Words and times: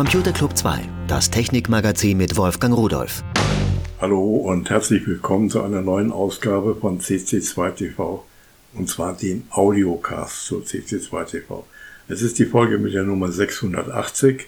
Computer 0.00 0.32
Club 0.32 0.56
2, 0.56 0.80
das 1.08 1.28
Technikmagazin 1.28 2.16
mit 2.16 2.38
Wolfgang 2.38 2.74
Rudolf. 2.74 3.22
Hallo 4.00 4.36
und 4.36 4.70
herzlich 4.70 5.06
willkommen 5.06 5.50
zu 5.50 5.62
einer 5.62 5.82
neuen 5.82 6.10
Ausgabe 6.10 6.74
von 6.74 7.02
CC2TV 7.02 8.20
und 8.72 8.88
zwar 8.88 9.14
dem 9.14 9.42
Audiocast 9.50 10.46
zu 10.46 10.60
CC2TV. 10.60 11.64
Es 12.08 12.22
ist 12.22 12.38
die 12.38 12.46
Folge 12.46 12.78
mit 12.78 12.94
der 12.94 13.02
Nummer 13.02 13.30
680, 13.30 14.46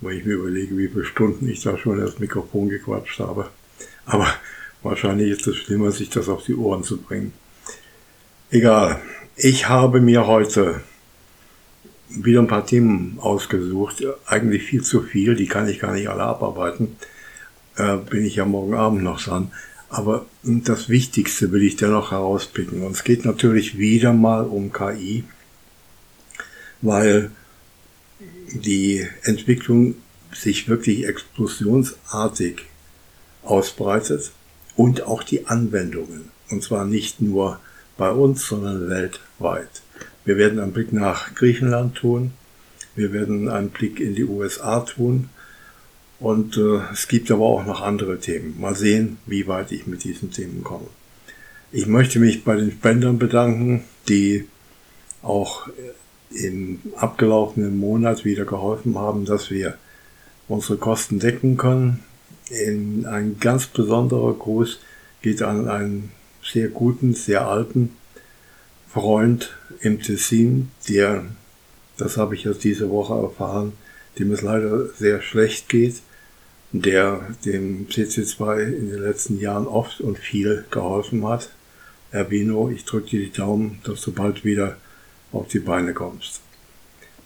wo 0.00 0.10
ich 0.10 0.24
mir 0.24 0.34
überlege, 0.34 0.78
wie 0.78 0.86
viele 0.86 1.04
Stunden 1.04 1.48
ich 1.48 1.60
da 1.60 1.76
schon 1.76 1.98
das 1.98 2.20
Mikrofon 2.20 2.68
gequatscht 2.68 3.18
habe. 3.18 3.48
Aber 4.06 4.28
wahrscheinlich 4.84 5.32
ist 5.32 5.48
es 5.48 5.56
schlimmer, 5.56 5.90
sich 5.90 6.10
das 6.10 6.28
auf 6.28 6.44
die 6.44 6.54
Ohren 6.54 6.84
zu 6.84 6.98
bringen. 6.98 7.32
Egal. 8.52 9.02
Ich 9.34 9.68
habe 9.68 10.00
mir 10.00 10.28
heute 10.28 10.82
wieder 12.08 12.40
ein 12.40 12.46
paar 12.46 12.66
Themen 12.66 13.18
ausgesucht. 13.20 14.04
Eigentlich 14.26 14.62
viel 14.62 14.82
zu 14.82 15.02
viel, 15.02 15.34
die 15.34 15.46
kann 15.46 15.68
ich 15.68 15.78
gar 15.78 15.92
nicht 15.92 16.08
alle 16.08 16.22
abarbeiten. 16.22 16.96
Äh, 17.76 17.96
bin 17.96 18.24
ich 18.24 18.36
ja 18.36 18.44
morgen 18.44 18.74
Abend 18.74 19.02
noch 19.02 19.22
dran. 19.22 19.52
Aber 19.90 20.26
das 20.42 20.88
Wichtigste 20.88 21.50
will 21.50 21.62
ich 21.62 21.76
dennoch 21.76 22.10
herauspicken. 22.10 22.82
Und 22.82 22.92
es 22.92 23.04
geht 23.04 23.24
natürlich 23.24 23.78
wieder 23.78 24.12
mal 24.12 24.44
um 24.44 24.72
KI, 24.72 25.24
weil 26.82 27.30
die 28.52 29.06
Entwicklung 29.22 29.94
sich 30.32 30.68
wirklich 30.68 31.06
explosionsartig 31.06 32.62
ausbreitet 33.42 34.32
und 34.76 35.02
auch 35.02 35.22
die 35.22 35.46
Anwendungen. 35.46 36.30
Und 36.50 36.62
zwar 36.62 36.84
nicht 36.84 37.20
nur 37.20 37.58
bei 37.96 38.10
uns, 38.10 38.46
sondern 38.46 38.88
weltweit. 38.88 39.82
Wir 40.28 40.36
werden 40.36 40.60
einen 40.60 40.72
Blick 40.72 40.92
nach 40.92 41.34
Griechenland 41.34 41.94
tun. 41.94 42.32
Wir 42.94 43.14
werden 43.14 43.48
einen 43.48 43.70
Blick 43.70 43.98
in 43.98 44.14
die 44.14 44.24
USA 44.24 44.80
tun. 44.80 45.30
Und 46.20 46.58
äh, 46.58 46.80
es 46.92 47.08
gibt 47.08 47.30
aber 47.30 47.46
auch 47.46 47.64
noch 47.64 47.80
andere 47.80 48.20
Themen. 48.20 48.60
Mal 48.60 48.74
sehen, 48.74 49.16
wie 49.24 49.46
weit 49.46 49.72
ich 49.72 49.86
mit 49.86 50.04
diesen 50.04 50.30
Themen 50.30 50.62
komme. 50.62 50.88
Ich 51.72 51.86
möchte 51.86 52.18
mich 52.18 52.44
bei 52.44 52.56
den 52.56 52.72
Spendern 52.72 53.18
bedanken, 53.18 53.84
die 54.10 54.44
auch 55.22 55.66
im 56.30 56.80
abgelaufenen 56.96 57.78
Monat 57.78 58.26
wieder 58.26 58.44
geholfen 58.44 58.98
haben, 58.98 59.24
dass 59.24 59.50
wir 59.50 59.78
unsere 60.46 60.76
Kosten 60.76 61.20
decken 61.20 61.56
können. 61.56 62.00
In 62.50 63.06
ein 63.06 63.38
ganz 63.40 63.66
besonderer 63.66 64.34
Gruß 64.34 64.78
geht 65.22 65.40
an 65.40 65.68
einen 65.68 66.10
sehr 66.44 66.68
guten, 66.68 67.14
sehr 67.14 67.48
alten 67.48 67.96
Freund 68.92 69.56
im 69.80 70.00
Tessin, 70.00 70.70
der, 70.88 71.26
das 71.96 72.16
habe 72.16 72.34
ich 72.34 72.44
jetzt 72.44 72.64
diese 72.64 72.90
Woche 72.90 73.14
erfahren, 73.14 73.72
dem 74.18 74.32
es 74.32 74.42
leider 74.42 74.86
sehr 74.88 75.20
schlecht 75.22 75.68
geht, 75.68 76.02
der 76.72 77.20
dem 77.44 77.88
CC2 77.88 78.60
in 78.60 78.90
den 78.90 79.02
letzten 79.02 79.38
Jahren 79.38 79.66
oft 79.66 80.00
und 80.00 80.18
viel 80.18 80.64
geholfen 80.70 81.26
hat. 81.26 81.50
Erbino, 82.10 82.70
ich 82.70 82.84
drücke 82.84 83.10
dir 83.10 83.20
die 83.20 83.32
Daumen, 83.32 83.80
dass 83.84 84.00
du 84.02 84.12
bald 84.12 84.44
wieder 84.44 84.76
auf 85.32 85.48
die 85.48 85.60
Beine 85.60 85.92
kommst. 85.92 86.40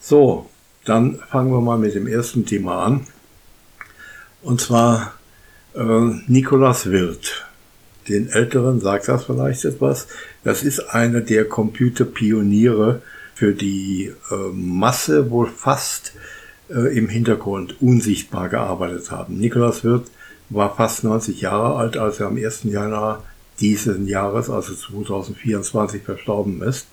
So, 0.00 0.50
dann 0.84 1.20
fangen 1.30 1.52
wir 1.52 1.60
mal 1.60 1.78
mit 1.78 1.94
dem 1.94 2.06
ersten 2.06 2.44
Thema 2.44 2.84
an. 2.84 3.06
Und 4.42 4.60
zwar 4.60 5.14
äh, 5.74 6.10
Nikolas 6.26 6.90
Wirth 6.90 7.46
den 8.08 8.28
Älteren 8.28 8.80
sagt 8.80 9.08
das 9.08 9.24
vielleicht 9.24 9.64
etwas. 9.64 10.08
Das 10.44 10.62
ist 10.62 10.80
einer 10.80 11.20
der 11.20 11.44
Computerpioniere 11.44 13.02
für 13.34 13.54
die 13.54 14.12
äh, 14.30 14.34
Masse 14.52 15.30
wohl 15.30 15.46
fast 15.46 16.12
äh, 16.68 16.96
im 16.96 17.08
Hintergrund 17.08 17.80
unsichtbar 17.80 18.48
gearbeitet 18.48 19.10
haben. 19.10 19.38
Nikolaus 19.38 19.84
Wirth 19.84 20.10
war 20.50 20.74
fast 20.76 21.04
90 21.04 21.40
Jahre 21.40 21.76
alt, 21.76 21.96
als 21.96 22.20
er 22.20 22.26
am 22.26 22.36
1. 22.36 22.64
Januar 22.64 23.24
diesen 23.60 24.06
Jahres, 24.06 24.50
also 24.50 24.74
2024, 24.74 26.02
verstorben 26.02 26.62
ist. 26.62 26.86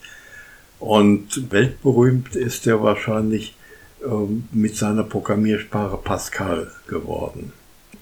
Und 0.79 1.51
weltberühmt 1.51 2.35
ist 2.35 2.67
er 2.67 2.81
wahrscheinlich 2.81 3.55
äh, 4.01 4.07
mit 4.51 4.77
seiner 4.77 5.03
Programmiersprache 5.03 5.97
Pascal 5.97 6.71
geworden. 6.87 7.51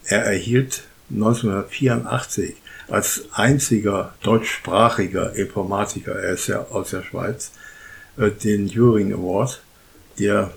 Er 0.05 0.25
erhielt 0.25 0.83
1984 1.09 2.55
als 2.89 3.25
einziger 3.33 4.13
deutschsprachiger 4.23 5.35
Informatiker, 5.35 6.13
er 6.13 6.33
ist 6.33 6.47
ja 6.47 6.65
aus 6.69 6.91
der 6.91 7.03
Schweiz, 7.03 7.51
äh, 8.17 8.31
den 8.31 8.69
Turing 8.69 9.13
Award, 9.13 9.61
der, 10.19 10.51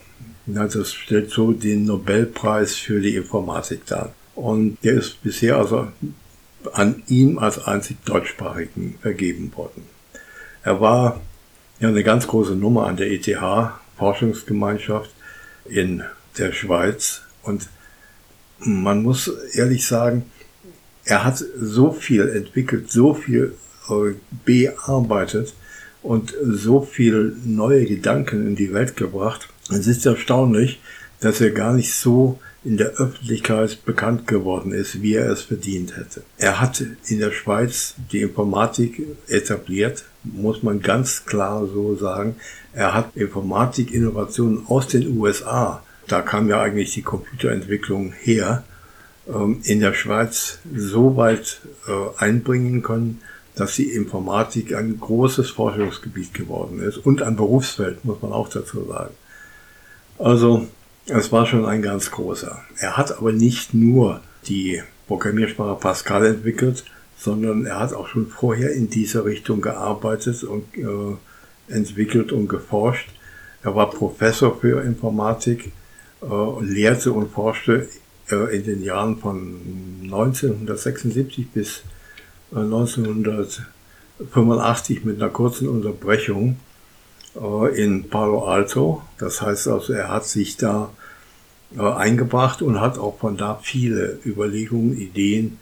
na, 0.46 0.66
das 0.66 0.92
stellt 0.92 1.30
so 1.30 1.52
den 1.52 1.84
Nobelpreis 1.84 2.76
für 2.76 3.00
die 3.00 3.16
Informatik 3.16 3.86
dar. 3.86 4.12
Und 4.34 4.78
der 4.84 4.94
ist 4.94 5.22
bisher 5.22 5.56
also 5.56 5.88
an 6.72 7.02
ihm 7.08 7.38
als 7.38 7.64
einzig 7.64 7.96
deutschsprachigen 8.04 8.98
vergeben 9.00 9.52
worden. 9.56 9.84
Er 10.62 10.80
war 10.80 11.20
ja 11.78 11.88
eine 11.88 12.04
ganz 12.04 12.26
große 12.26 12.54
Nummer 12.54 12.86
an 12.86 12.96
der 12.96 13.10
ETH, 13.10 13.28
Forschungsgemeinschaft 13.96 15.10
in 15.64 16.02
der 16.38 16.52
Schweiz. 16.52 17.22
Und 17.42 17.68
man 18.58 19.02
muss 19.02 19.28
ehrlich 19.54 19.86
sagen, 19.86 20.30
er 21.04 21.24
hat 21.24 21.44
so 21.58 21.92
viel 21.92 22.28
entwickelt, 22.28 22.90
so 22.90 23.14
viel 23.14 23.54
äh, 23.88 24.14
bearbeitet 24.44 25.54
und 26.02 26.34
so 26.42 26.80
viel 26.80 27.36
neue 27.44 27.84
Gedanken 27.84 28.46
in 28.46 28.56
die 28.56 28.72
Welt 28.72 28.96
gebracht. 28.96 29.48
Es 29.70 29.86
ist 29.86 30.06
erstaunlich, 30.06 30.80
dass 31.20 31.40
er 31.40 31.50
gar 31.50 31.74
nicht 31.74 31.94
so 31.94 32.38
in 32.62 32.76
der 32.76 32.90
Öffentlichkeit 32.98 33.84
bekannt 33.84 34.26
geworden 34.26 34.72
ist, 34.72 35.00
wie 35.00 35.14
er 35.14 35.30
es 35.30 35.42
verdient 35.42 35.96
hätte. 35.96 36.22
Er 36.36 36.60
hat 36.60 36.82
in 37.06 37.18
der 37.18 37.32
Schweiz 37.32 37.94
die 38.12 38.20
Informatik 38.20 39.02
etabliert, 39.28 40.04
muss 40.24 40.62
man 40.62 40.80
ganz 40.80 41.24
klar 41.24 41.66
so 41.66 41.96
sagen. 41.96 42.36
Er 42.74 42.92
hat 42.92 43.16
Informatik-Innovationen 43.16 44.66
aus 44.66 44.88
den 44.88 45.18
USA, 45.18 45.82
da 46.06 46.20
kam 46.20 46.48
ja 46.48 46.60
eigentlich 46.60 46.92
die 46.92 47.02
Computerentwicklung 47.02 48.12
her, 48.12 48.64
in 49.62 49.80
der 49.80 49.94
Schweiz 49.94 50.58
so 50.74 51.16
weit 51.16 51.60
äh, 51.86 51.92
einbringen 52.18 52.82
können, 52.82 53.20
dass 53.54 53.76
die 53.76 53.90
Informatik 53.92 54.74
ein 54.74 54.98
großes 54.98 55.50
Forschungsgebiet 55.50 56.34
geworden 56.34 56.80
ist 56.80 56.98
und 56.98 57.22
ein 57.22 57.36
Berufsfeld, 57.36 58.04
muss 58.04 58.22
man 58.22 58.32
auch 58.32 58.48
dazu 58.48 58.86
sagen. 58.86 59.14
Also, 60.18 60.66
es 61.06 61.32
war 61.32 61.46
schon 61.46 61.66
ein 61.66 61.82
ganz 61.82 62.10
großer. 62.10 62.60
Er 62.78 62.96
hat 62.96 63.16
aber 63.16 63.32
nicht 63.32 63.74
nur 63.74 64.20
die 64.46 64.82
Programmiersprache 65.06 65.78
Pascal 65.80 66.26
entwickelt, 66.26 66.84
sondern 67.16 67.66
er 67.66 67.80
hat 67.80 67.92
auch 67.92 68.08
schon 68.08 68.28
vorher 68.28 68.72
in 68.72 68.88
dieser 68.88 69.24
Richtung 69.24 69.60
gearbeitet 69.60 70.42
und 70.44 70.64
äh, 70.76 71.72
entwickelt 71.72 72.32
und 72.32 72.48
geforscht. 72.48 73.10
Er 73.62 73.74
war 73.74 73.90
Professor 73.90 74.58
für 74.58 74.82
Informatik, 74.82 75.72
äh, 76.22 76.64
lehrte 76.64 77.12
und 77.12 77.30
forschte 77.30 77.88
in 78.32 78.64
den 78.64 78.82
Jahren 78.82 79.18
von 79.18 79.60
1976 80.04 81.50
bis 81.50 81.82
1985 82.52 84.96
äh, 84.96 85.00
mit 85.06 85.16
einer 85.16 85.30
kurzen 85.30 85.68
Unterbrechung 85.68 86.56
äh, 87.36 87.82
in 87.82 88.08
Palo 88.08 88.44
Alto. 88.44 89.02
Das 89.18 89.42
heißt 89.42 89.68
also, 89.68 89.92
er 89.92 90.08
hat 90.08 90.24
sich 90.26 90.56
da 90.56 90.90
eingebracht 91.76 92.62
und 92.62 92.80
hat 92.80 92.98
auch 92.98 93.20
von 93.20 93.36
da 93.36 93.60
viele 93.62 94.18
Überlegungen, 94.26 94.98
Ideen 94.98 95.58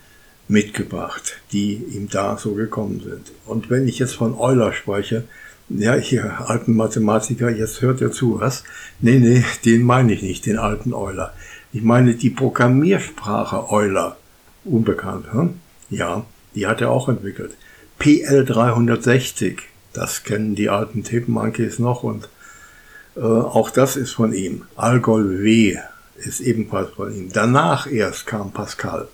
mitgebracht, 0.49 1.41
die 1.53 1.75
ihm 1.75 2.09
da 2.09 2.39
so 2.39 2.55
gekommen 2.55 3.01
sind. 3.01 3.33
Und 3.45 3.71
wenn 3.71 3.87
ich 3.87 3.99
jetzt 3.99 4.15
von 4.15 4.35
Euler 4.35 4.73
spreche, 4.73 5.25
ja, 5.69 5.95
hier, 5.95 6.49
alten 6.49 6.75
Mathematiker, 6.75 7.51
jetzt 7.51 7.83
hört 7.83 8.01
ihr 8.01 8.11
zu, 8.11 8.41
was? 8.41 8.65
Nee, 9.01 9.19
nee, 9.19 9.45
den 9.67 9.83
meine 9.83 10.15
ich 10.15 10.23
nicht, 10.23 10.47
den 10.47 10.59
alten 10.59 10.95
Euler. 10.95 11.35
Ich 11.73 11.83
meine 11.83 12.15
die 12.15 12.31
Programmiersprache 12.31 13.71
Euler, 13.71 14.17
unbekannt, 14.65 15.33
hm? 15.33 15.61
ja, 15.91 16.25
die 16.55 16.67
hat 16.67 16.81
er 16.81 16.91
auch 16.91 17.09
entwickelt. 17.09 17.57
PL 17.99 18.45
360, 18.47 19.61
das 19.93 20.25
kennen 20.25 20.55
die 20.55 20.71
alten 20.71 21.05
Tape-Monkeys 21.05 21.79
noch 21.79 22.05
und 22.05 22.29
äh, 23.17 23.21
auch 23.21 23.71
das 23.71 23.97
ist 23.97 24.13
von 24.13 24.33
ihm. 24.33 24.63
Algol 24.77 25.43
W 25.43 25.77
ist 26.17 26.41
ebenfalls 26.41 26.91
von 26.91 27.15
ihm. 27.15 27.31
Danach 27.33 27.87
erst 27.87 28.27
kam 28.27 28.53
Pascal. 28.53 29.09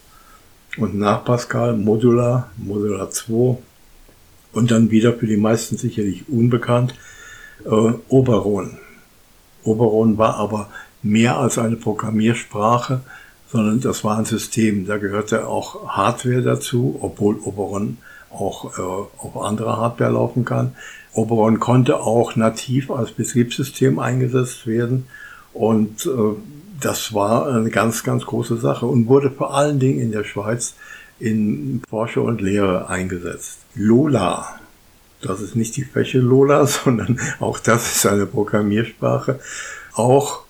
Und 0.77 0.97
nach 0.97 1.25
Pascal 1.25 1.77
Modular, 1.77 2.51
Modular 2.57 3.11
2 3.11 3.59
und 4.53 4.71
dann 4.71 4.91
wieder 4.91 5.13
für 5.13 5.27
die 5.27 5.37
meisten 5.37 5.77
sicherlich 5.77 6.29
unbekannt, 6.29 6.95
äh, 7.65 7.93
Oberon. 8.09 8.79
Oberon 9.65 10.19
war 10.19 10.37
aber 10.37 10.69
mehr 11.05 11.39
als 11.39 11.59
eine 11.59 11.77
Programmiersprache, 11.77 13.01
sondern 13.51 13.81
das 13.81 14.03
war 14.03 14.19
ein 14.19 14.25
System. 14.25 14.87
Da 14.87 14.97
gehörte 14.97 15.47
auch 15.47 15.89
Hardware 15.89 16.43
dazu, 16.43 16.99
obwohl 17.01 17.37
Oberon 17.37 17.99
auch 18.31 18.77
äh, 18.79 18.83
auf 18.83 19.41
anderer 19.41 19.77
Hardware 19.77 20.11
laufen 20.11 20.45
kann. 20.45 20.75
Oberon 21.13 21.61
konnte 21.61 22.01
auch 22.01 22.35
nativ 22.35 22.91
als 22.91 23.13
Betriebssystem 23.13 24.01
eingesetzt 24.01 24.67
werden 24.67 25.07
und 25.53 26.07
äh, 26.07 26.11
das 26.81 27.15
war 27.15 27.47
eine 27.47 27.71
ganz, 27.71 28.03
ganz 28.03 28.27
große 28.27 28.57
Sache 28.57 28.87
und 28.87 29.07
wurde 29.07 29.31
vor 29.31 29.55
allen 29.55 29.79
Dingen 29.79 30.01
in 30.01 30.11
der 30.11 30.25
Schweiz 30.25 30.75
in 31.21 31.83
Forschung 31.89 32.27
und 32.27 32.41
Lehre 32.41 32.89
eingesetzt. 32.89 33.61
Lola, 33.75 34.59
das 35.23 35.41
ist 35.41 35.55
nicht 35.55 35.77
die 35.77 35.85
Fläche 35.85 36.19
Lola, 36.19 36.67
sondern 36.67 37.21
auch 37.39 37.61
das 37.61 37.97
ist 37.97 38.07
eine 38.07 38.27
Programmiersprache, 38.27 39.39
auch 39.95 40.44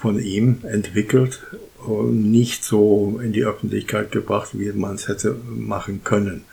von 0.00 0.18
ihm 0.18 0.58
entwickelt 0.62 1.42
und 1.86 2.30
nicht 2.30 2.64
so 2.64 3.20
in 3.22 3.32
die 3.32 3.44
Öffentlichkeit 3.44 4.12
gebracht, 4.12 4.50
wie 4.52 4.72
man 4.72 4.94
es 4.94 5.08
hätte 5.08 5.36
machen 5.48 6.02
können. 6.04 6.44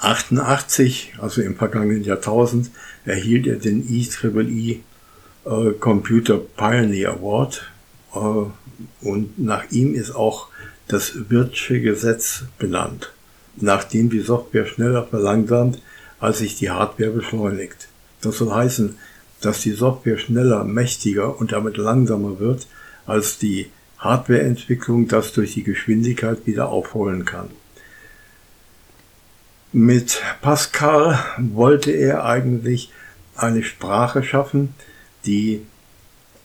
88, 0.00 1.14
also 1.18 1.42
im 1.42 1.56
vergangenen 1.56 2.02
Jahrtausend, 2.02 2.70
erhielt 3.04 3.46
er 3.46 3.56
den 3.56 3.88
IEEE 3.88 4.80
äh, 5.44 5.70
Computer 5.78 6.38
Pioneer 6.38 7.12
Award 7.12 7.70
äh, 8.14 9.06
und 9.06 9.38
nach 9.38 9.70
ihm 9.70 9.94
ist 9.94 10.14
auch 10.14 10.48
das 10.88 11.30
Wirtsche 11.30 11.80
Gesetz 11.80 12.44
benannt, 12.58 13.12
nachdem 13.56 14.10
die 14.10 14.20
Software 14.20 14.66
schneller 14.66 15.04
verlangsamt, 15.04 15.80
als 16.20 16.38
sich 16.38 16.56
die 16.56 16.70
Hardware 16.70 17.10
beschleunigt. 17.10 17.88
Das 18.20 18.38
soll 18.38 18.52
heißen, 18.52 18.96
dass 19.40 19.60
die 19.60 19.72
Software 19.72 20.18
schneller, 20.18 20.64
mächtiger 20.64 21.38
und 21.38 21.52
damit 21.52 21.76
langsamer 21.76 22.38
wird, 22.40 22.66
als 23.06 23.38
die 23.38 23.70
Hardwareentwicklung 23.98 25.08
das 25.08 25.32
durch 25.32 25.54
die 25.54 25.62
Geschwindigkeit 25.62 26.46
wieder 26.46 26.68
aufholen 26.68 27.24
kann. 27.24 27.48
Mit 29.72 30.22
Pascal 30.42 31.18
wollte 31.38 31.90
er 31.90 32.24
eigentlich 32.24 32.90
eine 33.34 33.62
Sprache 33.62 34.22
schaffen, 34.22 34.74
die 35.26 35.62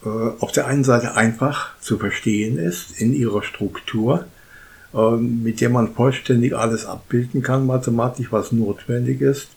äh, 0.04 0.10
auf 0.10 0.52
der 0.52 0.68
einen 0.68 0.84
Seite 0.84 1.16
einfach 1.16 1.80
zu 1.80 1.98
verstehen 1.98 2.58
ist 2.58 3.00
in 3.00 3.14
ihrer 3.14 3.44
Struktur, 3.44 4.26
äh, 4.94 5.12
mit 5.16 5.62
der 5.62 5.70
man 5.70 5.94
vollständig 5.94 6.56
alles 6.56 6.86
abbilden 6.86 7.42
kann 7.42 7.66
mathematisch, 7.66 8.32
was 8.32 8.52
notwendig 8.52 9.22
ist, 9.22 9.50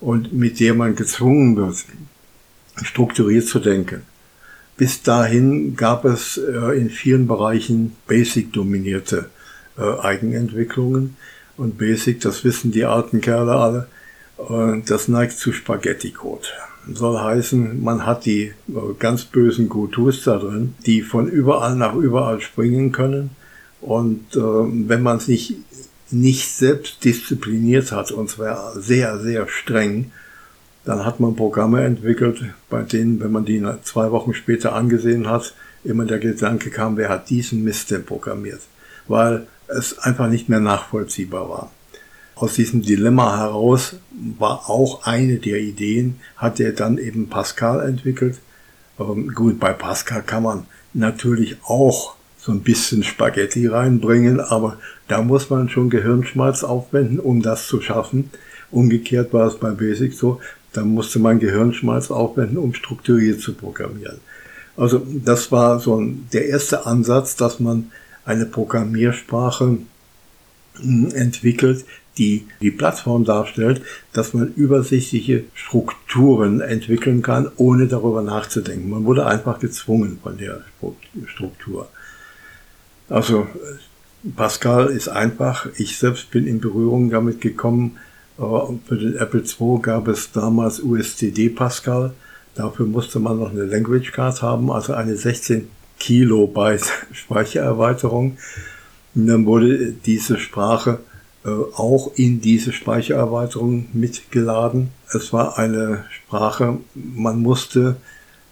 und 0.00 0.32
mit 0.32 0.60
der 0.60 0.74
man 0.74 0.94
gezwungen 0.94 1.56
wird, 1.56 1.84
strukturiert 2.84 3.46
zu 3.46 3.58
denken. 3.58 4.02
Bis 4.78 5.02
dahin 5.02 5.74
gab 5.74 6.04
es 6.04 6.38
äh, 6.38 6.78
in 6.78 6.88
vielen 6.88 7.26
Bereichen 7.26 7.96
Basic-dominierte 8.06 9.28
äh, 9.76 9.82
Eigenentwicklungen. 10.00 11.16
Und 11.56 11.78
Basic, 11.78 12.20
das 12.20 12.44
wissen 12.44 12.70
die 12.70 12.84
alten 12.84 13.20
Kerle 13.20 13.56
alle, 13.56 13.88
äh, 14.38 14.80
das 14.86 15.08
neigt 15.08 15.36
zu 15.36 15.52
Spaghetti-Code. 15.52 16.46
Soll 16.94 17.18
heißen, 17.18 17.82
man 17.82 18.06
hat 18.06 18.24
die 18.24 18.52
ganz 18.98 19.24
bösen 19.24 19.68
Gotus 19.68 20.22
da 20.22 20.38
drin, 20.38 20.74
die 20.86 21.02
von 21.02 21.28
überall 21.28 21.74
nach 21.74 21.94
überall 21.94 22.40
springen 22.40 22.92
können. 22.92 23.30
Und 23.82 24.34
wenn 24.34 25.02
man 25.02 25.18
es 25.18 25.28
nicht, 25.28 25.54
nicht 26.10 26.48
selbst 26.48 27.04
diszipliniert 27.04 27.92
hat, 27.92 28.10
und 28.10 28.30
zwar 28.30 28.72
sehr, 28.80 29.18
sehr 29.18 29.48
streng, 29.48 30.12
dann 30.88 31.04
hat 31.04 31.20
man 31.20 31.36
Programme 31.36 31.84
entwickelt, 31.84 32.42
bei 32.70 32.80
denen, 32.80 33.20
wenn 33.20 33.30
man 33.30 33.44
die 33.44 33.62
zwei 33.82 34.10
Wochen 34.10 34.32
später 34.32 34.74
angesehen 34.74 35.28
hat, 35.28 35.54
immer 35.84 36.06
der 36.06 36.18
Gedanke 36.18 36.70
kam, 36.70 36.96
wer 36.96 37.10
hat 37.10 37.28
diesen 37.28 37.62
Mist 37.62 37.90
denn 37.90 38.06
programmiert? 38.06 38.62
Weil 39.06 39.46
es 39.66 39.98
einfach 39.98 40.30
nicht 40.30 40.48
mehr 40.48 40.60
nachvollziehbar 40.60 41.50
war. 41.50 41.70
Aus 42.36 42.54
diesem 42.54 42.80
Dilemma 42.80 43.36
heraus 43.36 43.96
war 44.38 44.70
auch 44.70 45.04
eine 45.04 45.36
der 45.36 45.58
Ideen, 45.58 46.20
hat 46.38 46.58
er 46.58 46.72
dann 46.72 46.96
eben 46.96 47.28
Pascal 47.28 47.86
entwickelt. 47.86 48.38
Gut, 49.34 49.60
bei 49.60 49.74
Pascal 49.74 50.22
kann 50.22 50.42
man 50.42 50.64
natürlich 50.94 51.58
auch 51.64 52.14
so 52.38 52.50
ein 52.50 52.62
bisschen 52.62 53.02
Spaghetti 53.02 53.66
reinbringen, 53.66 54.40
aber 54.40 54.78
da 55.06 55.20
muss 55.20 55.50
man 55.50 55.68
schon 55.68 55.90
Gehirnschmalz 55.90 56.64
aufwenden, 56.64 57.20
um 57.20 57.42
das 57.42 57.66
zu 57.66 57.82
schaffen. 57.82 58.30
Umgekehrt 58.70 59.32
war 59.32 59.46
es 59.46 59.58
bei 59.58 59.70
Basic 59.70 60.12
so, 60.12 60.40
da 60.78 60.84
musste 60.84 61.18
man 61.18 61.40
Gehirnschmalz 61.40 62.12
aufwenden, 62.12 62.56
um 62.56 62.72
strukturiert 62.72 63.40
zu 63.40 63.52
programmieren. 63.52 64.18
Also 64.76 65.04
das 65.24 65.50
war 65.50 65.80
so 65.80 66.00
der 66.32 66.46
erste 66.46 66.86
Ansatz, 66.86 67.34
dass 67.34 67.58
man 67.58 67.90
eine 68.24 68.46
Programmiersprache 68.46 69.78
hm, 70.76 71.10
entwickelt, 71.12 71.84
die 72.16 72.46
die 72.60 72.70
Plattform 72.70 73.24
darstellt, 73.24 73.82
dass 74.12 74.34
man 74.34 74.54
übersichtliche 74.54 75.44
Strukturen 75.52 76.60
entwickeln 76.60 77.22
kann, 77.22 77.50
ohne 77.56 77.88
darüber 77.88 78.22
nachzudenken. 78.22 78.88
Man 78.88 79.04
wurde 79.04 79.26
einfach 79.26 79.58
gezwungen 79.58 80.20
von 80.22 80.38
der 80.38 80.62
Struktur. 81.26 81.88
Also 83.08 83.48
Pascal 84.36 84.86
ist 84.90 85.08
einfach. 85.08 85.66
Ich 85.76 85.98
selbst 85.98 86.30
bin 86.30 86.46
in 86.46 86.60
Berührung 86.60 87.10
damit 87.10 87.40
gekommen, 87.40 87.98
für 88.38 88.96
den 88.96 89.16
Apple 89.16 89.42
II 89.42 89.80
gab 89.82 90.06
es 90.06 90.30
damals 90.30 90.80
USTD 90.80 91.48
Pascal. 91.48 92.12
Dafür 92.54 92.86
musste 92.86 93.18
man 93.18 93.38
noch 93.38 93.50
eine 93.50 93.64
Language 93.64 94.12
Card 94.12 94.42
haben, 94.42 94.70
also 94.70 94.92
eine 94.92 95.16
16 95.16 95.68
Kilobyte 95.98 96.86
Speichererweiterung. 97.12 98.38
Und 99.14 99.26
dann 99.26 99.44
wurde 99.44 99.92
diese 99.92 100.38
Sprache 100.38 101.00
äh, 101.44 101.48
auch 101.48 102.12
in 102.14 102.40
diese 102.40 102.72
Speichererweiterung 102.72 103.88
mitgeladen. 103.92 104.90
Es 105.12 105.32
war 105.32 105.58
eine 105.58 106.04
Sprache, 106.10 106.78
man 106.94 107.40
musste 107.40 107.96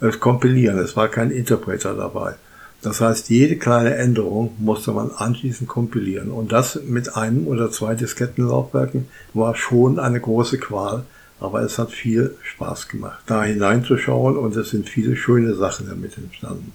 es 0.01 0.19
kompilieren, 0.19 0.79
es 0.79 0.97
war 0.97 1.09
kein 1.09 1.31
Interpreter 1.31 1.95
dabei. 1.95 2.35
Das 2.83 3.01
heißt, 3.01 3.31
jede 3.31 3.57
kleine 3.57 3.97
Änderung 3.97 4.55
musste 4.59 4.93
man 4.93 5.11
anschließend 5.11 5.69
kompilieren. 5.69 6.31
Und 6.31 6.53
das 6.53 6.81
mit 6.85 7.17
einem 7.17 7.47
oder 7.47 7.71
zwei 7.71 7.95
Diskettenlaufwerken 7.95 9.09
war 9.35 9.57
schon 9.57 9.99
eine 9.99 10.21
große 10.21 10.59
Qual. 10.59 11.05
Aber 11.41 11.61
es 11.63 11.79
hat 11.79 11.91
viel 11.91 12.35
Spaß 12.43 12.89
gemacht, 12.89 13.19
da 13.27 13.45
hineinzuschauen 13.45 14.39
und 14.39 14.57
es 14.57 14.71
sind 14.71 14.89
viele 14.89 15.17
schöne 15.17 15.55
Sachen 15.55 15.87
damit 15.87 16.17
entstanden. 16.17 16.73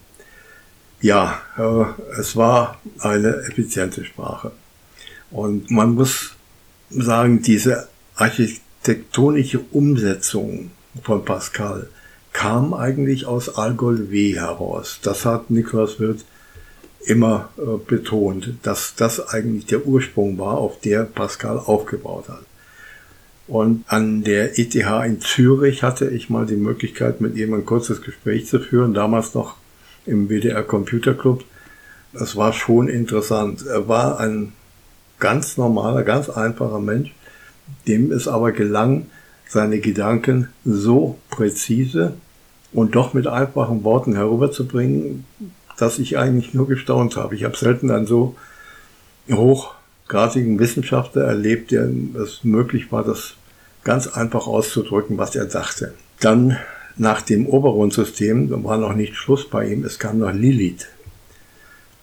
Ja, 1.01 1.41
äh, 1.57 2.19
es 2.19 2.35
war 2.35 2.79
eine 2.99 3.37
effiziente 3.49 4.05
Sprache. 4.05 4.51
Und 5.31 5.71
man 5.71 5.95
muss 5.95 6.35
sagen, 6.91 7.41
diese 7.41 7.87
architektonische 8.15 9.59
Umsetzung 9.71 10.71
von 11.03 11.25
Pascal, 11.25 11.87
kam 12.33 12.73
eigentlich 12.73 13.25
aus 13.25 13.55
Algol 13.55 14.11
W 14.11 14.35
heraus. 14.35 14.99
Das 15.01 15.25
hat 15.25 15.49
Niklas 15.49 15.99
Wirth 15.99 16.25
immer 17.05 17.49
äh, 17.57 17.77
betont, 17.85 18.53
dass 18.63 18.95
das 18.95 19.29
eigentlich 19.29 19.65
der 19.65 19.85
Ursprung 19.85 20.37
war, 20.37 20.57
auf 20.57 20.79
der 20.79 21.03
Pascal 21.03 21.57
aufgebaut 21.57 22.29
hat. 22.29 22.43
Und 23.47 23.83
an 23.87 24.23
der 24.23 24.57
ETH 24.59 24.75
in 24.75 25.19
Zürich 25.19 25.83
hatte 25.83 26.09
ich 26.09 26.29
mal 26.29 26.45
die 26.45 26.55
Möglichkeit, 26.55 27.19
mit 27.19 27.35
ihm 27.35 27.53
ein 27.53 27.65
kurzes 27.65 28.01
Gespräch 28.01 28.47
zu 28.47 28.59
führen, 28.59 28.93
damals 28.93 29.33
noch 29.33 29.57
im 30.05 30.29
WDR 30.29 30.63
Computer 30.63 31.13
Club. 31.13 31.43
Das 32.13 32.35
war 32.35 32.53
schon 32.53 32.87
interessant. 32.87 33.65
Er 33.65 33.87
war 33.87 34.19
ein 34.19 34.53
ganz 35.19 35.57
normaler, 35.57 36.03
ganz 36.03 36.29
einfacher 36.29 36.79
Mensch, 36.79 37.13
dem 37.87 38.11
es 38.11 38.27
aber 38.27 38.51
gelang, 38.51 39.07
seine 39.51 39.79
Gedanken 39.79 40.47
so 40.63 41.17
präzise 41.29 42.13
und 42.71 42.95
doch 42.95 43.13
mit 43.13 43.27
einfachen 43.27 43.83
Worten 43.83 44.15
herüberzubringen, 44.15 45.25
dass 45.77 45.99
ich 45.99 46.17
eigentlich 46.17 46.53
nur 46.53 46.69
gestaunt 46.69 47.17
habe. 47.17 47.35
Ich 47.35 47.43
habe 47.43 47.57
selten 47.57 47.91
einen 47.91 48.07
so 48.07 48.35
hochgradigen 49.29 50.57
Wissenschaftler 50.57 51.25
erlebt, 51.25 51.71
der 51.71 51.89
es 52.23 52.45
möglich 52.45 52.93
war, 52.93 53.03
das 53.03 53.33
ganz 53.83 54.07
einfach 54.07 54.47
auszudrücken, 54.47 55.17
was 55.17 55.35
er 55.35 55.45
dachte. 55.45 55.95
Dann 56.21 56.57
nach 56.95 57.21
dem 57.21 57.45
Oberrundsystem, 57.45 58.49
da 58.49 58.63
war 58.63 58.77
noch 58.77 58.93
nicht 58.93 59.15
Schluss 59.15 59.49
bei 59.49 59.67
ihm, 59.67 59.83
es 59.83 59.99
kam 59.99 60.19
noch 60.19 60.31
Lilith. 60.31 60.87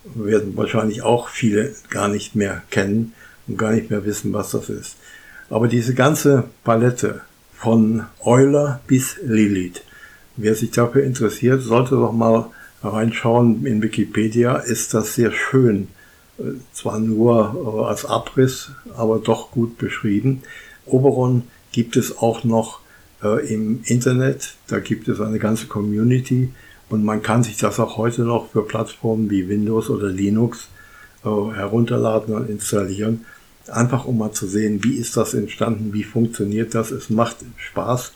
Werden 0.04 0.54
wahrscheinlich 0.54 1.00
auch 1.00 1.28
viele 1.28 1.74
gar 1.88 2.08
nicht 2.08 2.34
mehr 2.34 2.62
kennen 2.70 3.14
und 3.46 3.56
gar 3.56 3.72
nicht 3.72 3.88
mehr 3.90 4.04
wissen, 4.04 4.34
was 4.34 4.50
das 4.50 4.68
ist. 4.68 4.96
Aber 5.48 5.66
diese 5.66 5.94
ganze 5.94 6.44
Palette 6.62 7.22
von 7.58 8.04
Euler 8.24 8.80
bis 8.86 9.16
Lilith. 9.24 9.82
Wer 10.36 10.54
sich 10.54 10.70
dafür 10.70 11.02
interessiert, 11.02 11.62
sollte 11.62 11.96
doch 11.96 12.12
mal 12.12 12.46
reinschauen. 12.82 13.66
In 13.66 13.82
Wikipedia 13.82 14.56
ist 14.56 14.94
das 14.94 15.16
sehr 15.16 15.32
schön. 15.32 15.88
Äh, 16.38 16.52
zwar 16.72 17.00
nur 17.00 17.82
äh, 17.82 17.88
als 17.88 18.04
Abriss, 18.04 18.70
aber 18.96 19.18
doch 19.18 19.50
gut 19.50 19.76
beschrieben. 19.76 20.42
Oberon 20.86 21.42
gibt 21.72 21.96
es 21.96 22.16
auch 22.18 22.44
noch 22.44 22.80
äh, 23.24 23.52
im 23.52 23.80
Internet. 23.84 24.54
Da 24.68 24.78
gibt 24.78 25.08
es 25.08 25.20
eine 25.20 25.40
ganze 25.40 25.66
Community 25.66 26.50
und 26.88 27.04
man 27.04 27.22
kann 27.22 27.42
sich 27.42 27.56
das 27.56 27.80
auch 27.80 27.96
heute 27.96 28.22
noch 28.22 28.52
für 28.52 28.62
Plattformen 28.62 29.28
wie 29.30 29.48
Windows 29.48 29.90
oder 29.90 30.08
Linux 30.08 30.68
herunterladen 31.24 32.32
und 32.32 32.48
installieren. 32.48 33.26
Einfach 33.70 34.04
um 34.04 34.18
mal 34.18 34.32
zu 34.32 34.46
sehen, 34.46 34.82
wie 34.84 34.96
ist 34.96 35.16
das 35.16 35.34
entstanden, 35.34 35.92
wie 35.92 36.04
funktioniert 36.04 36.74
das. 36.74 36.90
Es 36.90 37.10
macht 37.10 37.36
Spaß, 37.56 38.12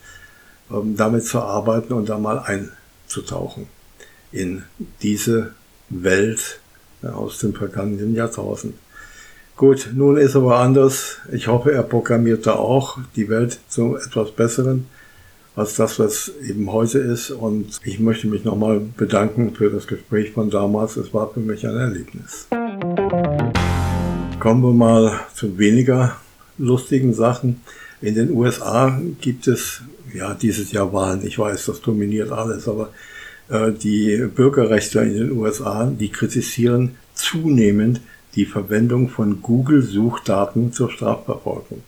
ähm, 0.70 0.96
damit 0.96 1.26
zu 1.26 1.40
arbeiten 1.40 1.92
und 1.92 2.08
da 2.08 2.18
mal 2.18 2.38
einzutauchen 2.38 3.66
in 4.32 4.62
diese 5.02 5.52
Welt 5.90 6.60
aus 7.02 7.38
dem 7.38 7.54
vergangenen 7.54 8.14
Jahrtausend. 8.14 8.74
Gut, 9.56 9.90
nun 9.94 10.16
ist 10.16 10.34
aber 10.34 10.58
anders. 10.58 11.18
Ich 11.30 11.46
hoffe, 11.46 11.72
er 11.72 11.82
programmiert 11.82 12.46
da 12.46 12.54
auch 12.54 12.98
die 13.14 13.28
Welt 13.28 13.60
zu 13.68 13.96
etwas 13.96 14.30
Besseren 14.32 14.86
als 15.54 15.76
das, 15.76 15.98
was 15.98 16.32
eben 16.42 16.72
heute 16.72 16.98
ist. 16.98 17.30
Und 17.30 17.80
ich 17.84 18.00
möchte 18.00 18.26
mich 18.26 18.44
nochmal 18.44 18.80
bedanken 18.96 19.54
für 19.54 19.70
das 19.70 19.86
Gespräch 19.86 20.32
von 20.32 20.50
damals. 20.50 20.96
Es 20.96 21.12
war 21.12 21.32
für 21.32 21.40
mich 21.40 21.66
ein 21.66 21.76
Erlebnis. 21.76 22.48
Kommen 24.42 24.64
wir 24.64 24.72
mal 24.72 25.20
zu 25.36 25.56
weniger 25.56 26.16
lustigen 26.58 27.14
Sachen. 27.14 27.60
In 28.00 28.16
den 28.16 28.32
USA 28.32 29.00
gibt 29.20 29.46
es 29.46 29.82
ja 30.12 30.34
dieses 30.34 30.72
Jahr 30.72 30.92
Wahlen. 30.92 31.24
Ich 31.24 31.38
weiß, 31.38 31.66
das 31.66 31.80
dominiert 31.80 32.32
alles, 32.32 32.66
aber 32.66 32.88
äh, 33.48 33.70
die 33.70 34.26
Bürgerrechte 34.34 34.98
in 34.98 35.14
den 35.14 35.30
USA, 35.30 35.84
die 35.84 36.08
kritisieren 36.08 36.96
zunehmend 37.14 38.00
die 38.34 38.44
Verwendung 38.44 39.10
von 39.10 39.42
Google-Suchdaten 39.42 40.72
zur 40.72 40.90
Strafverfolgung. 40.90 41.84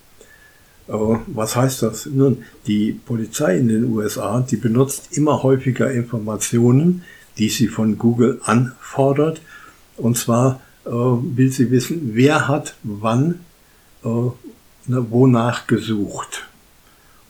Aber 0.87 1.23
was 1.27 1.57
heißt 1.57 1.83
das? 1.83 2.07
Nun, 2.07 2.45
die 2.69 2.93
Polizei 2.93 3.59
in 3.59 3.67
den 3.67 3.87
USA, 3.87 4.47
die 4.49 4.59
benutzt 4.59 5.09
immer 5.11 5.43
häufiger 5.43 5.91
Informationen, 5.91 7.03
die 7.37 7.49
sie 7.49 7.67
von 7.67 7.99
Google 7.99 8.41
anfordert. 8.45 9.41
Und 9.97 10.17
zwar 10.17 10.61
äh, 10.61 10.74
will 10.85 11.51
sie 11.51 11.71
wissen, 11.71 12.11
wer 12.15 12.49
hat 12.49 12.75
wann 12.83 13.41
äh, 14.05 14.31
wonach 14.87 15.67
gesucht. 15.67 16.47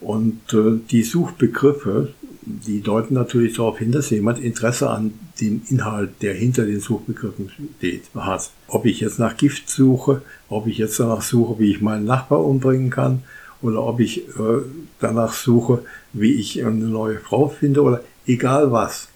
Und 0.00 0.52
äh, 0.52 0.80
die 0.90 1.02
Suchbegriffe, 1.02 2.12
die 2.42 2.82
deuten 2.82 3.14
natürlich 3.14 3.56
darauf 3.56 3.78
hin, 3.78 3.92
dass 3.92 4.10
jemand 4.10 4.38
Interesse 4.38 4.90
an 4.90 5.14
dem 5.40 5.62
Inhalt, 5.68 6.10
der 6.20 6.34
hinter 6.34 6.66
den 6.66 6.80
Suchbegriffen 6.80 7.50
steht, 7.78 8.02
hat. 8.14 8.50
Ob 8.68 8.84
ich 8.84 9.00
jetzt 9.00 9.18
nach 9.18 9.36
Gift 9.36 9.70
suche, 9.70 10.22
ob 10.48 10.66
ich 10.66 10.78
jetzt 10.78 11.00
danach 11.00 11.22
suche, 11.22 11.58
wie 11.58 11.70
ich 11.70 11.80
meinen 11.80 12.04
Nachbar 12.04 12.44
umbringen 12.44 12.90
kann, 12.90 13.22
oder 13.62 13.82
ob 13.82 13.98
ich 14.00 14.28
äh, 14.28 14.62
danach 15.00 15.32
suche, 15.32 15.82
wie 16.12 16.34
ich 16.34 16.62
eine 16.62 16.84
neue 16.84 17.18
Frau 17.18 17.48
finde, 17.48 17.82
oder 17.82 18.02
egal 18.26 18.72
was. 18.72 19.08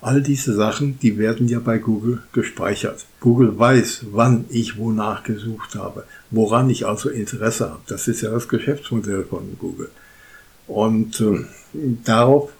All 0.00 0.22
diese 0.22 0.54
Sachen, 0.54 0.98
die 1.00 1.18
werden 1.18 1.48
ja 1.48 1.58
bei 1.58 1.78
Google 1.78 2.22
gespeichert. 2.32 3.06
Google 3.20 3.58
weiß, 3.58 4.06
wann 4.12 4.44
ich 4.50 4.78
wonach 4.78 5.24
gesucht 5.24 5.74
habe, 5.74 6.04
woran 6.30 6.70
ich 6.70 6.86
also 6.86 7.08
Interesse 7.08 7.70
habe. 7.70 7.80
Das 7.86 8.06
ist 8.06 8.20
ja 8.20 8.30
das 8.30 8.48
Geschäftsmodell 8.48 9.24
von 9.24 9.56
Google. 9.58 9.90
Und 10.66 11.20
äh, 11.20 11.44
darauf 12.04 12.50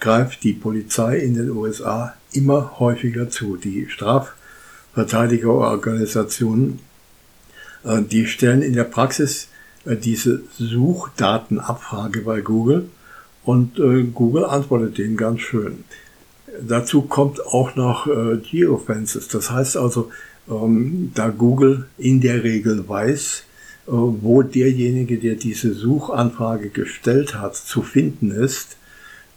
greift 0.00 0.42
die 0.44 0.52
Polizei 0.52 1.18
in 1.18 1.34
den 1.34 1.50
USA 1.50 2.14
immer 2.32 2.78
häufiger 2.78 3.28
zu. 3.30 3.56
Die 3.56 3.88
Strafverteidigerorganisationen, 3.88 6.80
äh, 7.84 8.02
die 8.02 8.26
stellen 8.26 8.62
in 8.62 8.72
der 8.72 8.84
Praxis 8.84 9.48
äh, 9.84 9.96
diese 9.96 10.42
Suchdatenabfrage 10.58 12.20
bei 12.22 12.40
Google 12.40 12.88
und 13.44 13.78
äh, 13.78 14.04
Google 14.04 14.44
antwortet 14.44 14.98
denen 14.98 15.16
ganz 15.16 15.40
schön. 15.40 15.84
Dazu 16.60 17.02
kommt 17.02 17.44
auch 17.44 17.76
noch 17.76 18.06
äh, 18.06 18.38
Geofences. 18.38 19.28
Das 19.28 19.50
heißt 19.50 19.76
also, 19.76 20.10
ähm, 20.48 21.12
da 21.14 21.28
Google 21.28 21.86
in 21.98 22.20
der 22.20 22.44
Regel 22.44 22.88
weiß, 22.88 23.44
äh, 23.86 23.90
wo 23.90 24.42
derjenige, 24.42 25.18
der 25.18 25.34
diese 25.34 25.74
Suchanfrage 25.74 26.70
gestellt 26.70 27.34
hat, 27.38 27.56
zu 27.56 27.82
finden 27.82 28.30
ist, 28.30 28.76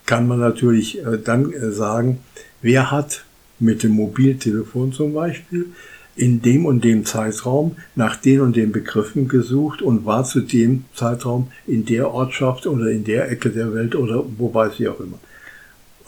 kann 0.05 0.27
man 0.27 0.39
natürlich 0.39 0.99
äh, 1.05 1.17
dann 1.23 1.53
äh, 1.53 1.71
sagen, 1.71 2.19
wer 2.61 2.91
hat 2.91 3.25
mit 3.59 3.83
dem 3.83 3.91
Mobiltelefon 3.91 4.93
zum 4.93 5.13
Beispiel 5.13 5.67
in 6.15 6.41
dem 6.41 6.65
und 6.65 6.83
dem 6.83 7.05
Zeitraum 7.05 7.77
nach 7.95 8.15
den 8.15 8.41
und 8.41 8.55
den 8.55 8.71
Begriffen 8.71 9.27
gesucht 9.27 9.81
und 9.81 10.05
war 10.05 10.23
zu 10.25 10.41
dem 10.41 10.85
Zeitraum 10.93 11.51
in 11.65 11.85
der 11.85 12.11
Ortschaft 12.11 12.67
oder 12.67 12.89
in 12.89 13.03
der 13.03 13.31
Ecke 13.31 13.49
der 13.49 13.73
Welt 13.73 13.95
oder 13.95 14.25
wo 14.37 14.53
weiß 14.53 14.79
ich 14.79 14.87
auch 14.87 14.99
immer. 14.99 15.19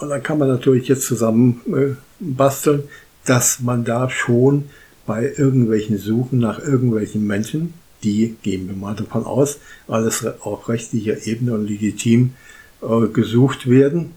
Und 0.02 0.10
dann 0.10 0.24
kann 0.24 0.40
man 0.40 0.48
natürlich 0.48 0.88
jetzt 0.88 1.06
zusammen 1.06 1.62
äh, 1.68 1.96
basteln, 2.20 2.84
dass 3.26 3.60
man 3.60 3.86
da 3.86 4.10
schon 4.10 4.66
bei 5.06 5.32
irgendwelchen 5.38 5.98
Suchen 5.98 6.40
nach 6.40 6.60
irgendwelchen 6.60 7.26
Menschen 7.26 7.74
die, 8.04 8.36
gehen 8.42 8.68
wir 8.68 8.76
mal 8.76 8.96
davon 8.96 9.26
aus, 9.26 9.60
alles 9.88 10.26
auf 10.42 10.70
rechtlicher 10.70 11.28
Ebene 11.28 11.54
und 11.54 11.68
legitim 11.68 12.34
äh, 12.82 13.08
gesucht 13.08 13.70
werden, 13.70 14.14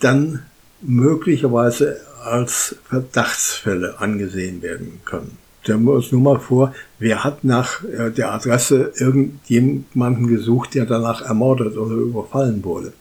dann 0.00 0.42
möglicherweise 0.80 2.00
als 2.24 2.76
Verdachtsfälle 2.88 4.00
angesehen 4.00 4.62
werden 4.62 5.00
können. 5.04 5.36
Stellen 5.62 5.84
wir 5.84 5.92
uns 5.92 6.12
nur 6.12 6.20
mal 6.22 6.40
vor, 6.40 6.74
wer 6.98 7.24
hat 7.24 7.44
nach 7.44 7.84
äh, 7.84 8.10
der 8.10 8.32
Adresse 8.32 8.92
irgendjemanden 8.96 10.28
gesucht, 10.28 10.74
der 10.74 10.86
danach 10.86 11.20
ermordet 11.20 11.76
oder 11.76 11.96
überfallen 11.96 12.64
wurde? 12.64 12.92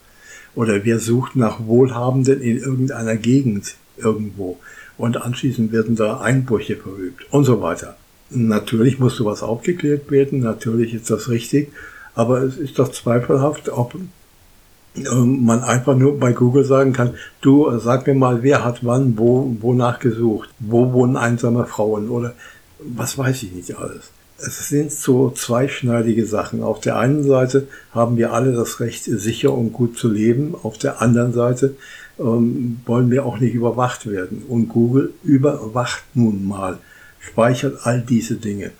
Oder 0.57 0.83
wer 0.85 0.99
sucht 0.99 1.35
nach 1.35 1.67
Wohlhabenden 1.67 2.41
in 2.41 2.57
irgendeiner 2.57 3.15
Gegend 3.15 3.75
irgendwo? 3.95 4.57
Und 4.97 5.21
anschließend 5.21 5.71
werden 5.71 5.95
da 5.95 6.19
Einbrüche 6.19 6.77
verübt 6.77 7.27
und 7.29 7.43
so 7.43 7.61
weiter. 7.61 7.95
Natürlich 8.31 8.97
muss 8.97 9.17
sowas 9.17 9.43
aufgeklärt 9.43 10.09
werden, 10.09 10.39
natürlich 10.39 10.95
ist 10.95 11.11
das 11.11 11.29
richtig, 11.29 11.71
aber 12.15 12.41
es 12.41 12.57
ist 12.57 12.79
doch 12.79 12.91
zweifelhaft, 12.91 13.69
ob 13.69 13.93
ähm, 14.95 15.45
man 15.45 15.63
einfach 15.63 15.95
nur 15.95 16.19
bei 16.19 16.33
Google 16.33 16.63
sagen 16.63 16.91
kann, 16.91 17.13
du 17.41 17.77
sag 17.77 18.07
mir 18.07 18.15
mal, 18.15 18.41
wer 18.41 18.65
hat 18.65 18.83
wann, 18.83 19.15
wo, 19.15 19.55
wonach 19.59 19.99
gesucht, 19.99 20.49
wo 20.57 20.91
wohnen 20.91 21.17
einsame 21.17 21.67
Frauen 21.67 22.09
oder 22.09 22.33
was 22.79 23.15
weiß 23.15 23.43
ich 23.43 23.51
nicht 23.51 23.77
alles. 23.77 24.09
Es 24.39 24.69
sind 24.69 24.91
so 24.91 25.31
zweischneidige 25.31 26.25
Sachen. 26.25 26.61
Auf 26.61 26.79
der 26.79 26.97
einen 26.97 27.23
Seite 27.23 27.67
haben 27.91 28.17
wir 28.17 28.33
alle 28.33 28.53
das 28.53 28.79
Recht, 28.79 29.03
sicher 29.05 29.51
und 29.51 29.73
gut 29.73 29.97
zu 29.97 30.09
leben. 30.09 30.53
Auf 30.61 30.77
der 30.77 31.01
anderen 31.01 31.33
Seite 31.33 31.75
ähm, 32.19 32.81
wollen 32.85 33.09
wir 33.09 33.25
auch 33.25 33.39
nicht 33.39 33.55
überwacht 33.55 34.09
werden. 34.09 34.43
Und 34.47 34.69
Google 34.69 35.13
überwacht 35.23 36.03
nun 36.13 36.47
mal 36.47 36.77
speichert 37.19 37.79
all 37.83 38.01
diese 38.01 38.35
Dinge. 38.35 38.71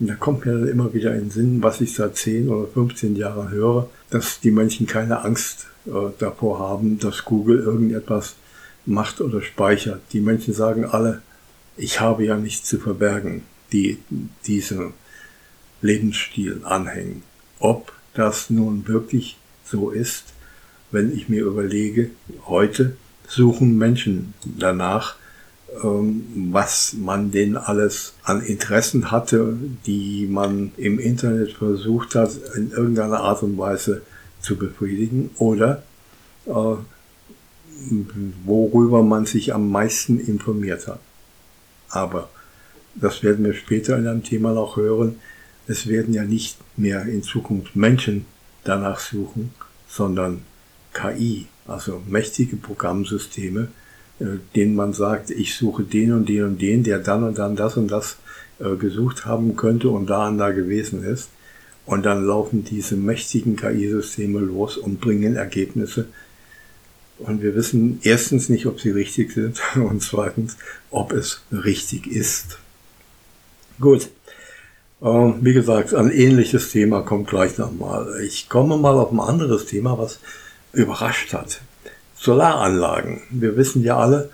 Und 0.00 0.08
da 0.08 0.14
kommt 0.14 0.44
mir 0.44 0.52
dann 0.52 0.68
immer 0.68 0.92
wieder 0.92 1.14
in 1.14 1.22
den 1.22 1.30
Sinn, 1.30 1.62
was 1.62 1.80
ich 1.80 1.94
seit 1.94 2.16
10 2.16 2.48
oder 2.48 2.68
15 2.68 3.16
Jahren 3.16 3.50
höre, 3.50 3.88
dass 4.10 4.40
die 4.40 4.50
Menschen 4.50 4.86
keine 4.86 5.24
Angst 5.24 5.66
äh, 5.86 5.90
davor 6.18 6.58
haben, 6.58 6.98
dass 6.98 7.24
Google 7.24 7.60
irgendetwas 7.60 8.34
macht 8.86 9.20
oder 9.20 9.42
speichert. 9.42 10.00
Die 10.12 10.20
Menschen 10.20 10.54
sagen 10.54 10.84
alle, 10.84 11.22
ich 11.76 12.00
habe 12.00 12.24
ja 12.24 12.36
nichts 12.36 12.68
zu 12.68 12.78
verbergen, 12.78 13.42
die 13.72 13.98
diesem 14.46 14.94
Lebensstil 15.80 16.62
anhängen. 16.64 17.22
Ob 17.58 17.92
das 18.14 18.50
nun 18.50 18.86
wirklich 18.88 19.38
so 19.64 19.90
ist, 19.90 20.24
wenn 20.90 21.14
ich 21.14 21.28
mir 21.28 21.44
überlege, 21.44 22.10
heute 22.46 22.96
suchen 23.26 23.76
Menschen 23.76 24.34
danach, 24.44 25.16
ähm, 25.84 26.50
was 26.50 26.94
man 26.94 27.30
denn 27.30 27.56
alles 27.56 28.14
an 28.22 28.40
Interessen 28.40 29.10
hatte, 29.10 29.56
die 29.86 30.26
man 30.26 30.72
im 30.76 30.98
Internet 30.98 31.52
versucht 31.52 32.14
hat, 32.14 32.30
in 32.56 32.70
irgendeiner 32.70 33.20
Art 33.20 33.42
und 33.42 33.58
Weise 33.58 34.02
zu 34.40 34.56
befriedigen 34.56 35.30
oder 35.36 35.82
äh, 36.46 36.76
worüber 38.44 39.02
man 39.02 39.26
sich 39.26 39.54
am 39.54 39.70
meisten 39.70 40.18
informiert 40.18 40.88
hat. 40.88 41.00
Aber 41.90 42.30
das 43.00 43.22
werden 43.22 43.44
wir 43.44 43.54
später 43.54 43.96
in 43.96 44.06
einem 44.06 44.24
Thema 44.24 44.52
noch 44.52 44.76
hören. 44.76 45.16
Es 45.66 45.86
werden 45.86 46.14
ja 46.14 46.24
nicht 46.24 46.58
mehr 46.76 47.04
in 47.04 47.22
Zukunft 47.22 47.76
Menschen 47.76 48.26
danach 48.64 48.98
suchen, 49.00 49.52
sondern 49.88 50.42
KI, 50.92 51.46
also 51.66 52.02
mächtige 52.08 52.56
Programmsysteme, 52.56 53.68
äh, 54.20 54.24
denen 54.56 54.74
man 54.74 54.92
sagt, 54.92 55.30
ich 55.30 55.54
suche 55.54 55.84
den 55.84 56.12
und 56.12 56.28
den 56.28 56.44
und 56.44 56.60
den, 56.60 56.82
der 56.82 56.98
dann 56.98 57.22
und 57.22 57.38
dann 57.38 57.56
das 57.56 57.76
und 57.76 57.88
das 57.88 58.16
äh, 58.58 58.76
gesucht 58.76 59.26
haben 59.26 59.56
könnte 59.56 59.90
und 59.90 60.08
da 60.08 60.28
und 60.28 60.38
da 60.38 60.50
gewesen 60.50 61.04
ist. 61.04 61.30
Und 61.86 62.04
dann 62.04 62.24
laufen 62.24 62.64
diese 62.64 62.96
mächtigen 62.96 63.56
KI-Systeme 63.56 64.40
los 64.40 64.76
und 64.76 65.00
bringen 65.00 65.36
Ergebnisse. 65.36 66.06
Und 67.18 67.42
wir 67.42 67.54
wissen 67.54 68.00
erstens 68.02 68.48
nicht, 68.48 68.66
ob 68.66 68.80
sie 68.80 68.90
richtig 68.90 69.32
sind 69.32 69.60
und 69.76 70.02
zweitens, 70.02 70.56
ob 70.90 71.12
es 71.12 71.42
richtig 71.50 72.06
ist. 72.06 72.58
Gut. 73.80 74.08
Ähm, 75.00 75.36
wie 75.42 75.52
gesagt, 75.52 75.94
ein 75.94 76.10
ähnliches 76.10 76.70
Thema 76.70 77.02
kommt 77.02 77.28
gleich 77.28 77.56
nochmal. 77.58 78.20
Ich 78.24 78.48
komme 78.48 78.76
mal 78.76 78.94
auf 78.94 79.12
ein 79.12 79.20
anderes 79.20 79.66
Thema, 79.66 79.96
was 79.98 80.18
überrascht 80.72 81.32
hat. 81.32 81.60
Solaranlagen. 82.16 83.22
Wir 83.30 83.56
wissen 83.56 83.84
ja 83.84 83.96
alle, 83.96 84.30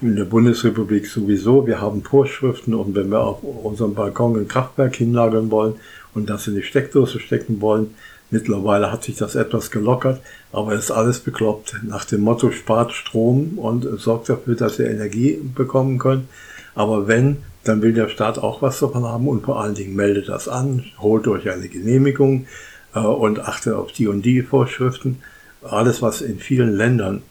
in 0.00 0.16
der 0.16 0.24
Bundesrepublik 0.24 1.06
sowieso, 1.06 1.66
wir 1.66 1.80
haben 1.80 2.02
Vorschriften 2.02 2.74
und 2.74 2.94
wenn 2.94 3.10
wir 3.10 3.20
auf 3.20 3.42
unserem 3.42 3.94
Balkon 3.94 4.38
ein 4.38 4.48
Kraftwerk 4.48 4.96
hinlagern 4.96 5.50
wollen 5.50 5.74
und 6.14 6.30
das 6.30 6.46
in 6.46 6.54
die 6.54 6.62
Steckdose 6.62 7.18
stecken 7.18 7.60
wollen, 7.60 7.94
Mittlerweile 8.34 8.90
hat 8.90 9.04
sich 9.04 9.14
das 9.14 9.36
etwas 9.36 9.70
gelockert, 9.70 10.20
aber 10.50 10.72
es 10.72 10.86
ist 10.86 10.90
alles 10.90 11.20
bekloppt. 11.20 11.76
Nach 11.84 12.04
dem 12.04 12.22
Motto 12.22 12.50
spart 12.50 12.92
Strom 12.92 13.58
und 13.58 13.86
sorgt 14.00 14.28
dafür, 14.28 14.56
dass 14.56 14.80
ihr 14.80 14.90
Energie 14.90 15.38
bekommen 15.54 15.98
könnt. 15.98 16.24
Aber 16.74 17.06
wenn, 17.06 17.36
dann 17.64 17.82
will 17.82 17.92
der 17.92 18.08
Staat 18.08 18.38
auch 18.38 18.62
was 18.62 18.78
davon 18.78 19.04
haben 19.04 19.26
und 19.26 19.44
vor 19.44 19.60
allen 19.60 19.74
Dingen 19.74 19.96
meldet 19.96 20.28
das 20.28 20.48
an, 20.48 20.84
holt 20.98 21.26
euch 21.26 21.50
eine 21.50 21.68
Genehmigung 21.68 22.46
äh, 22.94 23.00
und 23.00 23.40
achtet 23.40 23.74
auf 23.74 23.92
die 23.92 24.06
und 24.06 24.22
die 24.22 24.42
Vorschriften. 24.42 25.22
Alles, 25.62 26.02
was 26.02 26.20
in 26.20 26.38
vielen 26.38 26.76
Ländern 26.76 27.22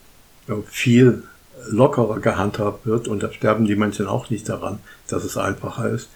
äh, 0.48 0.54
viel 0.66 1.22
lockerer 1.70 2.20
gehandhabt 2.20 2.84
wird, 2.84 3.08
und 3.08 3.22
da 3.22 3.32
sterben 3.32 3.64
die 3.64 3.76
Menschen 3.76 4.06
auch 4.06 4.28
nicht 4.28 4.48
daran, 4.48 4.80
dass 5.08 5.24
es 5.24 5.36
einfacher 5.36 5.88
ist, 5.88 6.10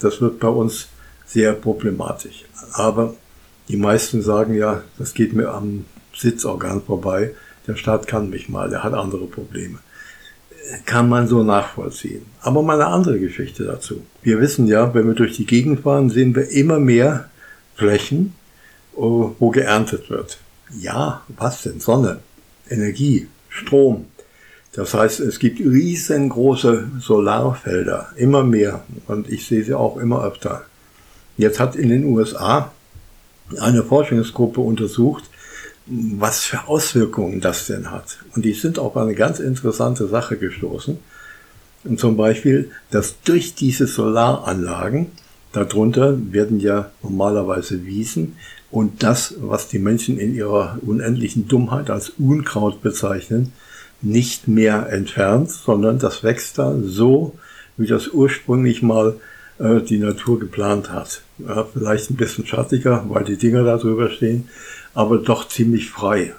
das 0.00 0.20
wird 0.20 0.40
bei 0.40 0.48
uns 0.48 0.88
sehr 1.26 1.52
problematisch. 1.52 2.44
Aber 2.72 3.14
die 3.68 3.76
meisten 3.76 4.22
sagen 4.22 4.54
ja, 4.54 4.82
das 4.98 5.14
geht 5.14 5.32
mir 5.32 5.52
am 5.52 5.84
Sitzorgan 6.16 6.82
vorbei, 6.82 7.34
der 7.66 7.76
Staat 7.76 8.06
kann 8.06 8.30
mich 8.30 8.48
mal, 8.48 8.70
der 8.70 8.84
hat 8.84 8.94
andere 8.94 9.26
Probleme. 9.26 9.78
Kann 10.86 11.08
man 11.08 11.28
so 11.28 11.42
nachvollziehen. 11.42 12.24
Aber 12.40 12.62
mal 12.62 12.80
eine 12.80 12.90
andere 12.90 13.18
Geschichte 13.18 13.64
dazu. 13.64 14.02
Wir 14.22 14.40
wissen 14.40 14.66
ja, 14.66 14.94
wenn 14.94 15.06
wir 15.06 15.14
durch 15.14 15.36
die 15.36 15.46
Gegend 15.46 15.80
fahren, 15.80 16.08
sehen 16.10 16.34
wir 16.34 16.48
immer 16.50 16.80
mehr 16.80 17.28
Flächen, 17.74 18.34
wo 18.94 19.50
geerntet 19.50 20.08
wird. 20.08 20.38
Ja, 20.78 21.22
was 21.36 21.62
denn? 21.62 21.80
Sonne, 21.80 22.20
Energie, 22.70 23.28
Strom. 23.48 24.06
Das 24.72 24.94
heißt, 24.94 25.20
es 25.20 25.38
gibt 25.38 25.60
riesengroße 25.60 26.88
Solarfelder, 26.98 28.08
immer 28.16 28.42
mehr. 28.42 28.84
Und 29.06 29.28
ich 29.30 29.46
sehe 29.46 29.62
sie 29.62 29.74
auch 29.74 29.98
immer 29.98 30.24
öfter. 30.24 30.64
Jetzt 31.36 31.60
hat 31.60 31.76
in 31.76 31.90
den 31.90 32.04
USA 32.04 32.72
eine 33.60 33.82
Forschungsgruppe 33.82 34.60
untersucht, 34.60 35.24
was 35.86 36.44
für 36.44 36.66
Auswirkungen 36.66 37.40
das 37.40 37.66
denn 37.66 37.90
hat. 37.90 38.18
Und 38.34 38.44
die 38.44 38.54
sind 38.54 38.78
auf 38.78 38.96
eine 38.96 39.14
ganz 39.14 39.38
interessante 39.38 40.06
Sache 40.08 40.36
gestoßen. 40.36 40.98
Und 41.84 42.00
zum 42.00 42.16
Beispiel, 42.16 42.70
dass 42.90 43.20
durch 43.22 43.54
diese 43.54 43.86
Solaranlagen, 43.86 45.08
darunter 45.52 46.16
werden 46.32 46.58
ja 46.58 46.90
normalerweise 47.02 47.84
Wiesen, 47.84 48.36
und 48.70 49.04
das, 49.04 49.34
was 49.38 49.68
die 49.68 49.78
Menschen 49.78 50.18
in 50.18 50.34
ihrer 50.34 50.78
unendlichen 50.84 51.46
Dummheit 51.46 51.90
als 51.90 52.10
Unkraut 52.18 52.82
bezeichnen, 52.82 53.52
nicht 54.02 54.48
mehr 54.48 54.88
entfernt, 54.90 55.50
sondern 55.50 56.00
das 56.00 56.24
wächst 56.24 56.58
da 56.58 56.74
so, 56.82 57.38
wie 57.76 57.86
das 57.86 58.08
ursprünglich 58.08 58.82
mal 58.82 59.14
äh, 59.60 59.80
die 59.80 59.98
Natur 59.98 60.40
geplant 60.40 60.90
hat. 60.90 61.22
Ja, 61.38 61.64
vielleicht 61.72 62.10
ein 62.10 62.16
bisschen 62.16 62.46
schattiger, 62.46 63.04
weil 63.08 63.22
die 63.22 63.36
Dinger 63.36 63.62
da 63.62 63.76
drüber 63.76 64.10
stehen, 64.10 64.48
aber 64.94 65.18
doch 65.18 65.48
ziemlich 65.48 65.90
frei 65.90 66.34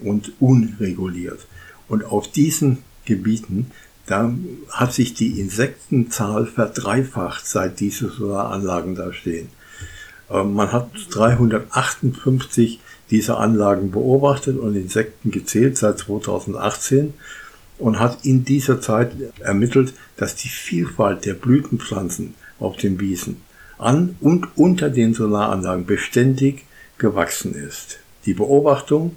und 0.00 0.32
unreguliert. 0.40 1.46
Und 1.88 2.04
auf 2.04 2.30
diesen 2.30 2.78
Gebieten, 3.04 3.70
da 4.06 4.32
hat 4.70 4.92
sich 4.92 5.14
die 5.14 5.40
Insektenzahl 5.40 6.46
verdreifacht, 6.46 7.46
seit 7.46 7.80
diese 7.80 8.10
Solaranlagen 8.10 8.94
da 8.94 9.12
stehen. 9.12 9.48
Äh, 10.30 10.42
man 10.44 10.72
hat 10.72 10.90
358 11.10 12.80
diese 13.10 13.36
Anlagen 13.36 13.90
beobachtet 13.90 14.58
und 14.58 14.74
Insekten 14.74 15.30
gezählt 15.30 15.76
seit 15.76 15.98
2018 15.98 17.14
und 17.78 18.00
hat 18.00 18.24
in 18.24 18.44
dieser 18.44 18.80
Zeit 18.80 19.12
ermittelt, 19.40 19.94
dass 20.16 20.36
die 20.36 20.48
Vielfalt 20.48 21.24
der 21.24 21.34
Blütenpflanzen 21.34 22.34
auf 22.58 22.76
den 22.76 23.00
Wiesen 23.00 23.42
an 23.78 24.16
und 24.20 24.56
unter 24.56 24.88
den 24.88 25.14
Solaranlagen 25.14 25.84
beständig 25.84 26.64
gewachsen 26.98 27.54
ist. 27.54 27.98
Die 28.26 28.34
Beobachtung 28.34 29.16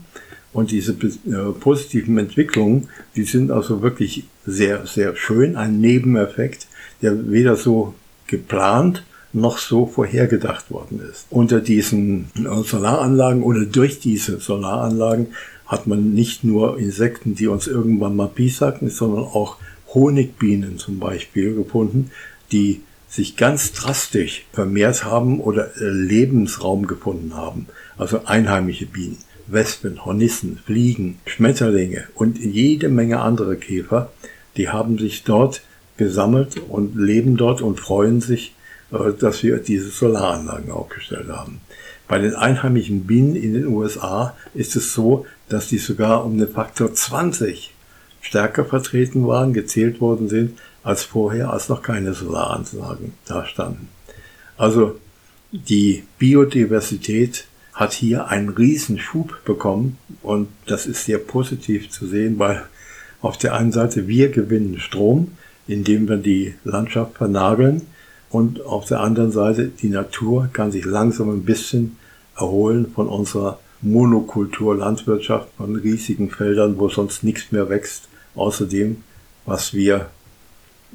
und 0.54 0.72
diese 0.72 0.94
äh, 0.94 1.52
positiven 1.60 2.18
Entwicklungen, 2.18 2.90
die 3.16 3.24
sind 3.24 3.52
also 3.52 3.82
wirklich 3.82 4.26
sehr, 4.46 4.86
sehr 4.86 5.16
schön. 5.16 5.56
Ein 5.56 5.80
Nebeneffekt, 5.80 6.68
der 7.02 7.30
weder 7.32 7.56
so 7.56 7.94
geplant 8.28 9.04
noch 9.34 9.58
so 9.58 9.86
vorhergedacht 9.86 10.72
worden 10.72 11.02
ist. 11.12 11.28
Unter 11.30 11.60
diesen 11.60 12.32
Solaranlagen 12.64 13.44
oder 13.44 13.66
durch 13.66 14.00
diese 14.00 14.40
Solaranlagen 14.40 15.28
hat 15.66 15.86
man 15.86 16.14
nicht 16.14 16.44
nur 16.44 16.80
Insekten, 16.80 17.36
die 17.36 17.48
uns 17.48 17.68
irgendwann 17.68 18.16
mal 18.16 18.30
piesacken, 18.30 18.90
sondern 18.90 19.26
auch 19.26 19.58
Honigbienen 19.94 20.78
zum 20.78 21.00
Beispiel 21.00 21.56
gefunden, 21.56 22.12
die 22.52 22.82
sich 23.08 23.38
ganz 23.38 23.74
drastisch 23.74 24.46
vermehrt 24.52 25.06
haben 25.06 25.40
oder 25.40 25.76
äh, 25.78 25.90
Lebensraum 25.90 26.88
gefunden 26.88 27.36
haben. 27.36 27.68
Also 27.98 28.26
einheimische 28.26 28.86
Bienen, 28.86 29.18
Wespen, 29.48 30.04
Hornissen, 30.06 30.60
Fliegen, 30.66 31.20
Schmetterlinge 31.26 32.08
und 32.16 32.38
jede 32.38 32.90
Menge 32.90 33.20
andere 33.20 33.56
Käfer, 33.56 34.12
die 34.58 34.70
haben 34.70 34.98
sich 34.98 35.24
dort 35.24 35.62
gesammelt 35.96 36.58
und 36.68 36.96
leben 36.96 37.38
dort 37.38 37.62
und 37.62 37.80
freuen 37.80 38.22
sich 38.22 38.54
äh, 38.92 39.14
dass 39.20 39.44
wir 39.44 39.58
diese 39.58 39.90
Solaranlagen 39.90 40.72
aufgestellt 40.72 41.30
haben. 41.30 41.60
Bei 42.08 42.20
den 42.20 42.36
einheimischen 42.36 43.06
Bienen 43.06 43.36
in 43.36 43.54
den 43.54 43.68
USA 43.68 44.36
ist 44.54 44.76
es 44.76 44.94
so, 44.94 45.26
dass 45.50 45.68
die 45.68 45.78
sogar 45.78 46.26
um 46.26 46.38
den 46.38 46.48
Faktor 46.48 46.94
20 46.94 47.74
stärker 48.22 48.64
vertreten 48.66 49.28
waren, 49.28 49.54
gezählt 49.54 50.00
worden 50.00 50.30
sind, 50.30 50.58
als 50.88 51.04
vorher, 51.04 51.52
als 51.52 51.68
noch 51.68 51.82
keine 51.82 52.14
Solaranlagen 52.14 53.12
da 53.26 53.46
standen. 53.46 53.90
Also 54.56 54.98
die 55.52 56.04
Biodiversität 56.18 57.46
hat 57.74 57.92
hier 57.92 58.30
einen 58.30 58.48
riesen 58.48 58.98
Schub 58.98 59.44
bekommen 59.44 59.98
und 60.24 60.48
das 60.66 60.86
ist 60.86 61.04
sehr 61.04 61.18
positiv 61.18 61.90
zu 61.90 62.08
sehen, 62.08 62.40
weil 62.40 62.64
auf 63.22 63.38
der 63.38 63.54
einen 63.54 63.74
Seite 63.74 64.08
wir 64.08 64.30
gewinnen 64.30 64.80
Strom, 64.80 65.34
indem 65.68 66.08
wir 66.08 66.16
die 66.16 66.56
Landschaft 66.64 67.18
vernageln, 67.18 67.82
und 68.30 68.66
auf 68.66 68.86
der 68.86 69.00
anderen 69.02 69.32
Seite, 69.32 69.68
die 69.68 69.90
Natur 69.90 70.50
kann 70.52 70.72
sich 70.72 70.86
langsam 70.86 71.30
ein 71.30 71.44
bisschen 71.44 71.98
erholen 72.36 72.92
von 72.94 73.08
unserer 73.08 73.60
Monokultur-Landwirtschaft, 73.82 75.48
von 75.58 75.76
riesigen 75.76 76.30
Feldern, 76.30 76.78
wo 76.78 76.90
sonst 76.90 77.24
nichts 77.24 77.52
mehr 77.52 77.70
wächst, 77.70 78.10
außer 78.36 78.66
dem, 78.66 79.04
was 79.46 79.74
wir 79.74 80.10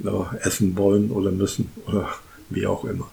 äh, 0.04 0.46
essen 0.46 0.76
wollen 0.76 1.10
oder 1.10 1.30
müssen 1.30 1.70
oder 1.86 2.08
wie 2.50 2.66
auch 2.66 2.84
immer. 2.84 3.10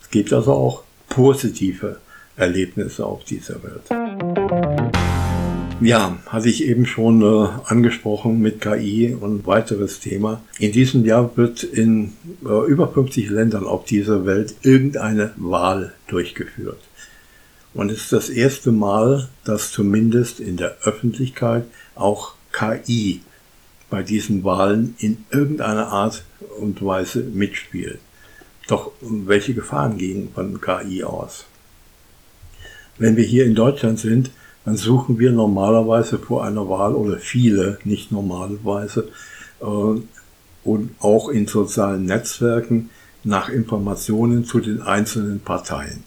Es 0.00 0.10
gibt 0.10 0.32
also 0.32 0.52
auch 0.52 0.82
positive 1.08 1.98
Erlebnisse 2.36 3.04
auf 3.04 3.24
dieser 3.24 3.62
Welt. 3.62 3.82
Ja, 5.80 6.16
hatte 6.26 6.48
ich 6.48 6.64
eben 6.64 6.86
schon 6.86 7.20
äh, 7.22 7.48
angesprochen 7.66 8.40
mit 8.40 8.62
KI 8.62 9.14
und 9.18 9.46
weiteres 9.46 10.00
Thema. 10.00 10.40
In 10.58 10.72
diesem 10.72 11.04
Jahr 11.04 11.36
wird 11.36 11.64
in 11.64 12.14
äh, 12.44 12.66
über 12.66 12.88
50 12.88 13.28
Ländern 13.28 13.66
auf 13.66 13.84
dieser 13.84 14.24
Welt 14.24 14.54
irgendeine 14.62 15.32
Wahl 15.36 15.92
durchgeführt. 16.08 16.80
Und 17.74 17.92
es 17.92 18.04
ist 18.04 18.12
das 18.12 18.30
erste 18.30 18.72
Mal, 18.72 19.28
dass 19.44 19.70
zumindest 19.70 20.40
in 20.40 20.56
der 20.56 20.78
Öffentlichkeit 20.82 21.64
auch 21.94 22.32
KI 22.52 23.20
bei 23.90 24.02
diesen 24.02 24.44
Wahlen 24.44 24.94
in 24.98 25.24
irgendeiner 25.30 25.88
Art 25.88 26.24
und 26.58 26.84
Weise 26.84 27.20
mitspielt. 27.20 28.00
Doch 28.68 28.90
welche 29.00 29.54
Gefahren 29.54 29.96
gehen 29.96 30.30
von 30.34 30.60
KI 30.60 31.04
aus? 31.04 31.46
Wenn 32.98 33.16
wir 33.16 33.24
hier 33.24 33.44
in 33.44 33.54
Deutschland 33.54 34.00
sind, 34.00 34.30
dann 34.64 34.76
suchen 34.76 35.18
wir 35.18 35.30
normalerweise 35.30 36.18
vor 36.18 36.44
einer 36.44 36.68
Wahl 36.68 36.94
oder 36.94 37.18
viele, 37.18 37.78
nicht 37.84 38.10
normalerweise, 38.10 39.08
äh, 39.60 40.00
und 40.64 40.90
auch 40.98 41.28
in 41.28 41.46
sozialen 41.46 42.06
Netzwerken 42.06 42.90
nach 43.22 43.48
Informationen 43.48 44.44
zu 44.44 44.58
den 44.58 44.82
einzelnen 44.82 45.40
Parteien. 45.40 46.02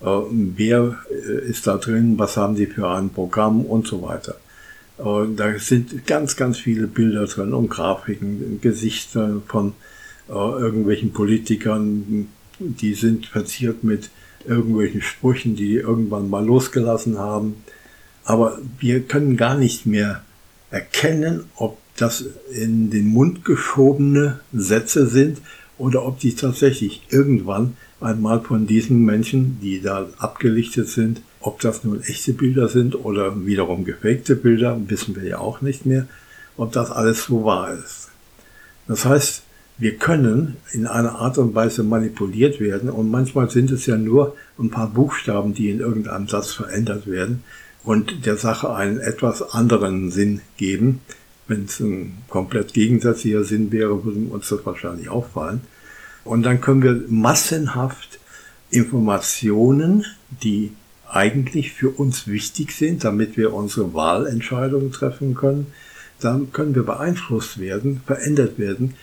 Äh, 0.00 0.06
wer 0.30 0.96
äh, 1.10 1.48
ist 1.50 1.66
da 1.66 1.76
drin, 1.76 2.18
was 2.18 2.38
haben 2.38 2.54
die 2.54 2.66
für 2.66 2.88
ein 2.88 3.10
Programm 3.10 3.66
und 3.66 3.86
so 3.86 4.00
weiter. 4.02 4.36
Äh, 4.98 5.34
da 5.36 5.58
sind 5.58 6.06
ganz, 6.06 6.36
ganz 6.36 6.58
viele 6.58 6.86
Bilder 6.86 7.26
drin 7.26 7.54
und 7.54 7.68
Grafiken, 7.68 8.60
Gesichter 8.60 9.40
von 9.46 9.74
äh, 10.28 10.32
irgendwelchen 10.32 11.12
Politikern, 11.12 12.28
die 12.58 12.94
sind 12.94 13.26
verziert 13.26 13.84
mit 13.84 14.10
irgendwelchen 14.46 15.02
Sprüchen, 15.02 15.56
die 15.56 15.74
irgendwann 15.74 16.28
mal 16.28 16.44
losgelassen 16.44 17.18
haben. 17.18 17.56
Aber 18.24 18.58
wir 18.78 19.00
können 19.00 19.36
gar 19.36 19.56
nicht 19.56 19.86
mehr 19.86 20.22
erkennen, 20.70 21.44
ob 21.56 21.78
das 21.96 22.24
in 22.52 22.90
den 22.90 23.08
Mund 23.08 23.44
geschobene 23.44 24.40
Sätze 24.52 25.06
sind 25.06 25.40
oder 25.78 26.04
ob 26.04 26.18
die 26.20 26.34
tatsächlich 26.34 27.02
irgendwann 27.10 27.76
einmal 28.00 28.40
von 28.40 28.66
diesen 28.66 29.04
Menschen, 29.04 29.58
die 29.60 29.80
da 29.80 30.08
abgelichtet 30.18 30.88
sind, 30.88 31.22
ob 31.40 31.60
das 31.60 31.84
nun 31.84 32.02
echte 32.02 32.32
Bilder 32.32 32.68
sind 32.68 32.94
oder 32.94 33.46
wiederum 33.46 33.84
gefakte 33.84 34.36
Bilder, 34.36 34.78
wissen 34.88 35.16
wir 35.16 35.24
ja 35.24 35.38
auch 35.38 35.60
nicht 35.60 35.86
mehr, 35.86 36.06
ob 36.56 36.72
das 36.72 36.90
alles 36.90 37.24
so 37.24 37.44
wahr 37.44 37.72
ist. 37.72 38.08
Das 38.86 39.04
heißt, 39.04 39.42
wir 39.80 39.96
können 39.96 40.56
in 40.72 40.88
einer 40.88 41.20
Art 41.20 41.38
und 41.38 41.54
Weise 41.54 41.84
manipuliert 41.84 42.58
werden 42.58 42.90
und 42.90 43.10
manchmal 43.10 43.48
sind 43.48 43.70
es 43.70 43.86
ja 43.86 43.96
nur 43.96 44.36
ein 44.58 44.70
paar 44.70 44.88
Buchstaben, 44.88 45.54
die 45.54 45.70
in 45.70 45.78
irgendeinem 45.78 46.26
Satz 46.26 46.52
verändert 46.52 47.06
werden 47.06 47.44
und 47.84 48.26
der 48.26 48.36
Sache 48.36 48.74
einen 48.74 48.98
etwas 48.98 49.54
anderen 49.54 50.10
Sinn 50.10 50.40
geben. 50.56 51.00
Wenn 51.46 51.66
es 51.66 51.78
ein 51.78 52.18
komplett 52.28 52.74
gegensätzlicher 52.74 53.44
Sinn 53.44 53.70
wäre, 53.70 54.04
würde 54.04 54.18
uns 54.30 54.48
das 54.48 54.66
wahrscheinlich 54.66 55.08
auffallen. 55.08 55.60
Und 56.24 56.42
dann 56.42 56.60
können 56.60 56.82
wir 56.82 57.04
massenhaft 57.08 58.18
Informationen, 58.70 60.04
die 60.42 60.72
eigentlich 61.10 61.72
für 61.72 61.90
uns 61.90 62.26
wichtig 62.26 62.72
sind, 62.72 63.04
damit 63.04 63.36
wir 63.36 63.54
unsere 63.54 63.94
Wahlentscheidungen 63.94 64.92
treffen 64.92 65.34
können, 65.34 65.68
dann 66.20 66.52
können 66.52 66.74
wir 66.74 66.82
beeinflusst 66.82 67.58
werden, 67.60 68.02
verändert 68.06 68.58
werden, 68.58 68.94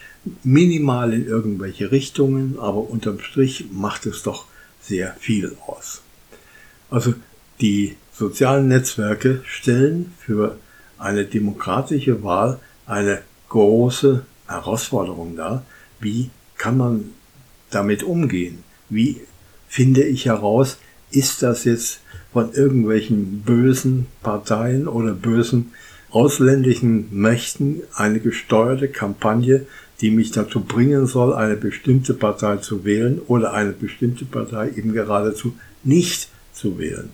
minimal 0.43 1.13
in 1.13 1.25
irgendwelche 1.25 1.91
Richtungen, 1.91 2.57
aber 2.59 2.89
unterm 2.89 3.19
Strich 3.19 3.65
macht 3.71 4.05
es 4.05 4.23
doch 4.23 4.45
sehr 4.81 5.15
viel 5.19 5.55
aus. 5.65 6.01
Also 6.89 7.13
die 7.61 7.95
sozialen 8.11 8.67
Netzwerke 8.67 9.41
stellen 9.45 10.13
für 10.19 10.57
eine 10.97 11.25
demokratische 11.25 12.23
Wahl 12.23 12.59
eine 12.85 13.21
große 13.49 14.25
Herausforderung 14.47 15.35
dar. 15.35 15.65
Wie 15.99 16.29
kann 16.57 16.77
man 16.77 17.11
damit 17.69 18.03
umgehen? 18.03 18.63
Wie 18.89 19.21
finde 19.67 20.03
ich 20.03 20.25
heraus, 20.25 20.77
ist 21.15 21.41
das 21.41 21.63
jetzt 21.63 22.01
von 22.33 22.53
irgendwelchen 22.53 23.41
bösen 23.41 24.07
Parteien 24.21 24.87
oder 24.87 25.13
bösen 25.13 25.71
ausländischen 26.11 27.07
Mächten 27.11 27.81
eine 27.93 28.19
gesteuerte 28.19 28.87
Kampagne, 28.87 29.65
die 30.01 30.11
mich 30.11 30.31
dazu 30.31 30.61
bringen 30.61 31.07
soll, 31.07 31.33
eine 31.33 31.55
bestimmte 31.55 32.13
Partei 32.13 32.57
zu 32.57 32.83
wählen 32.85 33.19
oder 33.27 33.53
eine 33.53 33.71
bestimmte 33.71 34.25
Partei 34.25 34.69
eben 34.75 34.93
geradezu 34.93 35.55
nicht 35.83 36.29
zu 36.53 36.77
wählen. 36.77 37.09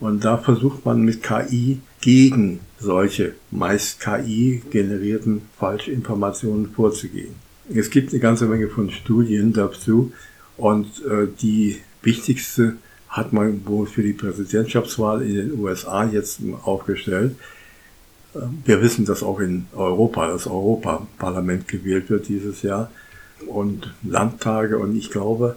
Und 0.00 0.24
da 0.24 0.36
versucht 0.36 0.84
man 0.84 1.02
mit 1.02 1.22
KI 1.22 1.80
gegen 2.00 2.60
solche 2.78 3.34
meist 3.50 4.00
KI-generierten 4.00 5.42
Falschinformationen 5.58 6.70
vorzugehen. 6.72 7.34
Es 7.72 7.90
gibt 7.90 8.10
eine 8.10 8.20
ganze 8.20 8.46
Menge 8.46 8.68
von 8.68 8.90
Studien 8.90 9.52
dazu 9.52 10.12
und 10.56 10.86
äh, 11.06 11.28
die 11.40 11.78
wichtigste 12.02 12.76
hat 13.14 13.32
man 13.32 13.64
wohl 13.64 13.86
für 13.86 14.02
die 14.02 14.12
Präsidentschaftswahl 14.12 15.22
in 15.22 15.36
den 15.36 15.60
USA 15.60 16.04
jetzt 16.04 16.40
aufgestellt. 16.64 17.36
Wir 18.64 18.82
wissen, 18.82 19.04
dass 19.04 19.22
auch 19.22 19.38
in 19.38 19.66
Europa 19.72 20.26
das 20.26 20.48
Europaparlament 20.48 21.68
gewählt 21.68 22.10
wird 22.10 22.26
dieses 22.26 22.62
Jahr 22.62 22.90
und 23.46 23.94
Landtage 24.02 24.78
und 24.78 24.96
ich 24.96 25.12
glaube, 25.12 25.56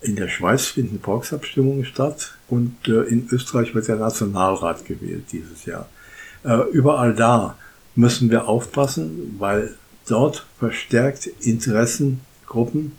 in 0.00 0.16
der 0.16 0.28
Schweiz 0.28 0.64
finden 0.64 0.98
Volksabstimmungen 0.98 1.84
statt 1.84 2.34
und 2.48 2.74
äh, 2.86 3.02
in 3.02 3.28
Österreich 3.30 3.74
wird 3.74 3.88
der 3.88 3.96
Nationalrat 3.96 4.86
gewählt 4.86 5.24
dieses 5.32 5.66
Jahr. 5.66 5.88
Äh, 6.44 6.62
überall 6.70 7.14
da 7.14 7.58
müssen 7.94 8.30
wir 8.30 8.48
aufpassen, 8.48 9.36
weil 9.38 9.74
dort 10.08 10.46
verstärkt 10.58 11.26
Interessengruppen 11.26 12.92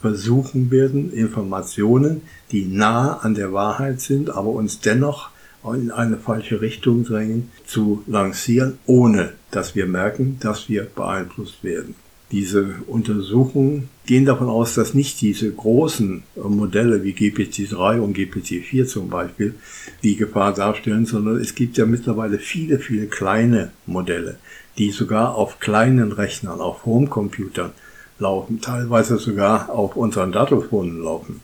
versuchen 0.00 0.70
werden, 0.70 1.12
Informationen, 1.12 2.22
die 2.52 2.64
nah 2.64 3.18
an 3.18 3.34
der 3.34 3.52
Wahrheit 3.52 4.00
sind, 4.00 4.30
aber 4.30 4.50
uns 4.50 4.80
dennoch 4.80 5.30
in 5.74 5.90
eine 5.90 6.16
falsche 6.16 6.60
Richtung 6.60 7.04
drängen, 7.04 7.50
zu 7.66 8.02
lancieren, 8.06 8.78
ohne 8.86 9.32
dass 9.50 9.74
wir 9.74 9.86
merken, 9.86 10.38
dass 10.40 10.68
wir 10.68 10.84
beeinflusst 10.84 11.62
werden. 11.64 11.94
Diese 12.30 12.74
Untersuchungen 12.86 13.88
gehen 14.06 14.26
davon 14.26 14.48
aus, 14.48 14.74
dass 14.74 14.92
nicht 14.92 15.20
diese 15.22 15.50
großen 15.50 16.22
Modelle 16.36 17.02
wie 17.02 17.12
GPT-3 17.12 18.00
und 18.00 18.16
GPT-4 18.16 18.86
zum 18.86 19.08
Beispiel 19.08 19.54
die 20.02 20.16
Gefahr 20.16 20.52
darstellen, 20.52 21.06
sondern 21.06 21.38
es 21.38 21.54
gibt 21.54 21.78
ja 21.78 21.86
mittlerweile 21.86 22.38
viele, 22.38 22.78
viele 22.78 23.06
kleine 23.06 23.72
Modelle, 23.86 24.36
die 24.76 24.90
sogar 24.90 25.34
auf 25.36 25.58
kleinen 25.58 26.12
Rechnern, 26.12 26.60
auf 26.60 26.84
Homecomputern 26.84 27.72
laufen, 28.18 28.60
teilweise 28.60 29.18
sogar 29.18 29.70
auf 29.70 29.96
unseren 29.96 30.32
Dattelfonen 30.32 31.02
laufen. 31.02 31.40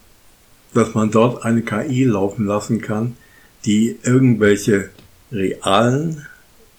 Dass 0.73 0.95
man 0.95 1.11
dort 1.11 1.45
eine 1.45 1.63
KI 1.63 2.05
laufen 2.05 2.47
lassen 2.47 2.81
kann, 2.81 3.17
die 3.65 3.97
irgendwelche 4.03 4.91
realen 5.31 6.27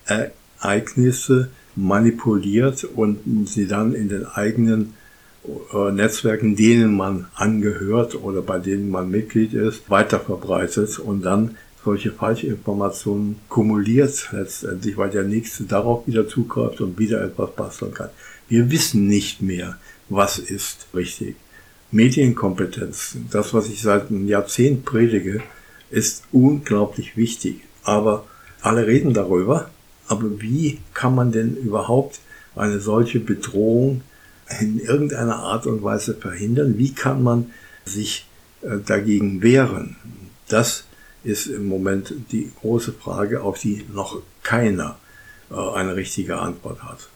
Ereignisse 0.06 1.50
manipuliert 1.76 2.84
und 2.84 3.48
sie 3.48 3.68
dann 3.68 3.94
in 3.94 4.10
den 4.10 4.26
eigenen 4.26 4.94
äh, 5.74 5.92
Netzwerken, 5.92 6.56
denen 6.56 6.96
man 6.96 7.28
angehört 7.36 8.16
oder 8.16 8.42
bei 8.42 8.60
denen 8.60 8.90
man 8.90 9.10
Mitglied 9.10 9.54
ist, 9.54 9.90
weiter 9.90 10.20
verbreitet 10.20 11.00
und 11.00 11.24
dann 11.24 11.58
solche 11.84 12.12
Falschinformationen 12.12 13.36
kumuliert 13.48 14.30
letztendlich, 14.32 14.98
weil 14.98 15.12
der 15.12 15.24
Nächste 15.24 15.66
darauf 15.66 16.08
wieder 16.08 16.28
zugreift 16.28 16.82
und 16.82 16.98
wieder 16.98 17.24
etwas 17.24 17.52
basteln 17.56 17.94
kann. 17.94 18.10
Wir 18.48 18.72
wissen 18.72 19.08
nicht 19.08 19.42
mehr, 19.42 19.78
was 20.10 20.40
ist 20.40 20.88
richtig. 20.94 21.36
Medienkompetenz, 21.92 23.18
das, 23.32 23.54
was 23.54 23.70
ich 23.70 23.82
seit 23.82 24.10
einem 24.10 24.28
Jahrzehnt 24.28 24.86
predige, 24.86 25.42
ist 25.90 26.24
unglaublich 26.32 27.16
wichtig. 27.16 27.62
Aber 27.84 28.26
alle 28.62 28.88
reden 28.88 29.14
darüber. 29.14 29.70
Aber 30.08 30.42
wie 30.42 30.80
kann 30.94 31.16
man 31.16 31.32
denn 31.32 31.56
überhaupt 31.56 32.20
eine 32.56 32.80
solche 32.80 33.20
Bedrohung 33.20 34.02
in 34.60 34.80
irgendeiner 34.80 35.38
Art 35.38 35.66
und 35.68 35.84
Weise 35.84 36.16
verhindern? 36.16 36.78
Wie 36.78 36.94
kann 36.94 37.24
man 37.24 37.52
sich 37.86 38.28
äh, 38.62 38.78
dagegen 38.86 39.42
wehren? 39.42 39.96
Das 40.48 40.86
ist 41.24 41.48
im 41.48 41.68
Moment 41.68 42.14
die 42.32 42.52
große 42.62 42.94
Frage, 42.94 43.42
auf 43.42 43.60
die 43.60 43.86
noch 43.94 44.22
keiner 44.44 44.98
äh, 45.50 45.56
eine 45.56 45.96
richtige 45.96 46.38
Antwort 46.38 46.84
hat. 46.84 47.10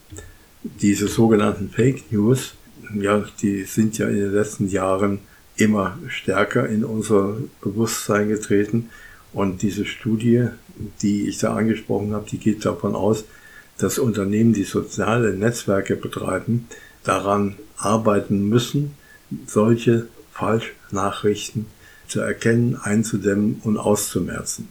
Diese 0.62 1.08
sogenannten 1.08 1.70
Fake 1.70 2.10
News, 2.12 2.54
ja, 2.94 3.24
die 3.42 3.64
sind 3.64 3.98
ja 3.98 4.08
in 4.08 4.16
den 4.16 4.32
letzten 4.32 4.68
Jahren 4.68 5.20
immer 5.56 5.98
stärker 6.08 6.68
in 6.68 6.84
unser 6.84 7.36
Bewusstsein 7.60 8.28
getreten. 8.28 8.90
Und 9.32 9.62
diese 9.62 9.84
Studie, 9.84 10.48
die 11.02 11.28
ich 11.28 11.38
da 11.38 11.54
angesprochen 11.54 12.14
habe, 12.14 12.28
die 12.28 12.38
geht 12.38 12.64
davon 12.64 12.94
aus, 12.94 13.24
dass 13.78 13.98
Unternehmen, 13.98 14.52
die 14.52 14.64
soziale 14.64 15.34
Netzwerke 15.34 15.96
betreiben, 15.96 16.66
daran 17.04 17.56
arbeiten 17.78 18.48
müssen, 18.48 18.94
solche 19.46 20.06
Falschnachrichten 20.32 21.66
zu 22.08 22.20
erkennen, 22.20 22.76
einzudämmen 22.76 23.60
und 23.62 23.78
auszumerzen. 23.78 24.68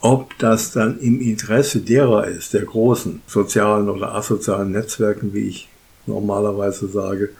Ob 0.00 0.38
das 0.38 0.70
dann 0.70 1.00
im 1.00 1.20
Interesse 1.20 1.80
derer 1.80 2.28
ist, 2.28 2.54
der 2.54 2.64
großen 2.64 3.20
sozialen 3.26 3.88
oder 3.88 4.14
asozialen 4.14 4.70
Netzwerken, 4.70 5.34
wie 5.34 5.48
ich 5.48 5.68
normalerweise 6.08 6.88
sage, 6.88 7.30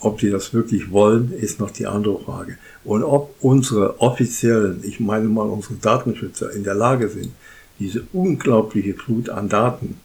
ob 0.00 0.18
die 0.18 0.30
das 0.30 0.54
wirklich 0.54 0.92
wollen, 0.92 1.32
ist 1.32 1.58
noch 1.58 1.70
die 1.70 1.86
andere 1.86 2.20
Frage. 2.20 2.56
Und 2.84 3.02
ob 3.02 3.34
unsere 3.40 4.00
offiziellen, 4.00 4.80
ich 4.84 5.00
meine 5.00 5.28
mal 5.28 5.48
unsere 5.48 5.74
Datenschützer 5.74 6.52
in 6.52 6.64
der 6.64 6.74
Lage 6.74 7.08
sind, 7.08 7.32
diese 7.80 8.04
unglaubliche 8.12 8.94
Flut 8.94 9.28
an 9.30 9.48
Daten 9.48 9.96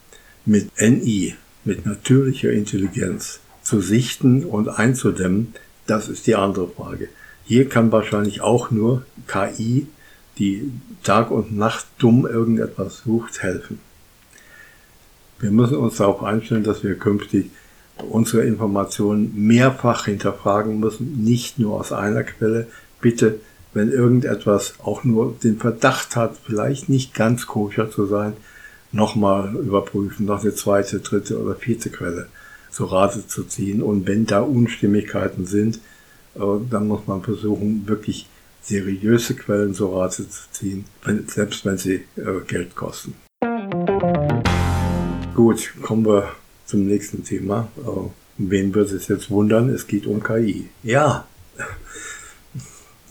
mit 0.45 0.69
NI, 0.79 1.35
mit 1.63 1.85
natürlicher 1.85 2.51
Intelligenz 2.51 3.39
zu 3.61 3.81
sichten 3.81 4.45
und 4.45 4.67
einzudämmen, 4.67 5.53
das 5.87 6.09
ist 6.09 6.27
die 6.27 6.35
andere 6.35 6.67
Frage. 6.67 7.09
Hier 7.45 7.69
kann 7.69 7.91
wahrscheinlich 7.91 8.41
auch 8.41 8.71
nur 8.71 9.05
KI, 9.27 9.87
die 10.37 10.71
Tag 11.03 11.29
und 11.29 11.55
Nacht 11.55 11.85
dumm 11.99 12.25
irgendetwas 12.25 13.03
sucht, 13.05 13.43
helfen. 13.43 13.79
Wir 15.39 15.51
müssen 15.51 15.77
uns 15.77 15.97
darauf 15.97 16.23
einstellen, 16.23 16.63
dass 16.63 16.83
wir 16.83 16.95
künftig 16.95 17.51
unsere 17.97 18.43
Informationen 18.43 19.33
mehrfach 19.47 20.05
hinterfragen 20.05 20.79
müssen, 20.79 21.23
nicht 21.23 21.59
nur 21.59 21.79
aus 21.79 21.91
einer 21.91 22.23
Quelle. 22.23 22.67
Bitte, 23.01 23.39
wenn 23.73 23.91
irgendetwas 23.91 24.75
auch 24.83 25.03
nur 25.03 25.35
den 25.43 25.57
Verdacht 25.57 26.15
hat, 26.15 26.37
vielleicht 26.45 26.89
nicht 26.89 27.13
ganz 27.13 27.47
koscher 27.47 27.89
zu 27.91 28.05
sein, 28.05 28.33
nochmal 28.91 29.55
überprüfen, 29.55 30.25
noch 30.25 30.41
eine 30.41 30.53
zweite, 30.53 30.99
dritte 30.99 31.41
oder 31.41 31.55
vierte 31.55 31.89
Quelle 31.89 32.27
zu 32.69 32.85
Rate 32.85 33.27
zu 33.27 33.43
ziehen. 33.43 33.81
Und 33.81 34.07
wenn 34.07 34.25
da 34.25 34.41
Unstimmigkeiten 34.41 35.45
sind, 35.45 35.79
äh, 36.35 36.39
dann 36.69 36.87
muss 36.87 37.07
man 37.07 37.21
versuchen, 37.21 37.87
wirklich 37.87 38.27
seriöse 38.61 39.35
Quellen 39.35 39.73
zu 39.73 39.87
Rate 39.87 40.29
zu 40.29 40.43
ziehen, 40.51 40.85
selbst 41.27 41.65
wenn 41.65 41.77
sie 41.77 42.05
äh, 42.15 42.41
Geld 42.47 42.75
kosten. 42.75 43.15
Gut, 45.35 45.73
kommen 45.81 46.05
wir 46.05 46.31
zum 46.73 46.87
nächsten 46.87 47.23
Thema. 47.23 47.67
Äh, 47.77 48.09
wen 48.39 48.73
wird 48.73 48.91
es 48.91 49.07
jetzt 49.07 49.29
wundern? 49.29 49.69
Es 49.69 49.85
geht 49.85 50.07
um 50.07 50.23
KI. 50.23 50.69
Ja, 50.81 51.27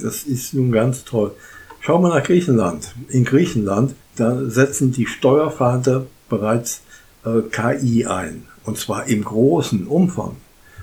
das 0.01 0.25
ist 0.25 0.53
nun 0.53 0.73
ganz 0.73 1.05
toll. 1.05 1.31
Schauen 1.79 2.03
wir 2.03 2.09
nach 2.09 2.25
Griechenland. 2.25 2.93
In 3.09 3.25
Griechenland, 3.25 3.95
da 4.17 4.51
setzen 4.51 4.91
die 4.91 5.07
Steuerfahnder 5.07 6.07
bereits 6.29 6.83
äh, 7.25 7.43
KI 7.53 8.07
ein. 8.07 8.49
Und 8.65 8.79
zwar 8.79 9.07
im 9.07 9.23
großen 9.23 9.87
Umfang. 9.87 10.37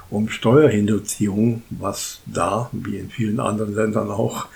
um 0.09 0.29
Steuerhinduzierung, 0.29 1.61
was 1.69 2.21
da, 2.25 2.69
wie 2.71 2.97
in 2.97 3.09
vielen 3.09 3.41
anderen 3.41 3.75
Ländern 3.75 4.09
auch, 4.09 4.47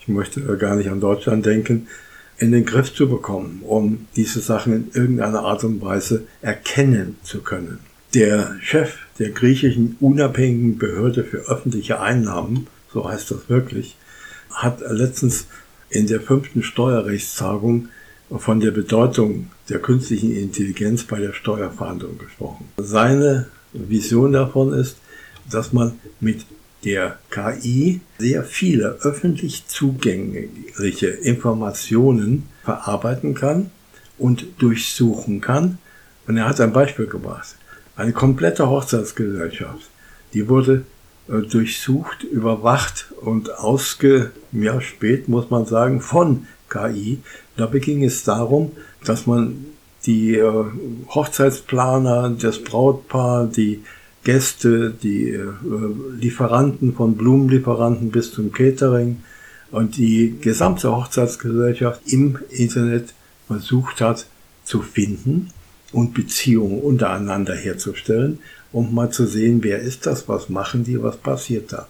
ich 0.00 0.08
möchte 0.08 0.40
gar 0.56 0.76
nicht 0.76 0.88
an 0.88 1.00
Deutschland 1.00 1.44
denken, 1.44 1.88
in 2.38 2.52
den 2.52 2.64
Griff 2.64 2.94
zu 2.94 3.08
bekommen, 3.08 3.62
um 3.64 4.06
diese 4.16 4.40
Sachen 4.40 4.72
in 4.72 4.90
irgendeiner 4.92 5.40
Art 5.40 5.64
und 5.64 5.80
Weise 5.80 6.26
erkennen 6.42 7.16
zu 7.22 7.40
können. 7.40 7.78
Der 8.14 8.56
Chef 8.60 8.96
der 9.18 9.30
griechischen 9.30 9.96
unabhängigen 10.00 10.78
Behörde 10.78 11.24
für 11.24 11.38
öffentliche 11.48 12.00
Einnahmen, 12.00 12.66
so 12.92 13.08
heißt 13.08 13.30
das 13.30 13.48
wirklich, 13.48 13.96
hat 14.50 14.80
letztens 14.88 15.46
in 15.90 16.06
der 16.06 16.20
fünften 16.20 16.62
Steuerrechtstagung 16.62 17.88
von 18.30 18.60
der 18.60 18.70
Bedeutung 18.70 19.50
der 19.68 19.78
künstlichen 19.78 20.34
Intelligenz 20.34 21.04
bei 21.04 21.20
der 21.20 21.32
Steuerverhandlung 21.32 22.18
gesprochen. 22.18 22.66
Seine 22.76 23.46
Vision 23.72 24.32
davon 24.32 24.72
ist, 24.72 24.96
dass 25.50 25.72
man 25.72 25.98
mit 26.20 26.44
der 26.86 27.18
KI 27.30 28.00
sehr 28.18 28.44
viele 28.44 28.98
öffentlich 29.02 29.66
zugängliche 29.66 31.08
Informationen 31.08 32.48
verarbeiten 32.62 33.34
kann 33.34 33.70
und 34.18 34.46
durchsuchen 34.58 35.40
kann. 35.40 35.78
Und 36.28 36.36
er 36.36 36.48
hat 36.48 36.60
ein 36.60 36.72
Beispiel 36.72 37.06
gebracht. 37.06 37.56
Eine 37.96 38.12
komplette 38.12 38.70
Hochzeitsgesellschaft, 38.70 39.90
die 40.32 40.48
wurde 40.48 40.84
äh, 41.28 41.40
durchsucht, 41.40 42.22
überwacht 42.22 43.12
und 43.20 43.58
ausge, 43.58 44.30
ja, 44.52 44.80
spät 44.80 45.28
muss 45.28 45.50
man 45.50 45.66
sagen, 45.66 46.00
von 46.00 46.46
KI. 46.70 47.18
Dabei 47.56 47.80
ging 47.80 48.04
es 48.04 48.22
darum, 48.22 48.70
dass 49.04 49.26
man 49.26 49.66
die 50.04 50.36
äh, 50.36 50.64
Hochzeitsplaner, 51.08 52.36
das 52.40 52.62
Brautpaar, 52.62 53.46
die 53.46 53.82
Gäste, 54.26 54.90
die 54.90 55.30
äh, 55.30 55.46
Lieferanten 56.18 56.94
von 56.94 57.16
Blumenlieferanten 57.16 58.10
bis 58.10 58.32
zum 58.32 58.50
Catering 58.50 59.18
und 59.70 59.96
die 59.96 60.34
gesamte 60.40 60.90
Hochzeitsgesellschaft 60.90 62.00
im 62.06 62.36
Internet 62.50 63.14
versucht 63.46 64.00
hat 64.00 64.26
zu 64.64 64.82
finden 64.82 65.50
und 65.92 66.12
Beziehungen 66.12 66.80
untereinander 66.80 67.54
herzustellen, 67.54 68.40
um 68.72 68.92
mal 68.92 69.10
zu 69.10 69.26
sehen, 69.26 69.62
wer 69.62 69.78
ist 69.78 70.06
das, 70.06 70.28
was 70.28 70.48
machen 70.48 70.82
die, 70.82 71.00
was 71.00 71.18
passiert 71.18 71.72
da. 71.72 71.86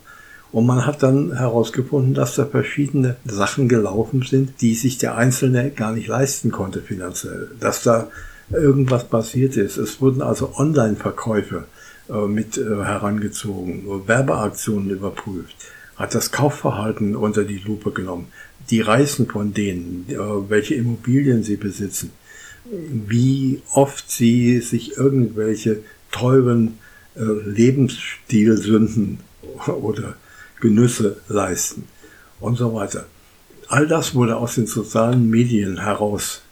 Und 0.53 0.67
man 0.67 0.85
hat 0.85 1.03
dann 1.03 1.39
herausgefunden, 1.39 2.13
dass 2.13 2.35
da 2.35 2.45
verschiedene 2.45 3.17
Sachen 3.25 3.67
gelaufen 3.67 4.21
sind, 4.21 4.61
die 4.61 4.75
sich 4.75 4.99
der 4.99 5.17
Einzelne 5.17 5.71
gar 5.71 5.93
nicht 5.93 6.09
leisten 6.09 6.51
konnte 6.51 6.83
finanziell. 6.83 7.49
Dass 7.61 7.83
da 7.83 8.09
irgendwas 8.51 9.05
passiert 9.05 9.57
ist. 9.57 9.79
Es 9.79 10.03
wurden 10.03 10.21
also 10.21 10.55
Online-Verkäufe 10.57 11.65
mit 12.09 12.57
äh, 12.57 12.63
herangezogen, 12.65 13.85
Werbeaktionen 14.07 14.91
überprüft, 14.91 15.57
hat 15.97 16.15
das 16.15 16.31
Kaufverhalten 16.31 17.17
unter 17.17 17.45
die 17.45 17.59
Lupe 17.59 17.91
genommen, 17.91 18.29
die 18.71 18.81
Reisen 18.81 19.27
von 19.27 19.55
denen, 19.55 20.07
äh, 20.09 20.17
welche 20.49 20.75
Immobilien 20.75 21.43
sie 21.43 21.57
besitzen, 21.57 22.11
wie 22.65 23.63
oft 23.73 24.11
sie 24.11 24.61
sich 24.61 24.97
irgendwelche 24.97 25.83
teuren 26.11 26.79
äh, 27.17 27.23
Lebensstilsünden 27.23 29.19
oder 29.67 30.15
Genüsse 30.61 31.19
leisten 31.29 31.85
und 32.41 32.57
so 32.57 32.75
weiter. 32.75 33.07
All 33.69 33.87
das 33.87 34.15
wurde 34.15 34.37
aus 34.37 34.55
den 34.55 34.67
sozialen 34.67 35.29
Medien 35.29 35.81
heraus 35.81 36.43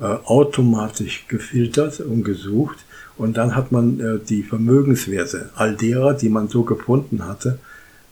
äh, 0.00 0.04
automatisch 0.04 1.26
gefiltert 1.28 2.00
und 2.00 2.24
gesucht 2.24 2.78
und 3.16 3.36
dann 3.36 3.54
hat 3.54 3.72
man 3.72 4.00
äh, 4.00 4.18
die 4.18 4.42
Vermögenswerte 4.42 5.50
all 5.54 5.76
derer, 5.76 6.14
die 6.14 6.28
man 6.28 6.48
so 6.48 6.62
gefunden 6.64 7.26
hatte, 7.26 7.58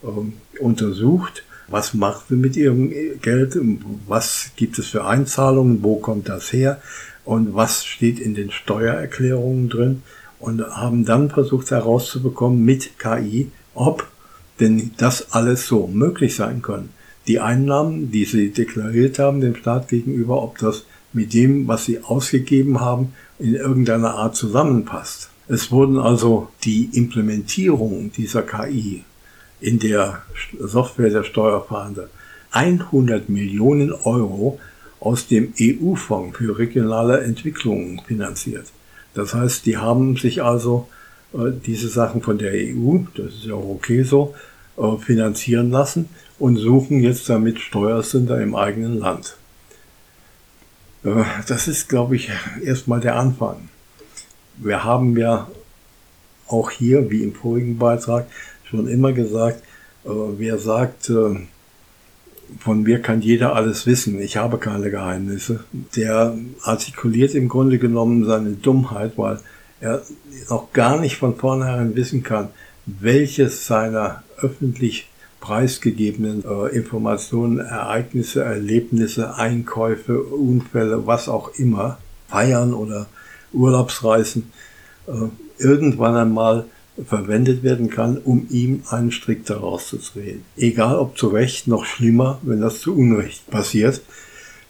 äh, 0.02 0.60
untersucht. 0.60 1.44
Was 1.68 1.94
macht 1.94 2.28
sie 2.28 2.36
mit 2.36 2.56
ihrem 2.56 2.92
Geld? 3.22 3.58
Was 4.06 4.50
gibt 4.56 4.78
es 4.78 4.88
für 4.88 5.06
Einzahlungen? 5.06 5.82
Wo 5.82 5.96
kommt 5.96 6.28
das 6.28 6.52
her? 6.52 6.80
Und 7.24 7.54
was 7.54 7.84
steht 7.84 8.18
in 8.20 8.34
den 8.34 8.50
Steuererklärungen 8.50 9.68
drin? 9.68 10.02
Und 10.38 10.60
haben 10.62 11.04
dann 11.04 11.30
versucht 11.30 11.70
herauszubekommen 11.70 12.64
mit 12.64 12.98
KI, 12.98 13.50
ob 13.74 14.08
denn 14.60 14.90
das 14.98 15.32
alles 15.32 15.66
so 15.66 15.86
möglich 15.86 16.34
sein 16.34 16.62
kann. 16.62 16.90
Die 17.26 17.40
Einnahmen, 17.40 18.10
die 18.10 18.24
sie 18.24 18.50
deklariert 18.50 19.18
haben 19.18 19.40
dem 19.40 19.54
Staat 19.54 19.88
gegenüber, 19.88 20.42
ob 20.42 20.58
das 20.58 20.84
mit 21.12 21.32
dem, 21.32 21.68
was 21.68 21.84
sie 21.84 22.02
ausgegeben 22.02 22.80
haben, 22.80 23.12
in 23.42 23.54
irgendeiner 23.54 24.14
Art 24.14 24.36
zusammenpasst. 24.36 25.28
Es 25.48 25.72
wurden 25.72 25.98
also 25.98 26.48
die 26.62 26.90
Implementierung 26.92 28.12
dieser 28.12 28.42
KI 28.42 29.02
in 29.60 29.80
der 29.80 30.22
Software 30.60 31.10
der 31.10 31.24
Steuerfahnder 31.24 32.08
100 32.52 33.28
Millionen 33.28 33.92
Euro 33.92 34.60
aus 35.00 35.26
dem 35.26 35.52
EU-Fonds 35.60 36.38
für 36.38 36.56
regionale 36.56 37.20
Entwicklung 37.22 38.00
finanziert. 38.06 38.66
Das 39.14 39.34
heißt, 39.34 39.66
die 39.66 39.76
haben 39.76 40.16
sich 40.16 40.42
also 40.42 40.88
äh, 41.34 41.50
diese 41.66 41.88
Sachen 41.88 42.22
von 42.22 42.38
der 42.38 42.52
EU, 42.52 42.98
das 43.16 43.34
ist 43.34 43.44
ja 43.46 43.54
auch 43.54 43.68
okay 43.68 44.04
so, 44.04 44.34
äh, 44.76 44.96
finanzieren 44.98 45.70
lassen 45.72 46.08
und 46.38 46.56
suchen 46.56 47.00
jetzt 47.00 47.28
damit 47.28 47.58
Steuersünder 47.58 48.40
im 48.40 48.54
eigenen 48.54 49.00
Land. 49.00 49.36
Äh, 51.04 51.24
das 51.46 51.68
ist, 51.68 51.88
glaube 51.88 52.16
ich, 52.16 52.30
erstmal 52.62 53.00
der 53.00 53.16
Anfang. 53.16 53.68
Wir 54.56 54.84
haben 54.84 55.16
ja 55.16 55.48
auch 56.46 56.70
hier, 56.70 57.10
wie 57.10 57.22
im 57.22 57.34
vorigen 57.34 57.78
Beitrag, 57.78 58.26
schon 58.64 58.88
immer 58.88 59.12
gesagt, 59.12 59.62
äh, 60.04 60.08
wer 60.08 60.58
sagt, 60.58 61.10
von 62.58 62.82
mir 62.82 63.00
kann 63.00 63.22
jeder 63.22 63.54
alles 63.54 63.86
wissen, 63.86 64.20
ich 64.20 64.36
habe 64.36 64.58
keine 64.58 64.90
Geheimnisse, 64.90 65.64
der 65.96 66.36
artikuliert 66.62 67.34
im 67.34 67.48
Grunde 67.48 67.78
genommen 67.78 68.24
seine 68.24 68.50
Dummheit, 68.50 69.12
weil 69.16 69.38
er 69.80 70.02
noch 70.48 70.72
gar 70.72 71.00
nicht 71.00 71.16
von 71.16 71.36
vornherein 71.36 71.96
wissen 71.96 72.22
kann, 72.22 72.48
welches 72.86 73.66
seiner 73.66 74.22
öffentlich 74.38 75.08
preisgegebenen 75.42 76.44
äh, 76.44 76.74
Informationen, 76.74 77.58
Ereignisse, 77.58 78.42
Erlebnisse, 78.42 79.34
Einkäufe, 79.34 80.22
Unfälle, 80.22 81.06
was 81.06 81.28
auch 81.28 81.50
immer, 81.58 81.98
Feiern 82.28 82.72
oder 82.72 83.06
Urlaubsreisen, 83.52 84.50
äh, 85.06 85.12
irgendwann 85.58 86.16
einmal 86.16 86.64
verwendet 87.06 87.62
werden 87.62 87.90
kann, 87.90 88.18
um 88.18 88.46
ihm 88.50 88.84
einen 88.88 89.10
Strick 89.10 89.44
daraus 89.44 89.88
zu 89.88 89.98
drehen. 89.98 90.44
Egal 90.56 90.96
ob 90.96 91.18
zu 91.18 91.28
Recht, 91.28 91.66
noch 91.66 91.84
schlimmer, 91.84 92.38
wenn 92.42 92.60
das 92.60 92.80
zu 92.80 92.94
Unrecht 92.94 93.50
passiert, 93.50 94.00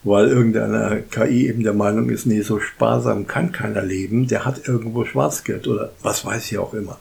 weil 0.04 0.28
irgendeine 0.28 1.02
KI 1.10 1.48
eben 1.48 1.62
der 1.62 1.74
Meinung 1.74 2.10
ist, 2.10 2.26
nee, 2.26 2.40
so 2.40 2.60
sparsam 2.60 3.26
kann 3.26 3.52
keiner 3.52 3.82
leben, 3.82 4.26
der 4.26 4.44
hat 4.44 4.66
irgendwo 4.66 5.04
Schwarzgeld 5.04 5.68
oder 5.68 5.92
was 6.02 6.24
weiß 6.24 6.50
ich 6.50 6.58
auch 6.58 6.74
immer. 6.74 6.98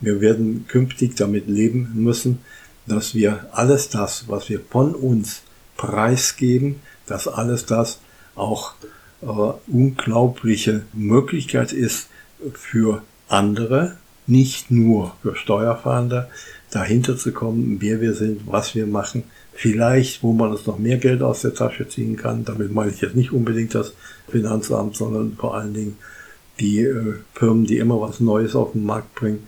Wir 0.00 0.20
werden 0.20 0.66
künftig 0.68 1.16
damit 1.16 1.48
leben 1.48 1.90
müssen, 1.94 2.38
dass 2.88 3.14
wir 3.14 3.46
alles 3.52 3.88
das, 3.88 4.24
was 4.28 4.48
wir 4.48 4.60
von 4.60 4.94
uns 4.94 5.42
preisgeben, 5.76 6.76
dass 7.06 7.28
alles 7.28 7.66
das 7.66 8.00
auch 8.34 8.74
äh, 9.22 9.26
unglaubliche 9.66 10.82
Möglichkeit 10.92 11.72
ist 11.72 12.08
für 12.54 13.02
andere, 13.28 13.96
nicht 14.26 14.70
nur 14.70 15.16
für 15.22 15.36
Steuerfahnder, 15.36 16.28
dahinter 16.70 17.16
zu 17.16 17.32
kommen, 17.32 17.78
wer 17.80 18.00
wir 18.00 18.12
sind, 18.14 18.42
was 18.46 18.74
wir 18.74 18.86
machen, 18.86 19.24
vielleicht, 19.54 20.22
wo 20.22 20.32
man 20.32 20.50
uns 20.50 20.66
noch 20.66 20.78
mehr 20.78 20.98
Geld 20.98 21.22
aus 21.22 21.40
der 21.40 21.54
Tasche 21.54 21.88
ziehen 21.88 22.16
kann. 22.16 22.44
Damit 22.44 22.72
meine 22.72 22.92
ich 22.92 23.00
jetzt 23.00 23.16
nicht 23.16 23.32
unbedingt 23.32 23.74
das 23.74 23.94
Finanzamt, 24.28 24.96
sondern 24.96 25.34
vor 25.36 25.56
allen 25.56 25.74
Dingen 25.74 25.96
die 26.60 26.80
äh, 26.80 27.14
Firmen, 27.34 27.64
die 27.64 27.78
immer 27.78 28.00
was 28.00 28.20
Neues 28.20 28.54
auf 28.54 28.72
den 28.72 28.84
Markt 28.84 29.14
bringen 29.14 29.46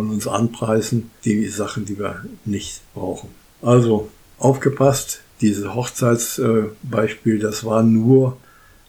und 0.00 0.10
uns 0.10 0.26
anpreisen, 0.26 1.10
die 1.24 1.46
Sachen, 1.46 1.84
die 1.84 1.98
wir 1.98 2.24
nicht 2.46 2.80
brauchen. 2.94 3.28
Also 3.60 4.08
aufgepasst, 4.38 5.20
dieses 5.42 5.74
Hochzeitsbeispiel, 5.74 7.38
das 7.38 7.64
war 7.64 7.82
nur 7.82 8.38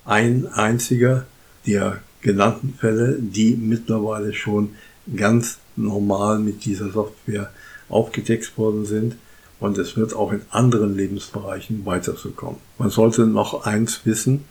ein 0.05 0.47
einziger 0.47 1.25
der 1.67 1.99
genannten 2.21 2.75
Fälle, 2.79 3.17
die 3.19 3.55
mittlerweile 3.55 4.33
schon 4.33 4.75
ganz 5.15 5.57
normal 5.75 6.39
mit 6.39 6.63
dieser 6.63 6.91
Software 6.91 7.51
aufgedeckt 7.89 8.57
worden 8.57 8.85
sind. 8.85 9.17
Und 9.59 9.77
es 9.77 9.97
wird 9.97 10.15
auch 10.15 10.31
in 10.31 10.41
anderen 10.49 10.95
Lebensbereichen 10.95 11.85
weiter 11.85 12.15
so 12.15 12.31
kommen. 12.31 12.57
Man 12.77 12.89
sollte 12.89 13.27
noch 13.27 13.65
eins 13.65 14.01
wissen. 14.05 14.45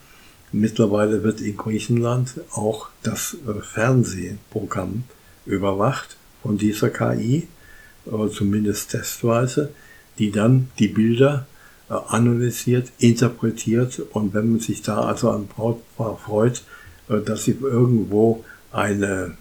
Mittlerweile 0.51 1.23
wird 1.23 1.41
in 1.41 1.57
Griechenland 1.57 2.39
auch 2.53 2.89
das 3.03 3.35
äh, 3.47 3.61
Fernsehprogramm 3.61 5.03
überwacht 5.45 6.17
von 6.41 6.57
dieser 6.57 6.89
KI, 6.89 7.47
zumindest 8.33 8.91
testweise, 8.91 9.69
die 10.17 10.31
dann 10.31 10.69
die 10.79 10.87
Bilder 10.87 11.45
äh, 11.91 11.93
analysiert, 12.07 12.91
interpretiert 12.99 14.01
und 14.11 14.33
wenn 14.33 14.51
man 14.51 14.59
sich 14.59 14.81
da 14.81 15.01
also 15.01 15.29
an 15.29 15.47
Brautpaar 15.47 16.17
freut, 16.17 16.63
äh, 17.09 17.19
dass 17.19 17.43
sie 17.43 17.57
irgendwo 17.61 18.45
eine 18.71 19.35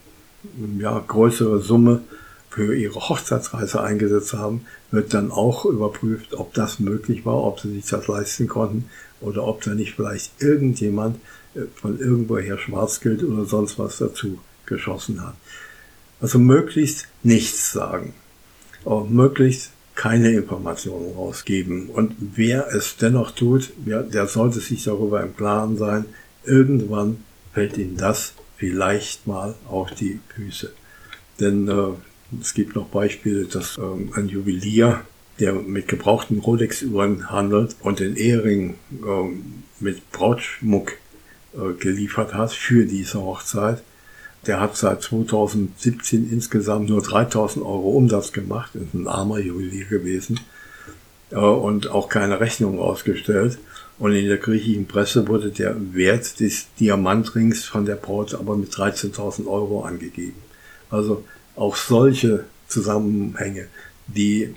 ja, 0.78 0.98
größere 1.06 1.60
Summe 1.60 2.00
für 2.48 2.74
ihre 2.74 3.08
Hochzeitsreise 3.08 3.80
eingesetzt 3.80 4.32
haben, 4.32 4.66
wird 4.90 5.14
dann 5.14 5.30
auch 5.30 5.64
überprüft, 5.64 6.34
ob 6.34 6.52
das 6.54 6.80
möglich 6.80 7.24
war, 7.24 7.44
ob 7.44 7.60
sie 7.60 7.72
sich 7.72 7.86
das 7.86 8.08
leisten 8.08 8.48
konnten 8.48 8.86
oder 9.20 9.46
ob 9.46 9.62
da 9.62 9.74
nicht 9.74 9.94
vielleicht 9.94 10.42
irgendjemand 10.42 11.18
äh, 11.54 11.60
von 11.76 12.00
irgendwoher 12.00 12.58
Schwarzgeld 12.58 13.22
oder 13.22 13.44
sonst 13.44 13.78
was 13.78 13.98
dazu 13.98 14.40
geschossen 14.66 15.24
hat. 15.24 15.34
Also 16.20 16.38
möglichst 16.38 17.08
nichts 17.22 17.72
sagen. 17.72 18.14
Möglichst 19.08 19.70
keine 19.94 20.30
Informationen 20.30 21.14
rausgeben. 21.14 21.88
Und 21.90 22.14
wer 22.18 22.68
es 22.74 22.96
dennoch 22.96 23.32
tut, 23.32 23.70
der 23.76 24.26
sollte 24.26 24.60
sich 24.60 24.84
darüber 24.84 25.22
im 25.22 25.36
Klaren 25.36 25.76
sein, 25.76 26.06
irgendwann 26.44 27.22
fällt 27.52 27.76
ihm 27.76 27.96
das 27.96 28.32
vielleicht 28.56 29.26
mal 29.26 29.54
auf 29.68 29.90
die 29.92 30.20
Füße. 30.34 30.72
Denn 31.40 31.68
äh, 31.68 32.38
es 32.40 32.54
gibt 32.54 32.76
noch 32.76 32.86
Beispiele, 32.86 33.44
dass 33.44 33.78
ähm, 33.78 34.12
ein 34.14 34.28
Juwelier, 34.28 35.00
der 35.38 35.54
mit 35.54 35.88
gebrauchten 35.88 36.38
Rolex-Uhren 36.38 37.30
handelt 37.30 37.76
und 37.80 38.00
den 38.00 38.16
Ehering 38.16 38.76
ähm, 39.06 39.62
mit 39.80 40.10
Brautschmuck 40.12 40.92
äh, 41.54 41.72
geliefert 41.78 42.34
hat 42.34 42.52
für 42.52 42.84
diese 42.84 43.20
Hochzeit, 43.20 43.82
der 44.46 44.60
hat 44.60 44.76
seit 44.76 45.02
2017 45.02 46.30
insgesamt 46.30 46.88
nur 46.88 47.02
3000 47.02 47.64
Euro 47.64 47.90
Umsatz 47.90 48.32
gemacht, 48.32 48.74
ist 48.74 48.94
ein 48.94 49.06
armer 49.06 49.38
Juwelier 49.38 49.84
gewesen 49.84 50.40
äh, 51.30 51.36
und 51.36 51.90
auch 51.90 52.08
keine 52.08 52.40
Rechnung 52.40 52.78
ausgestellt. 52.78 53.58
Und 53.98 54.14
in 54.14 54.28
der 54.28 54.38
griechischen 54.38 54.86
Presse 54.86 55.28
wurde 55.28 55.50
der 55.50 55.76
Wert 55.92 56.40
des 56.40 56.68
Diamantrings 56.80 57.64
von 57.64 57.84
der 57.84 57.96
Braut 57.96 58.34
aber 58.34 58.56
mit 58.56 58.72
13.000 58.72 59.46
Euro 59.46 59.84
angegeben. 59.84 60.40
Also 60.88 61.22
auch 61.54 61.76
solche 61.76 62.44
Zusammenhänge, 62.66 63.66
die 64.06 64.54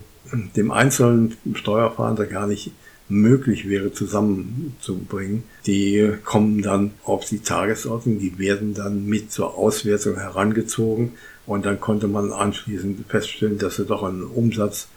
dem 0.56 0.72
einzelnen 0.72 1.36
Steuerfahnder 1.54 2.26
gar 2.26 2.48
nicht 2.48 2.72
möglich 3.10 3.68
wäre 3.68 3.92
zusammenzubringen, 3.92 5.44
die 5.66 6.14
kommen 6.24 6.62
dann 6.62 6.92
auf 7.04 7.26
die 7.26 7.40
Tagesordnung, 7.40 8.20
die 8.20 8.38
werden 8.40 8.74
dann 8.74 9.06
mit 9.06 9.32
zur 9.32 9.58
Auswertung 9.58 10.16
herangezogen 10.16 11.14
und 11.46 11.66
dann 11.66 11.80
konnte 11.80 12.08
man 12.08 12.32
anschließend 12.32 13.06
feststellen, 13.08 13.58
dass 13.58 13.80
er 13.80 13.86
doch 13.86 14.04
einen 14.04 14.24
Umsatz 14.24 14.88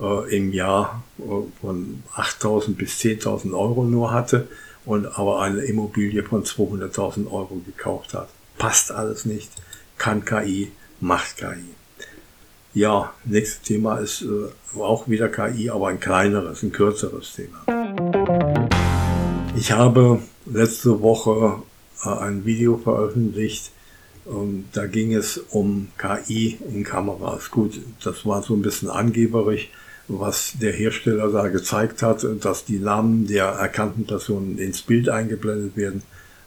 äh, 0.00 0.36
im 0.36 0.52
Jahr 0.52 1.02
äh, 1.18 1.22
von 1.60 2.02
8.000 2.14 2.74
bis 2.74 2.98
10.000 3.00 3.52
Euro 3.52 3.84
nur 3.84 4.12
hatte 4.12 4.48
und 4.84 5.06
aber 5.18 5.40
eine 5.40 5.62
Immobilie 5.62 6.22
von 6.22 6.44
200.000 6.44 7.30
Euro 7.30 7.60
gekauft 7.64 8.14
hat. 8.14 8.28
Passt 8.58 8.92
alles 8.92 9.24
nicht, 9.24 9.50
kann 9.98 10.24
KI, 10.24 10.70
macht 11.00 11.38
KI. 11.38 11.75
Ja, 12.76 13.14
nächstes 13.24 13.62
Thema 13.62 13.96
ist 13.96 14.20
äh, 14.20 14.78
auch 14.78 15.08
wieder 15.08 15.30
KI, 15.30 15.70
aber 15.70 15.88
ein 15.88 15.98
kleineres, 15.98 16.62
ein 16.62 16.72
kürzeres 16.72 17.32
Thema. 17.34 17.64
Ich 19.56 19.72
habe 19.72 20.20
letzte 20.44 21.00
Woche 21.00 21.62
äh, 22.04 22.10
ein 22.10 22.44
Video 22.44 22.76
veröffentlicht, 22.76 23.70
ähm, 24.26 24.66
da 24.74 24.84
ging 24.84 25.14
es 25.14 25.38
um 25.38 25.88
KI 25.96 26.58
in 26.70 26.84
Kameras. 26.84 27.50
Gut, 27.50 27.80
das 28.04 28.26
war 28.26 28.42
so 28.42 28.52
ein 28.52 28.60
bisschen 28.60 28.90
angeberisch, 28.90 29.70
was 30.06 30.52
der 30.60 30.74
Hersteller 30.74 31.32
da 31.32 31.48
gezeigt 31.48 32.02
hat, 32.02 32.26
dass 32.42 32.66
die 32.66 32.78
Namen 32.78 33.26
der 33.26 33.46
erkannten 33.46 34.04
Personen 34.04 34.58
ins 34.58 34.82
Bild 34.82 35.08
eingeblendet 35.08 35.78
werden, 35.78 36.02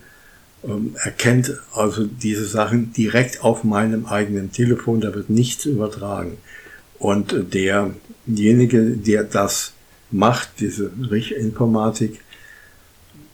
ähm, 0.63 0.95
erkennt 1.03 1.53
also 1.73 2.05
diese 2.05 2.45
Sachen 2.45 2.93
direkt 2.93 3.43
auf 3.43 3.63
meinem 3.63 4.05
eigenen 4.05 4.51
Telefon, 4.51 5.01
da 5.01 5.13
wird 5.13 5.29
nichts 5.29 5.65
übertragen. 5.65 6.37
Und 6.97 7.35
derjenige, 8.25 8.91
der 8.91 9.23
das 9.23 9.73
macht, 10.11 10.59
diese 10.59 10.91
Richinformatik, 11.11 12.21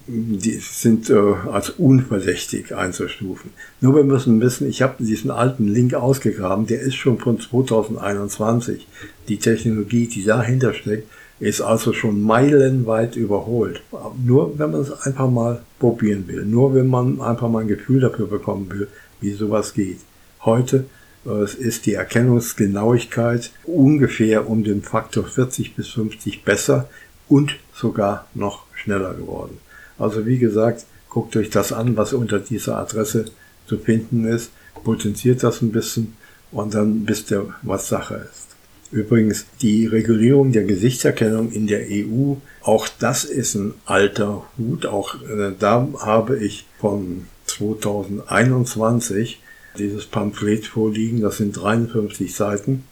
die 0.07 0.59
sind 0.59 1.09
äh, 1.09 1.15
als 1.51 1.69
unverdächtig 1.69 2.75
einzustufen. 2.75 3.51
Nur 3.79 3.95
wir 3.95 4.03
müssen 4.03 4.41
wissen, 4.41 4.67
ich 4.67 4.81
habe 4.81 5.03
diesen 5.03 5.31
alten 5.31 5.67
Link 5.67 5.93
ausgegraben, 5.93 6.65
der 6.65 6.81
ist 6.81 6.95
schon 6.95 7.19
von 7.19 7.39
2021. 7.39 8.87
Die 9.27 9.37
Technologie, 9.37 10.07
die 10.07 10.23
dahinter 10.23 10.73
steckt, 10.73 11.07
ist 11.39 11.61
also 11.61 11.93
schon 11.93 12.21
meilenweit 12.21 13.15
überholt. 13.15 13.81
Nur 14.23 14.59
wenn 14.59 14.71
man 14.71 14.81
es 14.81 14.91
einfach 14.91 15.29
mal 15.29 15.61
probieren 15.79 16.27
will, 16.27 16.45
nur 16.45 16.75
wenn 16.75 16.87
man 16.87 17.21
einfach 17.21 17.49
mal 17.49 17.61
ein 17.61 17.67
Gefühl 17.67 18.01
dafür 18.01 18.27
bekommen 18.27 18.69
will, 18.71 18.87
wie 19.21 19.31
sowas 19.31 19.73
geht. 19.73 19.99
Heute 20.43 20.85
es 21.25 21.53
ist 21.53 21.85
die 21.85 21.93
Erkennungsgenauigkeit 21.93 23.51
ungefähr 23.63 24.49
um 24.49 24.63
den 24.63 24.81
Faktor 24.81 25.25
40 25.25 25.75
bis 25.75 25.89
50 25.89 26.43
besser 26.43 26.89
und 27.29 27.57
sogar 27.73 28.27
noch 28.33 28.65
schneller 28.73 29.13
geworden. 29.13 29.57
Also 29.99 30.25
wie 30.25 30.39
gesagt, 30.39 30.85
guckt 31.09 31.35
euch 31.35 31.49
das 31.49 31.73
an, 31.73 31.95
was 31.95 32.13
unter 32.13 32.39
dieser 32.39 32.77
Adresse 32.77 33.25
zu 33.67 33.77
finden 33.77 34.25
ist, 34.25 34.51
potenziert 34.83 35.43
das 35.43 35.61
ein 35.61 35.71
bisschen 35.71 36.15
und 36.51 36.73
dann 36.73 37.07
wisst 37.07 37.31
ihr, 37.31 37.53
was 37.61 37.87
Sache 37.87 38.27
ist. 38.29 38.47
Übrigens, 38.91 39.45
die 39.61 39.85
Regulierung 39.85 40.51
der 40.51 40.65
Gesichtserkennung 40.65 41.51
in 41.51 41.67
der 41.67 41.85
EU, 41.89 42.35
auch 42.61 42.89
das 42.99 43.23
ist 43.23 43.55
ein 43.55 43.73
alter 43.85 44.43
Hut. 44.57 44.85
Auch 44.85 45.15
äh, 45.21 45.53
da 45.57 45.87
habe 45.99 46.37
ich 46.37 46.65
von 46.77 47.27
2021 47.45 49.40
dieses 49.77 50.05
Pamphlet 50.05 50.65
vorliegen. 50.65 51.21
Das 51.21 51.37
sind 51.37 51.53
53 51.53 52.33
Seiten. 52.33 52.83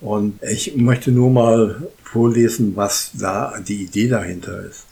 Und 0.00 0.38
ich 0.42 0.76
möchte 0.76 1.10
nur 1.10 1.30
mal 1.30 1.88
vorlesen, 2.02 2.76
was 2.76 3.12
da 3.14 3.58
die 3.60 3.84
Idee 3.84 4.08
dahinter 4.08 4.64
ist. 4.64 4.86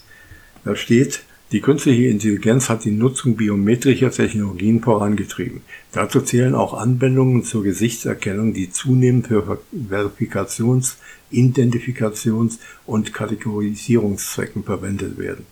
Da 0.65 0.75
steht, 0.75 1.23
die 1.53 1.61
künstliche 1.61 2.09
Intelligenz 2.09 2.69
hat 2.69 2.85
die 2.85 2.91
Nutzung 2.91 3.37
biometrischer 3.37 4.11
Technologien 4.11 4.83
vorangetrieben. 4.83 5.61
Dazu 5.93 6.21
zählen 6.21 6.57
auch 6.57 6.75
Anwendungen 6.75 7.45
zur 7.45 7.63
Gesichtserkennung, 7.63 8.53
die 8.53 8.73
zunehmend 8.73 9.29
für 9.29 9.61
Verifikations-, 9.73 10.97
Identifikations- 11.33 12.59
und 12.85 13.15
Kategorisierungszwecken 13.15 14.65
verwendet 14.65 15.19
werden. 15.19 15.47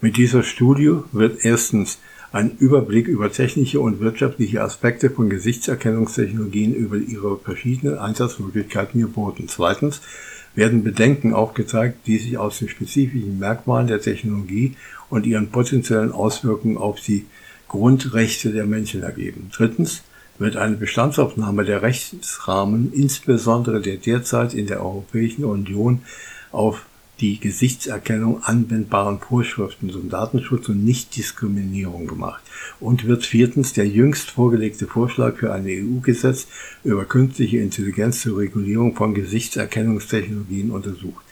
Mit 0.00 0.16
dieser 0.16 0.44
Studie 0.44 0.98
wird 1.10 1.44
erstens 1.44 1.98
ein 2.32 2.56
Überblick 2.58 3.08
über 3.08 3.30
technische 3.30 3.80
und 3.80 4.00
wirtschaftliche 4.00 4.62
Aspekte 4.62 5.10
von 5.10 5.28
Gesichtserkennungstechnologien 5.28 6.74
über 6.74 6.96
ihre 6.96 7.38
verschiedenen 7.38 7.98
Einsatzmöglichkeiten 7.98 9.00
geboten. 9.00 9.48
Zweitens 9.48 10.00
werden 10.54 10.82
Bedenken 10.82 11.34
aufgezeigt, 11.34 12.06
die 12.06 12.18
sich 12.18 12.38
aus 12.38 12.58
den 12.58 12.68
spezifischen 12.68 13.38
Merkmalen 13.38 13.86
der 13.86 14.00
Technologie 14.00 14.76
und 15.10 15.26
ihren 15.26 15.50
potenziellen 15.50 16.12
Auswirkungen 16.12 16.78
auf 16.78 17.00
die 17.00 17.26
Grundrechte 17.68 18.52
der 18.52 18.64
Menschen 18.64 19.02
ergeben. 19.02 19.50
Drittens 19.54 20.02
wird 20.38 20.56
eine 20.56 20.76
Bestandsaufnahme 20.76 21.64
der 21.64 21.82
Rechtsrahmen, 21.82 22.92
insbesondere 22.94 23.80
der 23.80 23.96
derzeit 23.96 24.54
in 24.54 24.66
der 24.66 24.82
Europäischen 24.82 25.44
Union 25.44 26.00
auf 26.50 26.86
die 27.20 27.38
Gesichtserkennung 27.38 28.42
anwendbaren 28.42 29.20
Vorschriften 29.20 29.90
zum 29.90 30.08
Datenschutz 30.08 30.68
und 30.68 30.84
Nichtdiskriminierung 30.84 32.06
gemacht 32.06 32.42
und 32.80 33.06
wird 33.06 33.24
viertens 33.24 33.72
der 33.72 33.86
jüngst 33.86 34.30
vorgelegte 34.30 34.86
Vorschlag 34.86 35.36
für 35.36 35.52
ein 35.52 35.66
EU-Gesetz 35.66 36.46
über 36.82 37.04
künstliche 37.04 37.58
Intelligenz 37.58 38.22
zur 38.22 38.38
Regulierung 38.38 38.96
von 38.96 39.14
Gesichtserkennungstechnologien 39.14 40.70
untersucht. 40.70 41.24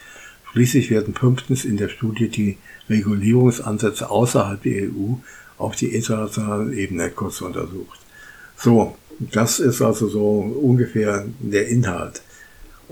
Schließlich 0.51 0.89
werden 0.89 1.13
fünftens 1.13 1.65
in 1.65 1.77
der 1.77 1.89
Studie 1.89 2.29
die 2.29 2.57
Regulierungsansätze 2.89 4.09
außerhalb 4.09 4.61
der 4.61 4.83
EU 4.83 5.15
auf 5.57 5.75
die 5.75 5.93
internationalen 5.93 6.73
Ebene 6.73 7.09
kurz 7.09 7.41
untersucht. 7.41 7.99
So, 8.57 8.97
das 9.19 9.59
ist 9.59 9.81
also 9.81 10.07
so 10.07 10.39
ungefähr 10.39 11.25
der 11.39 11.67
Inhalt. 11.67 12.21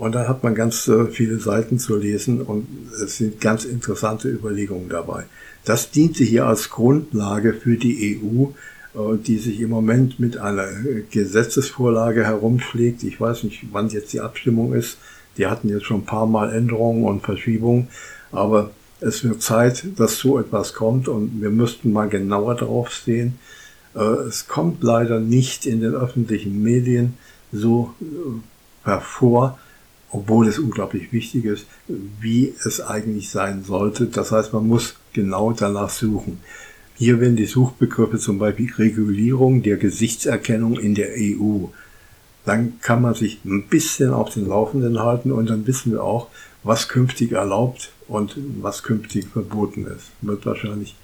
Und 0.00 0.14
da 0.14 0.26
hat 0.26 0.42
man 0.42 0.54
ganz 0.54 0.88
äh, 0.88 1.08
viele 1.08 1.38
Seiten 1.40 1.78
zu 1.78 1.94
lesen 1.94 2.40
und 2.40 2.66
es 3.04 3.18
sind 3.18 3.38
ganz 3.38 3.66
interessante 3.66 4.30
Überlegungen 4.30 4.88
dabei. 4.88 5.26
Das 5.66 5.90
diente 5.90 6.24
hier 6.24 6.46
als 6.46 6.70
Grundlage 6.70 7.52
für 7.52 7.76
die 7.76 8.18
EU, 8.18 8.44
äh, 8.98 9.18
die 9.18 9.36
sich 9.36 9.60
im 9.60 9.68
Moment 9.68 10.18
mit 10.18 10.38
einer 10.38 10.68
Gesetzesvorlage 11.10 12.24
herumschlägt. 12.24 13.02
Ich 13.02 13.20
weiß 13.20 13.42
nicht, 13.42 13.66
wann 13.72 13.90
jetzt 13.90 14.14
die 14.14 14.20
Abstimmung 14.20 14.72
ist. 14.72 14.96
Die 15.36 15.46
hatten 15.46 15.68
jetzt 15.68 15.84
schon 15.84 15.98
ein 15.98 16.06
paar 16.06 16.26
Mal 16.26 16.50
Änderungen 16.50 17.04
und 17.04 17.20
Verschiebungen, 17.20 17.88
aber 18.32 18.70
es 19.00 19.22
wird 19.22 19.42
Zeit, 19.42 19.84
dass 19.96 20.16
so 20.16 20.38
etwas 20.38 20.72
kommt 20.72 21.08
und 21.08 21.42
wir 21.42 21.50
müssten 21.50 21.92
mal 21.92 22.08
genauer 22.08 22.54
drauf 22.54 22.94
sehen. 22.94 23.38
Äh, 23.94 24.00
es 24.00 24.48
kommt 24.48 24.82
leider 24.82 25.20
nicht 25.20 25.66
in 25.66 25.82
den 25.82 25.92
öffentlichen 25.92 26.62
Medien 26.62 27.18
so 27.52 27.92
hervor, 28.82 29.58
obwohl 30.12 30.48
es 30.48 30.58
unglaublich 30.58 31.12
wichtig 31.12 31.44
ist, 31.44 31.66
wie 32.20 32.54
es 32.64 32.80
eigentlich 32.80 33.30
sein 33.30 33.64
sollte. 33.64 34.06
Das 34.06 34.32
heißt, 34.32 34.52
man 34.52 34.66
muss 34.66 34.96
genau 35.12 35.52
danach 35.52 35.90
suchen. 35.90 36.40
Hier 36.96 37.20
werden 37.20 37.36
die 37.36 37.46
Suchbegriffe 37.46 38.18
zum 38.18 38.38
Beispiel 38.38 38.72
Regulierung 38.76 39.62
der 39.62 39.76
Gesichtserkennung 39.76 40.78
in 40.78 40.94
der 40.94 41.10
EU. 41.16 41.66
Dann 42.44 42.80
kann 42.80 43.02
man 43.02 43.14
sich 43.14 43.44
ein 43.44 43.68
bisschen 43.68 44.12
auf 44.12 44.34
den 44.34 44.46
Laufenden 44.46 44.98
halten 44.98 45.32
und 45.32 45.48
dann 45.48 45.66
wissen 45.66 45.92
wir 45.92 46.02
auch, 46.02 46.28
was 46.62 46.88
künftig 46.88 47.32
erlaubt 47.32 47.92
und 48.08 48.36
was 48.60 48.82
künftig 48.82 49.26
verboten 49.28 49.86
ist. 49.86 50.10
Wird 50.20 50.44
wahrscheinlich 50.44 50.94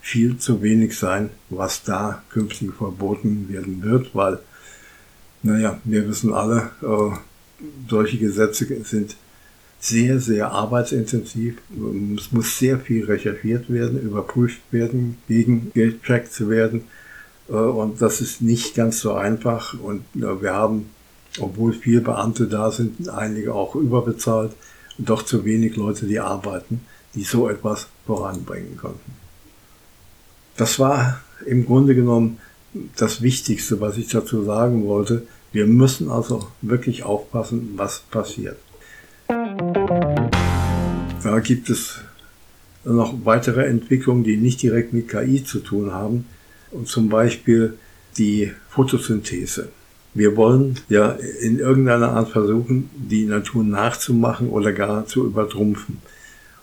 viel 0.00 0.38
zu 0.38 0.62
wenig 0.62 0.96
sein, 0.98 1.30
was 1.50 1.82
da 1.82 2.22
künftig 2.30 2.72
verboten 2.74 3.48
werden 3.48 3.82
wird, 3.82 4.14
weil, 4.14 4.38
naja, 5.42 5.78
wir 5.84 6.08
wissen 6.08 6.32
alle, 6.32 6.70
äh, 6.82 7.16
solche 7.88 8.18
Gesetze 8.18 8.66
sind 8.84 9.16
sehr, 9.78 10.18
sehr 10.20 10.50
arbeitsintensiv. 10.50 11.58
Es 12.16 12.32
muss 12.32 12.58
sehr 12.58 12.78
viel 12.78 13.04
recherchiert 13.04 13.72
werden, 13.72 14.00
überprüft 14.00 14.60
werden, 14.70 15.18
gegengecheckt 15.28 16.48
werden. 16.48 16.84
Äh, 17.48 17.52
und 17.52 18.00
das 18.00 18.20
ist 18.20 18.42
nicht 18.42 18.74
ganz 18.74 19.00
so 19.00 19.14
einfach. 19.14 19.78
Und 19.78 20.04
wir 20.14 20.54
haben, 20.54 20.90
obwohl 21.38 21.72
viele 21.72 22.00
Beamte 22.00 22.46
da 22.46 22.70
sind, 22.70 23.08
einige 23.08 23.54
auch 23.54 23.74
überbezahlt, 23.74 24.52
doch 24.98 25.22
zu 25.22 25.44
wenig 25.44 25.76
Leute, 25.76 26.06
die 26.06 26.20
arbeiten, 26.20 26.80
die 27.14 27.22
so 27.22 27.48
etwas 27.48 27.88
voranbringen 28.06 28.76
konnten. 28.76 29.12
Das 30.56 30.78
war 30.78 31.20
im 31.44 31.66
Grunde 31.66 31.94
genommen 31.94 32.38
das 32.96 33.20
Wichtigste, 33.20 33.80
was 33.80 33.98
ich 33.98 34.08
dazu 34.08 34.44
sagen 34.44 34.86
wollte. 34.86 35.26
Wir 35.56 35.66
müssen 35.66 36.10
also 36.10 36.48
wirklich 36.60 37.04
aufpassen, 37.04 37.72
was 37.76 38.00
passiert. 38.10 38.58
Da 39.26 40.28
gibt 41.42 41.70
es 41.70 42.00
noch 42.84 43.14
weitere 43.24 43.64
Entwicklungen, 43.64 44.22
die 44.22 44.36
nicht 44.36 44.60
direkt 44.60 44.92
mit 44.92 45.08
KI 45.08 45.44
zu 45.44 45.60
tun 45.60 45.94
haben, 45.94 46.26
und 46.72 46.88
zum 46.88 47.08
Beispiel 47.08 47.78
die 48.18 48.52
Photosynthese. 48.68 49.70
Wir 50.12 50.36
wollen 50.36 50.78
ja 50.90 51.12
in 51.40 51.58
irgendeiner 51.58 52.10
Art 52.10 52.28
versuchen, 52.28 52.90
die 52.94 53.24
Natur 53.24 53.64
nachzumachen 53.64 54.50
oder 54.50 54.74
gar 54.74 55.06
zu 55.06 55.24
übertrumpfen. 55.24 56.02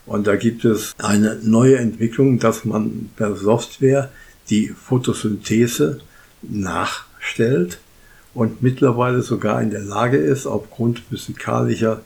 Und 0.06 0.28
da 0.28 0.36
gibt 0.36 0.66
es 0.66 0.94
eine 1.00 1.40
neue 1.42 1.78
Entwicklung, 1.78 2.38
dass 2.38 2.64
man 2.64 3.10
per 3.16 3.36
Software 3.38 4.12
die 4.52 4.68
Photosynthese 4.68 6.00
nachstellt 6.44 7.80
und 8.34 8.64
mittlerweile 8.64 9.22
sogar 9.22 9.62
in 9.62 9.72
der 9.72 9.82
Lage 9.82 10.18
ist, 10.18 10.48
aufgrund 10.48 11.00
physikalischer 11.00 12.02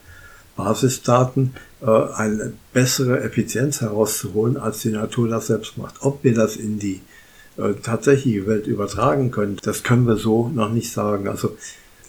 Basisdaten 0.55 1.53
äh, 1.81 1.85
eine 1.85 2.53
bessere 2.73 3.21
Effizienz 3.21 3.81
herauszuholen, 3.81 4.57
als 4.57 4.81
die 4.81 4.89
Natur 4.89 5.29
das 5.29 5.47
selbst 5.47 5.77
macht. 5.77 5.95
Ob 6.01 6.23
wir 6.23 6.33
das 6.33 6.57
in 6.57 6.79
die 6.79 7.01
äh, 7.57 7.73
tatsächliche 7.81 8.47
Welt 8.47 8.67
übertragen 8.67 9.31
können, 9.31 9.57
das 9.63 9.83
können 9.83 10.07
wir 10.07 10.17
so 10.17 10.49
noch 10.49 10.71
nicht 10.71 10.91
sagen. 10.91 11.27
Also 11.27 11.55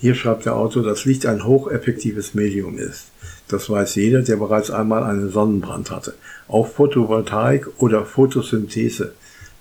hier 0.00 0.14
schreibt 0.14 0.46
der 0.46 0.56
Autor, 0.56 0.82
dass 0.82 1.04
Licht 1.04 1.26
ein 1.26 1.44
hocheffektives 1.44 2.34
Medium 2.34 2.78
ist. 2.78 3.06
Das 3.48 3.68
weiß 3.68 3.94
jeder, 3.96 4.22
der 4.22 4.36
bereits 4.36 4.70
einmal 4.70 5.04
einen 5.04 5.30
Sonnenbrand 5.30 5.90
hatte. 5.90 6.14
Auch 6.48 6.68
Photovoltaik 6.68 7.68
oder 7.78 8.04
Photosynthese 8.04 9.12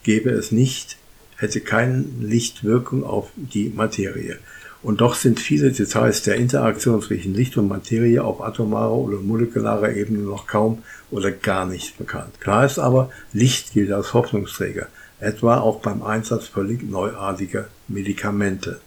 gäbe 0.04 0.30
es 0.30 0.52
nicht, 0.52 0.98
hätte 1.38 1.62
keine 1.62 2.06
Lichtwirkung 2.20 3.04
auf 3.04 3.30
die 3.36 3.70
Materie. 3.70 4.38
Und 4.84 5.02
doch 5.02 5.16
sind 5.16 5.40
viele 5.40 5.72
Details 5.72 6.22
der 6.22 6.36
Interaktion 6.36 7.02
zwischen 7.02 7.34
Licht 7.34 7.58
und 7.58 7.68
Materie 7.68 8.24
auf 8.24 8.42
atomarer 8.42 8.94
oder 8.94 9.18
molekularer 9.18 9.94
Ebene 9.94 10.20
noch 10.20 10.48
kaum 10.48 10.84
oder 11.10 11.32
gar 11.32 11.66
nicht 11.66 11.98
bekannt. 11.98 12.40
Klar 12.40 12.66
ist 12.66 12.78
aber, 12.78 13.10
Licht 13.34 13.74
gilt 13.74 13.92
als 13.92 14.14
Hoffnungsträger, 14.14 14.88
etwa 15.20 15.58
auch 15.58 15.80
beim 15.80 16.04
Einsatz 16.04 16.48
völlig 16.48 16.84
neuartiger 16.84 17.68
Medikamente. 17.88 18.80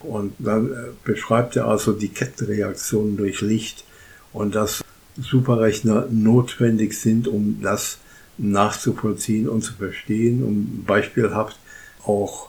Und 0.00 0.32
dann 0.38 0.72
äh, 0.72 0.74
beschreibt 1.04 1.56
er 1.56 1.66
also 1.66 1.92
die 1.92 2.08
Kettenreaktionen 2.08 3.16
durch 3.16 3.40
Licht 3.40 3.84
und 4.32 4.54
dass 4.54 4.82
Superrechner 5.20 6.06
notwendig 6.10 6.98
sind, 6.98 7.26
um 7.26 7.60
das 7.60 7.98
nachzuvollziehen 8.38 9.48
und 9.48 9.62
zu 9.62 9.72
verstehen, 9.74 10.44
um 10.44 10.84
beispielhaft 10.86 11.58
auch 12.04 12.48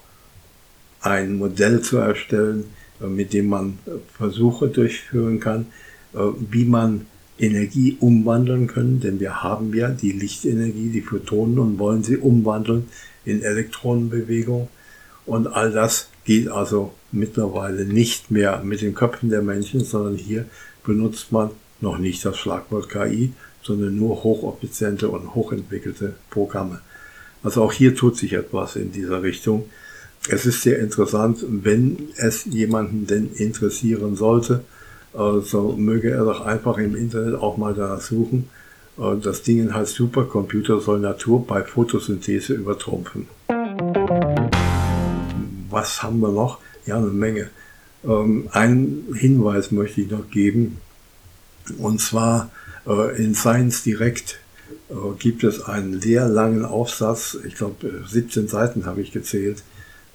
ein 1.02 1.38
Modell 1.38 1.82
zu 1.82 1.98
erstellen, 1.98 2.66
äh, 3.02 3.08
mit 3.08 3.34
dem 3.34 3.48
man 3.48 3.80
äh, 3.86 3.92
Versuche 4.18 4.68
durchführen 4.68 5.40
kann, 5.40 5.68
äh, 6.14 6.20
wie 6.50 6.66
man 6.66 7.06
Energie 7.38 7.98
umwandeln 8.00 8.68
können, 8.68 9.00
denn 9.00 9.20
wir 9.20 9.44
haben 9.44 9.74
ja 9.74 9.90
die 9.90 10.12
Lichtenergie, 10.12 10.90
die 10.90 11.02
Photonen 11.02 11.58
und 11.58 11.80
wollen 11.80 12.04
sie 12.04 12.18
umwandeln 12.18 12.88
in 13.24 13.42
Elektronenbewegung. 13.42 14.68
Und 15.26 15.48
all 15.48 15.72
das 15.72 16.10
geht 16.26 16.50
also 16.50 16.94
mittlerweile 17.12 17.86
nicht 17.86 18.30
mehr 18.30 18.62
mit 18.64 18.82
den 18.82 18.94
Köpfen 18.94 19.30
der 19.30 19.42
Menschen, 19.42 19.84
sondern 19.84 20.16
hier 20.16 20.46
benutzt 20.84 21.32
man 21.32 21.52
noch 21.82 21.98
nicht 21.98 22.26
das 22.26 22.38
Schlagwort 22.38 22.90
KI, 22.90 23.32
sondern 23.64 23.96
nur 23.96 24.24
hocheffiziente 24.24 25.10
und 25.10 25.34
hochentwickelte 25.36 26.16
Programme. 26.30 26.82
Also 27.42 27.64
auch 27.64 27.72
hier 27.72 27.96
tut 27.96 28.18
sich 28.18 28.34
etwas 28.34 28.76
in 28.76 28.92
dieser 28.92 29.24
Richtung. 29.24 29.70
Es 30.28 30.46
ist 30.46 30.62
sehr 30.62 30.80
interessant, 30.80 31.46
wenn 31.48 32.10
es 32.18 32.46
jemanden 32.46 33.08
denn 33.08 33.32
interessieren 33.34 34.16
sollte, 34.16 34.64
äh, 35.14 35.40
so 35.42 35.76
möge 35.78 36.12
er 36.12 36.26
doch 36.26 36.42
einfach 36.42 36.78
im 36.78 36.96
Internet 36.96 37.36
auch 37.36 37.58
mal 37.58 37.74
danach 37.74 38.02
suchen. 38.02 38.50
Äh, 38.98 39.18
das 39.22 39.44
Ding 39.44 39.74
heißt 39.74 39.96
Supercomputer 39.96 40.82
soll 40.82 41.00
Natur 41.00 41.46
bei 41.46 41.64
Photosynthese 41.64 42.54
übertrumpfen. 42.54 43.28
Was 45.70 46.04
haben 46.04 46.20
wir 46.20 46.32
noch? 46.32 46.60
Ja, 46.86 46.98
eine 46.98 47.08
Menge. 47.08 47.50
Ähm, 48.04 48.50
einen 48.52 49.14
Hinweis 49.16 49.72
möchte 49.72 50.02
ich 50.02 50.12
noch 50.12 50.30
geben. 50.30 50.80
Und 51.78 52.02
zwar 52.02 52.52
äh, 52.88 53.24
in 53.24 53.36
Science 53.36 53.84
Direct 53.84 54.40
gibt 55.20 55.44
es 55.44 55.64
einen 55.64 56.02
sehr 56.02 56.28
langen 56.28 56.66
Aufsatz, 56.66 57.38
ich 57.46 57.56
glaube 57.56 58.04
17 58.08 58.48
Seiten 58.48 58.86
habe 58.88 59.02
ich 59.02 59.12
gezählt, 59.12 59.64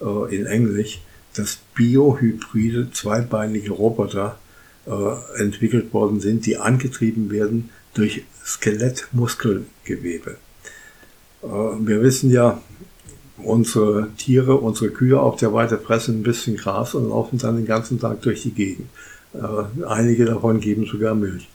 äh, 0.00 0.34
in 0.34 0.46
Englisch, 0.46 1.00
dass 1.34 1.58
biohybride 1.74 2.90
zweibeinige 2.92 3.72
Roboter 3.72 4.38
äh, 4.86 5.40
entwickelt 5.40 5.92
worden 5.92 6.20
sind, 6.20 6.46
die 6.46 6.56
angetrieben 6.56 7.30
werden 7.30 7.70
durch 7.94 8.24
Skelettmuskelgewebe. 8.44 10.36
Äh, 11.42 11.46
wir 11.46 12.02
wissen 12.02 12.30
ja, 12.30 12.60
unsere 13.38 14.08
Tiere, 14.16 14.56
unsere 14.56 14.90
Kühe 14.90 15.20
auf 15.20 15.36
der 15.36 15.52
Weide 15.52 15.78
fressen 15.78 16.20
ein 16.20 16.22
bisschen 16.22 16.56
Gras 16.56 16.94
und 16.94 17.08
laufen 17.08 17.38
dann 17.38 17.56
den 17.56 17.66
ganzen 17.66 17.98
Tag 18.00 18.22
durch 18.22 18.42
die 18.42 18.52
Gegend. 18.52 18.88
Äh, 19.34 19.84
einige 19.86 20.24
davon 20.24 20.60
geben 20.60 20.86
sogar 20.86 21.14
Milch. 21.14 21.48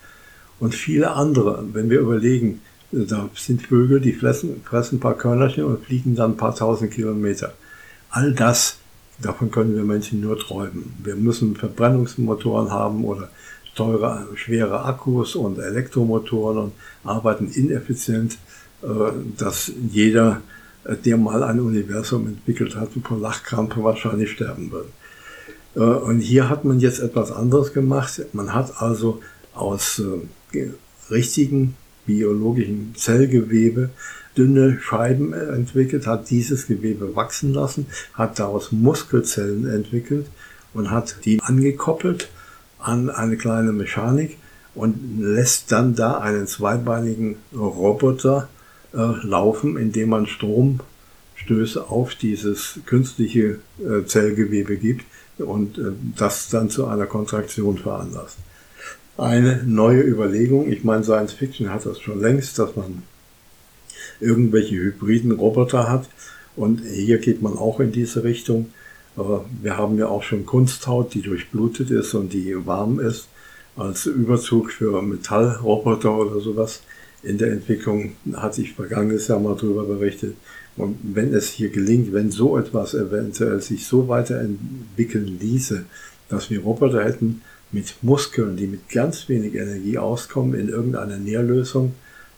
Und 0.59 0.75
viele 0.75 1.11
andere, 1.11 1.63
wenn 1.71 1.89
wir 1.89 1.99
überlegen, 1.99 2.61
da 2.91 3.29
sind 3.35 3.61
Vögel, 3.61 4.01
die 4.01 4.13
fressen, 4.13 4.61
fressen 4.63 4.97
ein 4.97 4.99
paar 4.99 5.17
Körnerchen 5.17 5.63
und 5.63 5.85
fliegen 5.85 6.15
dann 6.15 6.31
ein 6.31 6.37
paar 6.37 6.55
tausend 6.55 6.91
Kilometer. 6.91 7.53
All 8.09 8.33
das 8.33 8.77
davon 9.21 9.51
können 9.51 9.75
wir 9.75 9.83
Menschen 9.83 10.21
nur 10.21 10.37
träumen. 10.39 10.93
Wir 11.03 11.15
müssen 11.15 11.55
Verbrennungsmotoren 11.55 12.71
haben 12.71 13.03
oder 13.03 13.29
teure, 13.75 14.27
schwere 14.35 14.83
Akkus 14.83 15.35
und 15.35 15.59
Elektromotoren 15.59 16.57
und 16.57 16.73
arbeiten 17.03 17.49
ineffizient, 17.51 18.37
äh, 18.81 18.87
dass 19.37 19.71
jeder, 19.89 20.41
äh, 20.83 20.95
der 20.95 21.17
mal 21.17 21.43
ein 21.43 21.59
Universum 21.59 22.27
entwickelt 22.27 22.75
hat, 22.75 22.89
vor 23.03 23.19
Lachkrampe 23.19 23.83
wahrscheinlich 23.83 24.31
sterben 24.31 24.71
wird. 24.71 24.87
Äh, 25.75 25.79
und 25.79 26.19
hier 26.19 26.49
hat 26.49 26.65
man 26.65 26.79
jetzt 26.79 26.99
etwas 26.99 27.31
anderes 27.31 27.73
gemacht. 27.73 28.21
Man 28.33 28.53
hat 28.53 28.81
also 28.81 29.21
aus 29.53 30.01
richtigen 31.11 31.75
biologischen 32.05 32.93
Zellgewebe 32.95 33.89
dünne 34.39 34.79
Scheiben 34.79 35.33
entwickelt, 35.33 36.07
hat 36.07 36.29
dieses 36.29 36.67
Gewebe 36.67 37.15
wachsen 37.15 37.53
lassen, 37.53 37.87
hat 38.13 38.39
daraus 38.39 38.71
Muskelzellen 38.71 39.67
entwickelt 39.67 40.27
und 40.73 40.89
hat 40.89 41.17
die 41.25 41.41
angekoppelt 41.41 42.29
an 42.79 43.09
eine 43.09 43.35
kleine 43.35 43.73
Mechanik 43.73 44.37
und 44.75 45.19
lässt 45.19 45.71
dann 45.73 45.93
da 45.93 46.19
einen 46.19 46.47
zweibeinigen 46.47 47.35
Roboter 47.53 48.47
äh, 48.93 48.97
laufen, 48.97 49.77
indem 49.77 50.09
man 50.09 50.25
Stromstöße 50.25 51.89
auf 51.89 52.15
dieses 52.15 52.79
künstliche 52.85 53.59
äh, 53.79 54.05
Zellgewebe 54.05 54.77
gibt 54.77 55.05
und 55.37 55.77
äh, 55.77 55.91
das 56.15 56.47
dann 56.47 56.69
zu 56.69 56.87
einer 56.87 57.07
Kontraktion 57.07 57.77
veranlasst. 57.77 58.37
Eine 59.17 59.63
neue 59.65 60.01
Überlegung, 60.01 60.71
ich 60.71 60.85
meine, 60.85 61.03
Science 61.03 61.33
Fiction 61.33 61.73
hat 61.73 61.85
das 61.85 61.99
schon 61.99 62.21
längst, 62.21 62.57
dass 62.57 62.77
man 62.77 63.03
irgendwelche 64.19 64.75
hybriden 64.75 65.31
Roboter 65.31 65.89
hat 65.89 66.09
und 66.55 66.81
hier 66.81 67.19
geht 67.19 67.41
man 67.41 67.57
auch 67.57 67.79
in 67.79 67.91
diese 67.91 68.23
Richtung. 68.23 68.71
Wir 69.61 69.77
haben 69.77 69.97
ja 69.97 70.07
auch 70.07 70.23
schon 70.23 70.45
Kunsthaut, 70.45 71.13
die 71.13 71.21
durchblutet 71.21 71.89
ist 71.89 72.13
und 72.13 72.33
die 72.33 72.55
warm 72.65 72.99
ist, 72.99 73.27
als 73.75 74.05
Überzug 74.05 74.71
für 74.71 75.01
Metallroboter 75.01 76.15
oder 76.17 76.39
sowas. 76.39 76.81
In 77.23 77.37
der 77.37 77.51
Entwicklung 77.51 78.13
hatte 78.33 78.61
ich 78.61 78.73
vergangenes 78.73 79.27
Jahr 79.27 79.39
mal 79.39 79.55
drüber 79.55 79.83
berichtet. 79.83 80.35
Und 80.77 80.97
wenn 81.03 81.33
es 81.33 81.49
hier 81.49 81.69
gelingt, 81.69 82.13
wenn 82.13 82.31
so 82.31 82.57
etwas 82.57 82.93
eventuell 82.93 83.61
sich 83.61 83.85
so 83.85 84.07
weiterentwickeln 84.07 85.39
ließe, 85.39 85.85
dass 86.29 86.49
wir 86.49 86.61
Roboter 86.61 87.03
hätten 87.03 87.41
mit 87.71 87.95
Muskeln, 88.01 88.55
die 88.55 88.67
mit 88.67 88.89
ganz 88.89 89.27
wenig 89.29 89.55
Energie 89.55 89.97
auskommen, 89.97 90.59
in 90.59 90.69
irgendeiner 90.69 91.17
Nährlösung 91.17 91.93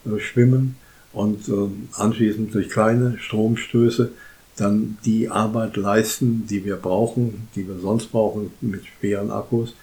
äh, 0.05 0.19
schwimmen 0.19 0.75
und 1.13 1.47
äh, 1.49 1.69
anschließend 1.93 2.53
durch 2.53 2.69
kleine 2.69 3.17
Stromstöße 3.17 4.11
dann 4.57 4.97
die 5.05 5.29
Arbeit 5.29 5.77
leisten, 5.77 6.45
die 6.49 6.65
wir 6.65 6.75
brauchen, 6.75 7.47
die 7.55 7.67
wir 7.67 7.79
sonst 7.79 8.11
brauchen 8.11 8.51
mit 8.61 8.83
schweren 8.85 9.31
Akkus, 9.31 9.75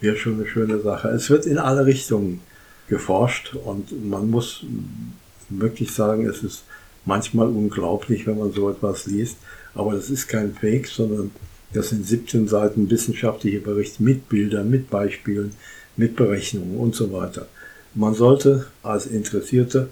wäre 0.00 0.16
schon 0.16 0.34
eine 0.34 0.46
schöne 0.46 0.80
Sache. 0.80 1.08
Es 1.08 1.30
wird 1.30 1.46
in 1.46 1.58
alle 1.58 1.86
Richtungen 1.86 2.40
geforscht 2.88 3.54
und 3.54 4.08
man 4.08 4.30
muss 4.30 4.64
wirklich 5.48 5.92
sagen, 5.92 6.26
es 6.26 6.42
ist 6.42 6.64
manchmal 7.04 7.48
unglaublich, 7.48 8.26
wenn 8.26 8.38
man 8.38 8.52
so 8.52 8.70
etwas 8.70 9.06
liest, 9.06 9.36
aber 9.74 9.94
das 9.94 10.10
ist 10.10 10.28
kein 10.28 10.54
Fake, 10.54 10.88
sondern 10.88 11.30
das 11.72 11.90
sind 11.90 12.06
17 12.06 12.48
Seiten 12.48 12.90
wissenschaftliche 12.90 13.60
Berichte 13.60 14.02
mit 14.02 14.28
Bildern, 14.28 14.70
mit 14.70 14.90
Beispielen, 14.90 15.52
mit 15.96 16.16
Berechnungen 16.16 16.76
und 16.76 16.94
so 16.94 17.12
weiter. 17.12 17.46
Man 17.94 18.14
sollte 18.14 18.66
als 18.82 19.06
Interessierte 19.06 19.88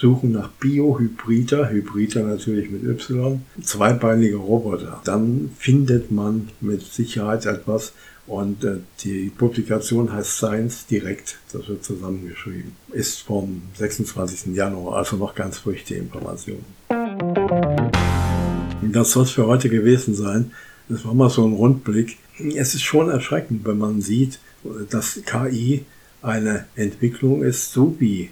suchen 0.00 0.32
nach 0.32 0.48
Biohybrida, 0.52 1.68
Hybrida 1.68 2.22
natürlich 2.22 2.70
mit 2.70 2.82
Y, 2.84 3.42
zweibeinige 3.62 4.36
Roboter. 4.36 5.00
Dann 5.04 5.50
findet 5.58 6.10
man 6.10 6.48
mit 6.62 6.80
Sicherheit 6.80 7.44
etwas 7.44 7.92
und 8.26 8.64
äh, 8.64 8.78
die 9.00 9.30
Publikation 9.36 10.10
heißt 10.10 10.36
Science 10.38 10.86
Direct, 10.86 11.38
das 11.52 11.68
wird 11.68 11.84
zusammengeschrieben. 11.84 12.72
Ist 12.92 13.20
vom 13.20 13.60
26. 13.76 14.54
Januar, 14.54 14.96
also 14.96 15.16
noch 15.16 15.34
ganz 15.34 15.58
frisch 15.58 15.84
die 15.84 15.94
Information. 15.94 16.64
Das 18.82 19.10
soll 19.10 19.24
es 19.24 19.32
für 19.32 19.46
heute 19.46 19.68
gewesen 19.68 20.14
sein. 20.14 20.52
Das 20.88 21.04
war 21.04 21.12
mal 21.12 21.28
so 21.28 21.44
ein 21.46 21.52
Rundblick. 21.52 22.16
Es 22.56 22.74
ist 22.74 22.82
schon 22.82 23.10
erschreckend, 23.10 23.66
wenn 23.66 23.76
man 23.76 24.00
sieht, 24.00 24.38
dass 24.88 25.20
KI 25.26 25.84
eine 26.22 26.64
Entwicklung 26.74 27.42
ist, 27.42 27.72
so 27.72 27.96
wie 27.98 28.30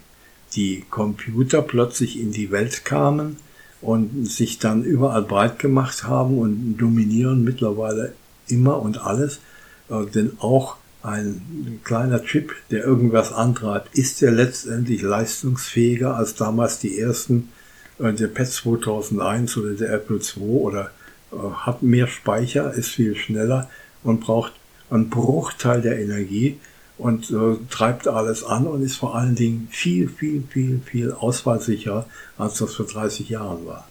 die 0.54 0.84
Computer 0.90 1.62
plötzlich 1.62 2.18
in 2.18 2.32
die 2.32 2.50
Welt 2.50 2.84
kamen 2.84 3.36
und 3.80 4.26
sich 4.26 4.58
dann 4.58 4.84
überall 4.84 5.22
breit 5.22 5.58
gemacht 5.58 6.04
haben 6.04 6.38
und 6.38 6.76
dominieren 6.78 7.44
mittlerweile 7.44 8.12
immer 8.48 8.80
und 8.80 8.98
alles. 8.98 9.40
Äh, 9.88 10.06
denn 10.06 10.32
auch 10.38 10.76
ein 11.02 11.80
kleiner 11.84 12.22
Chip, 12.24 12.54
der 12.70 12.84
irgendwas 12.84 13.32
antreibt, 13.32 13.96
ist 13.96 14.20
ja 14.20 14.30
letztendlich 14.30 15.02
leistungsfähiger 15.02 16.16
als 16.16 16.34
damals 16.34 16.80
die 16.80 16.98
ersten, 16.98 17.50
äh, 17.98 18.12
der 18.12 18.26
PET 18.28 18.48
2001 18.48 19.56
oder 19.56 19.74
der 19.74 19.92
Apple 19.92 20.18
II 20.18 20.42
oder 20.42 20.90
äh, 21.32 21.36
hat 21.36 21.82
mehr 21.82 22.08
Speicher, 22.08 22.72
ist 22.74 22.88
viel 22.88 23.14
schneller 23.14 23.70
und 24.02 24.20
braucht 24.20 24.52
einen 24.90 25.10
Bruchteil 25.10 25.82
der 25.82 26.00
Energie 26.00 26.58
und 26.98 27.30
äh, 27.30 27.56
treibt 27.70 28.08
alles 28.08 28.44
an 28.44 28.66
und 28.66 28.82
ist 28.82 28.96
vor 28.96 29.14
allen 29.14 29.36
Dingen 29.36 29.68
viel, 29.70 30.08
viel, 30.08 30.42
viel, 30.50 30.80
viel 30.84 31.12
ausfallsicherer, 31.12 32.06
als 32.36 32.58
das 32.58 32.74
vor 32.74 32.86
30 32.86 33.28
Jahren 33.28 33.64
war. 33.66 33.88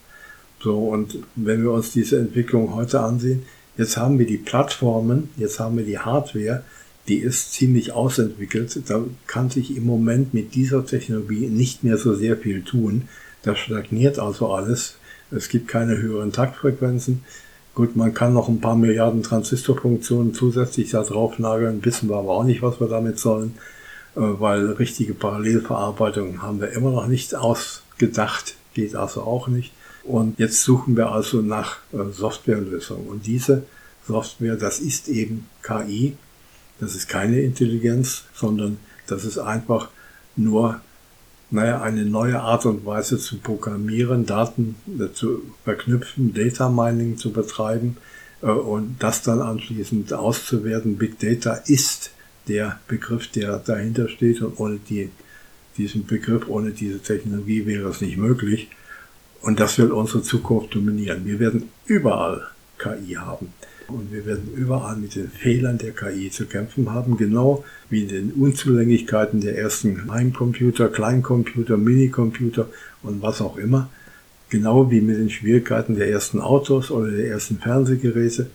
So, 0.62 0.78
und 0.90 1.20
wenn 1.36 1.64
wir 1.64 1.72
uns 1.72 1.92
diese 1.92 2.20
Entwicklung 2.20 2.76
heute 2.76 3.00
ansehen, 3.00 3.44
jetzt 3.78 3.96
haben 3.96 4.20
wir 4.20 4.26
die 4.26 4.38
Plattformen, 4.38 5.30
jetzt 5.38 5.60
haben 5.60 5.78
wir 5.78 5.86
die 5.86 6.00
Hardware, 6.00 6.64
die 7.08 7.20
ist 7.20 7.54
ziemlich 7.54 7.94
ausentwickelt. 7.94 8.82
Da 8.90 9.04
kann 9.28 9.50
sich 9.50 9.76
im 9.78 9.86
Moment 9.86 10.34
mit 10.34 10.56
dieser 10.56 10.86
Technologie 10.86 11.48
nicht 11.48 11.84
mehr 11.84 11.98
so 11.98 12.14
sehr 12.14 12.36
viel 12.36 12.64
tun. 12.64 13.08
Da 13.44 13.56
stagniert 13.56 14.20
also 14.20 14.52
alles. 14.52 14.96
Es 15.32 15.48
gibt 15.48 15.68
keine 15.68 15.98
höheren 15.98 16.34
Taktfrequenzen. 16.34 17.24
Gut, 17.78 17.96
man 17.96 18.16
kann 18.16 18.34
noch 18.34 18.50
ein 18.50 18.60
paar 18.60 18.76
Milliarden 18.76 19.22
Transistorfunktionen 19.22 20.34
zusätzlich 20.34 20.90
da 20.90 21.04
drauf 21.04 21.38
nageln, 21.38 21.86
wissen 21.86 22.10
wir 22.10 22.16
aber 22.16 22.32
auch 22.32 22.44
nicht, 22.44 22.64
was 22.64 22.80
wir 22.80 22.88
damit 22.88 23.20
sollen, 23.20 23.54
äh, 24.16 24.22
weil 24.22 24.72
richtige 24.72 25.14
Parallelverarbeitung 25.14 26.42
haben 26.42 26.60
wir 26.60 26.72
immer 26.72 26.90
noch 26.90 27.06
nicht 27.06 27.36
ausgedacht, 27.36 28.56
geht 28.74 28.96
also 28.96 29.22
auch 29.22 29.48
nicht. 29.48 29.74
Und 30.04 30.40
jetzt 30.40 30.64
suchen 30.64 30.98
wir 30.98 31.12
also 31.12 31.44
nach 31.44 31.78
äh, 31.94 32.12
Softwarelösungen. 32.12 33.06
Und 33.10 33.28
diese 33.28 33.62
Software, 34.08 34.56
das 34.56 34.80
ist 34.80 35.08
eben 35.08 35.46
KI, 35.62 36.18
das 36.80 36.96
ist 36.96 37.08
keine 37.08 37.42
Intelligenz, 37.42 38.24
sondern 38.34 38.80
das 39.06 39.24
ist 39.24 39.38
einfach 39.38 39.90
nur 40.36 40.82
naja, 41.50 41.82
eine 41.82 42.06
neue 42.06 42.40
Art 42.42 42.66
und 42.66 42.86
Weise 42.86 43.18
zu 43.18 43.38
programmieren, 43.38 44.26
Daten 44.26 44.76
äh, 45.00 45.14
zu 45.14 45.44
verknüpfen, 45.64 46.34
Data 46.34 46.70
Mining 46.70 47.18
zu 47.18 47.32
betreiben 47.32 47.98
äh, 48.42 48.48
und 48.48 48.98
das 49.00 49.22
dann 49.22 49.42
anschließend 49.42 50.12
auszuwerten. 50.14 50.98
Big 50.98 51.20
Data 51.20 51.54
ist 51.54 52.12
der 52.48 52.80
Begriff, 52.88 53.28
der 53.28 53.60
dahinter 53.60 54.10
steht 54.10 54.42
und 54.42 54.60
ohne 54.60 54.80
die, 54.90 55.10
diesen 55.78 56.06
Begriff, 56.06 56.48
ohne 56.48 56.72
diese 56.72 57.00
Technologie 57.00 57.66
wäre 57.66 57.90
es 57.90 58.02
nicht 58.02 58.18
möglich. 58.18 58.70
Und 59.42 59.60
das 59.60 59.78
wird 59.78 59.92
unsere 59.92 60.24
Zukunft 60.24 60.76
dominieren. 60.76 61.26
Wir 61.26 61.40
werden 61.40 61.70
überall 61.86 62.48
KI 62.78 63.14
haben. 63.14 63.54
Und 63.90 64.12
wir 64.12 64.26
werden 64.26 64.50
überall 64.56 64.98
mit 64.98 65.16
den 65.16 65.30
Fehlern 65.30 65.78
der 65.78 65.92
KI 65.92 66.30
zu 66.30 66.46
kämpfen 66.46 66.92
haben, 66.92 67.16
genau 67.16 67.64
wie 67.90 68.04
in 68.04 68.10
den 68.10 68.32
Unzulänglichkeiten 68.34 69.40
der 69.40 69.58
ersten 69.58 70.12
Heimcomputer, 70.12 70.90
Kleincomputer, 70.90 71.78
Minicomputer 71.78 72.68
und 73.02 73.22
was 73.22 73.42
auch 73.42 73.58
immer. 73.58 73.90
Genau 74.50 74.92
wie 74.92 75.02
mit 75.02 75.18
den 75.18 75.30
Schwierigkeiten 75.30 75.96
der 75.96 76.10
ersten 76.10 76.42
Autos 76.42 76.92
oder 76.92 77.12
der 77.12 77.28
ersten 77.28 77.60
Fernsehgeräte. 77.60 78.48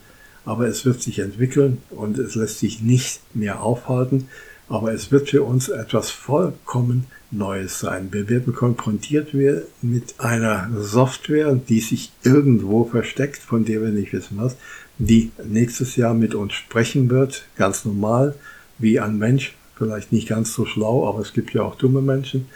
Aber 0.45 0.67
es 0.67 0.85
wird 0.85 1.01
sich 1.01 1.19
entwickeln 1.19 1.79
und 1.89 2.19
es 2.19 2.35
lässt 2.35 2.59
sich 2.59 2.81
nicht 2.81 3.21
mehr 3.33 3.63
aufhalten. 3.63 4.27
Aber 4.69 4.93
es 4.93 5.11
wird 5.11 5.29
für 5.29 5.43
uns 5.43 5.69
etwas 5.69 6.09
vollkommen 6.09 7.05
Neues 7.31 7.79
sein. 7.79 8.09
Wir 8.11 8.29
werden 8.29 8.53
konfrontiert 8.53 9.33
mit 9.81 10.19
einer 10.19 10.69
Software, 10.77 11.55
die 11.55 11.79
sich 11.79 12.11
irgendwo 12.23 12.85
versteckt, 12.85 13.37
von 13.37 13.65
der 13.65 13.81
wir 13.81 13.89
nicht 13.89 14.13
wissen 14.13 14.37
was, 14.37 14.55
die 14.97 15.31
nächstes 15.43 15.95
Jahr 15.95 16.13
mit 16.13 16.35
uns 16.35 16.53
sprechen 16.53 17.09
wird, 17.09 17.45
ganz 17.57 17.85
normal, 17.85 18.35
wie 18.77 18.99
ein 18.99 19.17
Mensch, 19.17 19.55
vielleicht 19.75 20.11
nicht 20.11 20.29
ganz 20.29 20.53
so 20.53 20.65
schlau, 20.65 21.07
aber 21.07 21.19
es 21.19 21.33
gibt 21.33 21.53
ja 21.53 21.63
auch 21.63 21.75
dumme 21.75 22.01
Menschen, 22.01 22.47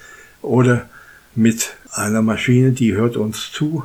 oder 0.41 0.87
mit 1.35 1.75
einer 1.91 2.21
Maschine, 2.21 2.71
die 2.71 2.93
hört 2.93 3.17
uns 3.17 3.51
zu 3.51 3.83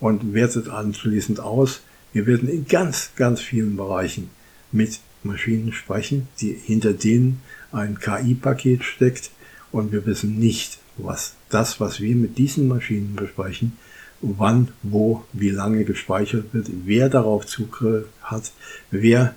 und 0.00 0.34
wertet 0.34 0.68
anschließend 0.68 1.40
aus. 1.40 1.80
Wir 2.12 2.26
werden 2.26 2.48
in 2.48 2.66
ganz, 2.66 3.10
ganz 3.16 3.40
vielen 3.40 3.76
Bereichen 3.76 4.30
mit 4.72 5.00
Maschinen 5.24 5.72
sprechen, 5.72 6.28
die 6.40 6.52
hinter 6.52 6.92
denen 6.92 7.40
ein 7.72 7.98
KI-Paket 7.98 8.84
steckt 8.84 9.30
und 9.72 9.92
wir 9.92 10.06
wissen 10.06 10.38
nicht, 10.38 10.78
was 10.96 11.34
das, 11.50 11.80
was 11.80 12.00
wir 12.00 12.16
mit 12.16 12.38
diesen 12.38 12.68
Maschinen 12.68 13.14
besprechen, 13.16 13.78
wann, 14.20 14.68
wo, 14.82 15.24
wie 15.32 15.50
lange 15.50 15.84
gespeichert 15.84 16.52
wird, 16.52 16.68
wer 16.84 17.08
darauf 17.08 17.46
Zugriff 17.46 18.06
hat, 18.22 18.52
wer 18.90 19.34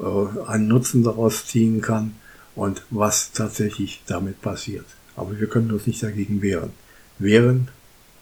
äh, 0.00 0.04
einen 0.46 0.68
Nutzen 0.68 1.04
daraus 1.04 1.46
ziehen 1.46 1.80
kann 1.80 2.14
und 2.54 2.82
was 2.90 3.32
tatsächlich 3.32 4.02
damit 4.06 4.40
passiert. 4.40 4.86
Aber 5.16 5.38
wir 5.38 5.46
können 5.46 5.70
uns 5.70 5.86
nicht 5.86 6.02
dagegen 6.02 6.42
wehren. 6.42 6.70
Wehren 7.18 7.68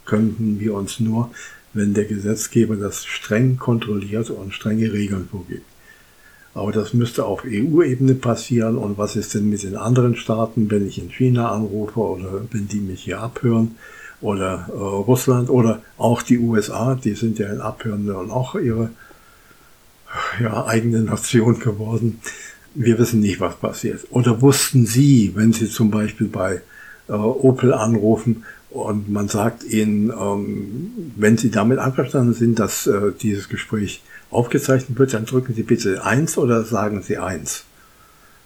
könnten 0.05 0.61
wir 0.61 0.75
uns 0.75 1.01
nur, 1.01 1.31
wenn 1.73 1.95
der 1.95 2.05
Gesetzgeber 2.05 2.77
das 2.77 3.07
streng 3.07 3.57
kontrolliert 3.57 4.29
und 4.29 4.53
strenge 4.53 4.93
Regeln 4.93 5.29
vorgibt. 5.31 5.65
Aber 6.55 6.73
das 6.73 6.93
müsste 6.93 7.25
auf 7.25 7.45
EU-Ebene 7.45 8.15
passieren. 8.15 8.77
Und 8.77 8.99
was 8.99 9.17
ist 9.17 9.35
denn 9.35 9.49
mit 9.49 9.63
den 9.63 9.77
anderen 9.77 10.17
Staaten, 10.17 10.71
wenn 10.71 10.87
ich 10.87 10.99
in 10.99 11.11
China 11.11 11.51
anrufe 11.51 12.01
oder 12.01 12.45
wenn 12.51 12.69
die 12.69 12.81
mich 12.81 13.05
hier 13.05 13.21
abhören? 13.21 13.77
Oder 14.21 14.69
äh, 14.69 14.73
Russland 14.73 15.51
oder 15.51 15.83
auch 15.99 16.23
die 16.23 16.39
USA, 16.39 16.95
die 16.95 17.15
sind 17.15 17.39
ja 17.39 17.53
in 17.53 17.61
Abhörende 17.61 18.17
und 18.17 18.31
auch 18.31 18.55
ihre 18.55 18.91
ja, 20.41 20.65
eigene 20.67 21.01
Nation 21.01 21.59
geworden. 21.59 22.21
Wir 22.75 22.99
wissen 22.99 23.21
nicht, 23.21 23.41
was 23.41 23.57
passiert. 23.57 24.07
Oder 24.11 24.41
wussten 24.41 24.87
Sie, 24.87 25.33
wenn 25.35 25.53
Sie 25.53 25.69
zum 25.69 25.91
Beispiel 25.91 26.29
bei 26.29 26.61
äh, 27.09 27.13
Opel 27.13 27.75
anrufen 27.75 28.45
und 28.71 29.11
man 29.11 29.29
sagt 29.29 29.65
Ihnen, 29.65 30.11
ähm, 30.11 31.13
wenn 31.17 31.37
Sie 31.37 31.51
damit 31.51 31.79
einverstanden 31.79 32.33
sind, 32.33 32.59
dass 32.59 32.87
äh, 32.87 33.13
dieses 33.21 33.49
Gespräch 33.49 34.03
aufgezeichnet 34.33 34.99
wird, 34.99 35.15
dann 35.15 35.27
drücken 35.27 35.55
Sie 35.55 35.63
bitte 35.63 36.05
eins 36.05 36.39
oder 36.39 36.65
sagen 36.65 37.03
Sie 37.03 37.19
eins. 37.19 37.65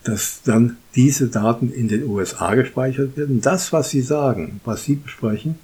Dass 0.04 0.42
dann 0.44 0.76
diese 0.94 1.28
Daten 1.28 1.72
in 1.72 1.88
den 1.88 2.04
USA 2.04 2.54
gespeichert 2.54 3.16
werden. 3.16 3.40
Das, 3.40 3.72
was 3.72 3.90
Sie 3.90 4.02
sagen, 4.02 4.60
was 4.64 4.84
Sie 4.84 4.96
besprechen, 4.96 5.56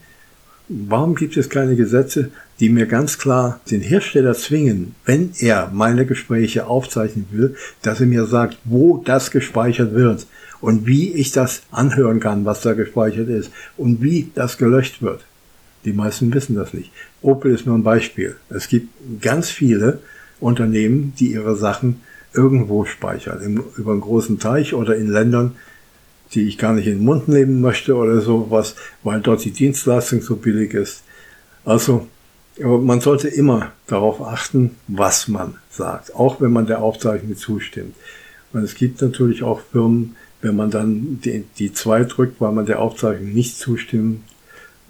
warum 0.68 1.14
gibt 1.14 1.36
es 1.36 1.48
keine 1.48 1.76
Gesetze, 1.76 2.30
die 2.60 2.68
mir 2.68 2.86
ganz 2.86 3.18
klar 3.18 3.60
den 3.70 3.80
Hersteller 3.80 4.34
zwingen, 4.34 4.94
wenn 5.04 5.32
er 5.38 5.70
meine 5.72 6.06
Gespräche 6.06 6.66
aufzeichnen 6.66 7.26
will, 7.30 7.56
dass 7.82 8.00
er 8.00 8.06
mir 8.06 8.26
sagt, 8.26 8.58
wo 8.64 9.02
das 9.04 9.30
gespeichert 9.30 9.94
wird 9.94 10.26
und 10.60 10.86
wie 10.86 11.12
ich 11.12 11.32
das 11.32 11.62
anhören 11.70 12.20
kann, 12.20 12.44
was 12.44 12.62
da 12.62 12.72
gespeichert 12.72 13.28
ist 13.28 13.50
und 13.76 14.02
wie 14.02 14.30
das 14.34 14.58
gelöscht 14.58 15.02
wird. 15.02 15.24
Die 15.84 15.92
meisten 15.92 16.32
wissen 16.32 16.54
das 16.54 16.72
nicht. 16.72 16.92
Opel 17.22 17.52
ist 17.52 17.66
nur 17.66 17.76
ein 17.76 17.82
Beispiel. 17.82 18.36
Es 18.48 18.68
gibt 18.68 18.88
ganz 19.20 19.50
viele 19.50 19.98
Unternehmen, 20.42 21.14
die 21.18 21.32
ihre 21.32 21.56
Sachen 21.56 22.00
irgendwo 22.34 22.84
speichern, 22.84 23.40
im, 23.42 23.64
über 23.76 23.92
einen 23.92 24.00
großen 24.00 24.38
Teich 24.38 24.74
oder 24.74 24.96
in 24.96 25.08
Ländern, 25.08 25.56
die 26.32 26.48
ich 26.48 26.58
gar 26.58 26.72
nicht 26.72 26.86
in 26.86 26.98
den 26.98 27.04
Mund 27.04 27.28
nehmen 27.28 27.60
möchte 27.60 27.94
oder 27.94 28.20
sowas, 28.20 28.74
weil 29.02 29.20
dort 29.20 29.44
die 29.44 29.50
Dienstleistung 29.50 30.22
so 30.22 30.36
billig 30.36 30.74
ist. 30.74 31.02
Also 31.64 32.08
man 32.58 33.00
sollte 33.00 33.28
immer 33.28 33.72
darauf 33.86 34.20
achten, 34.20 34.76
was 34.88 35.28
man 35.28 35.56
sagt, 35.70 36.14
auch 36.14 36.40
wenn 36.40 36.52
man 36.52 36.66
der 36.66 36.82
Aufzeichnung 36.82 37.36
zustimmt. 37.36 37.94
Und 38.52 38.62
es 38.62 38.74
gibt 38.74 39.00
natürlich 39.00 39.42
auch 39.42 39.60
Firmen, 39.60 40.16
wenn 40.42 40.56
man 40.56 40.70
dann 40.70 41.20
die, 41.24 41.44
die 41.58 41.72
zwei 41.72 42.04
drückt, 42.04 42.40
weil 42.40 42.52
man 42.52 42.66
der 42.66 42.80
Aufzeichnung 42.80 43.32
nicht 43.32 43.58
zustimmt, 43.58 44.22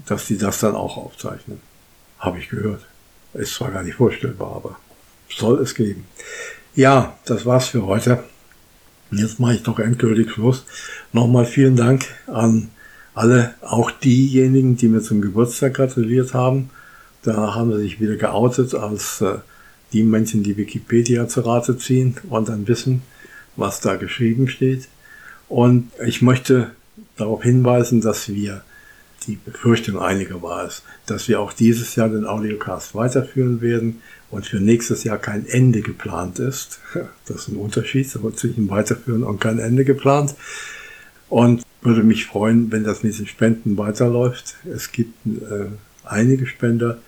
dass 0.06 0.26
die 0.26 0.38
das 0.38 0.60
dann 0.60 0.74
auch 0.74 0.96
aufzeichnen. 0.96 1.60
Habe 2.18 2.38
ich 2.38 2.48
gehört. 2.48 2.84
Ist 3.34 3.54
zwar 3.54 3.70
gar 3.70 3.82
nicht 3.82 3.94
vorstellbar, 3.94 4.56
aber 4.56 4.76
soll 5.36 5.60
es 5.60 5.74
geben. 5.74 6.04
Ja, 6.74 7.16
das 7.26 7.44
war's 7.44 7.68
für 7.68 7.84
heute. 7.86 8.22
Jetzt 9.10 9.40
mache 9.40 9.54
ich 9.54 9.62
doch 9.62 9.78
endgültig 9.78 10.30
Schluss. 10.30 10.64
Nochmal 11.12 11.44
vielen 11.44 11.76
Dank 11.76 12.06
an 12.26 12.70
alle, 13.14 13.54
auch 13.60 13.90
diejenigen, 13.90 14.76
die 14.76 14.88
mir 14.88 15.02
zum 15.02 15.20
Geburtstag 15.20 15.74
gratuliert 15.74 16.32
haben. 16.32 16.70
Da 17.22 17.54
haben 17.54 17.72
sie 17.72 17.82
sich 17.82 18.00
wieder 18.00 18.16
geoutet 18.16 18.74
als 18.74 19.20
äh, 19.20 19.34
die 19.92 20.02
Menschen, 20.02 20.42
die 20.42 20.56
Wikipedia 20.56 21.28
zu 21.28 21.42
Rate 21.42 21.76
ziehen 21.76 22.16
und 22.30 22.48
dann 22.48 22.66
wissen, 22.66 23.02
was 23.56 23.80
da 23.80 23.96
geschrieben 23.96 24.48
steht. 24.48 24.88
Und 25.48 25.90
ich 26.04 26.22
möchte 26.22 26.70
darauf 27.16 27.42
hinweisen, 27.42 28.00
dass 28.00 28.28
wir 28.28 28.62
die 29.26 29.36
Befürchtung 29.36 29.98
einiger 29.98 30.42
war 30.42 30.64
es, 30.64 30.82
dass 31.06 31.28
wir 31.28 31.40
auch 31.40 31.52
dieses 31.52 31.96
Jahr 31.96 32.08
den 32.08 32.24
Audiocast 32.24 32.94
weiterführen 32.94 33.60
werden 33.60 34.00
und 34.30 34.46
für 34.46 34.60
nächstes 34.60 35.04
Jahr 35.04 35.18
kein 35.18 35.46
Ende 35.46 35.82
geplant 35.82 36.38
ist. 36.38 36.80
Das 37.26 37.42
ist 37.42 37.48
ein 37.48 37.56
Unterschied 37.56 38.08
zwischen 38.10 38.68
Weiterführen 38.68 39.22
und 39.22 39.40
kein 39.40 39.58
Ende 39.58 39.84
geplant. 39.84 40.34
Und 41.28 41.62
würde 41.80 42.02
mich 42.02 42.26
freuen, 42.26 42.70
wenn 42.70 42.84
das 42.84 43.02
mit 43.02 43.18
den 43.18 43.26
Spenden 43.26 43.78
weiterläuft. 43.78 44.56
Es 44.64 44.92
gibt 44.92 45.14
äh, 45.26 45.66
einige 46.04 46.46
Spender, 46.46 46.98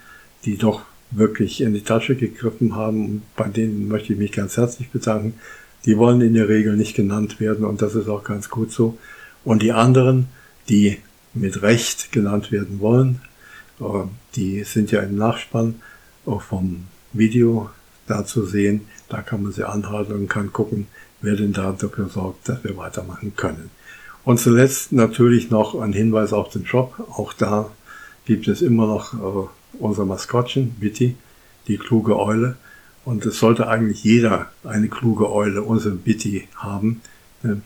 die 0.44 0.56
doch 0.56 0.82
wirklich 1.10 1.60
in 1.60 1.74
die 1.74 1.82
Tasche 1.82 2.16
gegriffen 2.16 2.74
haben. 2.74 3.22
Bei 3.36 3.48
denen 3.48 3.88
möchte 3.88 4.12
ich 4.12 4.18
mich 4.18 4.32
ganz 4.32 4.56
herzlich 4.56 4.90
bedanken. 4.90 5.34
Die 5.84 5.98
wollen 5.98 6.20
in 6.20 6.34
der 6.34 6.48
Regel 6.48 6.76
nicht 6.76 6.96
genannt 6.96 7.40
werden 7.40 7.64
und 7.64 7.82
das 7.82 7.94
ist 7.94 8.08
auch 8.08 8.24
ganz 8.24 8.48
gut 8.48 8.72
so. 8.72 8.98
Und 9.44 9.62
die 9.62 9.72
anderen, 9.72 10.26
die 10.68 10.98
mit 11.34 11.62
Recht 11.62 12.12
genannt 12.12 12.52
werden 12.52 12.80
wollen. 12.80 13.20
Äh, 13.80 14.06
die 14.36 14.64
sind 14.64 14.90
ja 14.90 15.00
im 15.00 15.16
Nachspann 15.16 15.76
auch 16.26 16.42
vom 16.42 16.84
Video 17.12 17.70
da 18.06 18.24
zu 18.24 18.46
sehen. 18.46 18.82
Da 19.08 19.22
kann 19.22 19.42
man 19.42 19.52
sie 19.52 19.68
anhalten 19.68 20.12
und 20.12 20.28
kann 20.28 20.52
gucken, 20.52 20.86
wer 21.20 21.36
denn 21.36 21.52
da 21.52 21.72
dafür 21.72 22.08
sorgt, 22.08 22.48
dass 22.48 22.64
wir 22.64 22.76
weitermachen 22.76 23.34
können. 23.36 23.70
Und 24.24 24.40
zuletzt 24.40 24.92
natürlich 24.92 25.50
noch 25.50 25.78
ein 25.78 25.92
Hinweis 25.92 26.32
auf 26.32 26.50
den 26.50 26.66
Shop. 26.66 26.94
Auch 27.10 27.32
da 27.32 27.70
gibt 28.24 28.48
es 28.48 28.62
immer 28.62 28.86
noch 28.86 29.14
äh, 29.14 29.48
unser 29.78 30.06
Maskottchen, 30.06 30.70
Bitty, 30.80 31.16
die 31.68 31.76
kluge 31.76 32.18
Eule. 32.18 32.56
Und 33.04 33.26
es 33.26 33.38
sollte 33.38 33.68
eigentlich 33.68 34.02
jeder 34.02 34.50
eine 34.64 34.88
kluge 34.88 35.30
Eule, 35.30 35.62
unsere 35.62 35.94
Bitty, 35.94 36.48
haben. 36.56 37.02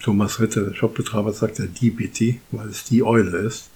Thomas 0.02 0.40
Ritter, 0.40 0.62
der 0.62 0.74
Shopbetreiber, 0.74 1.32
sagt 1.32 1.58
ja 1.58 1.66
die 1.66 1.90
Bitty, 1.90 2.40
weil 2.50 2.68
es 2.68 2.84
die 2.84 3.02
Eule 3.02 3.36
ist. 3.38 3.70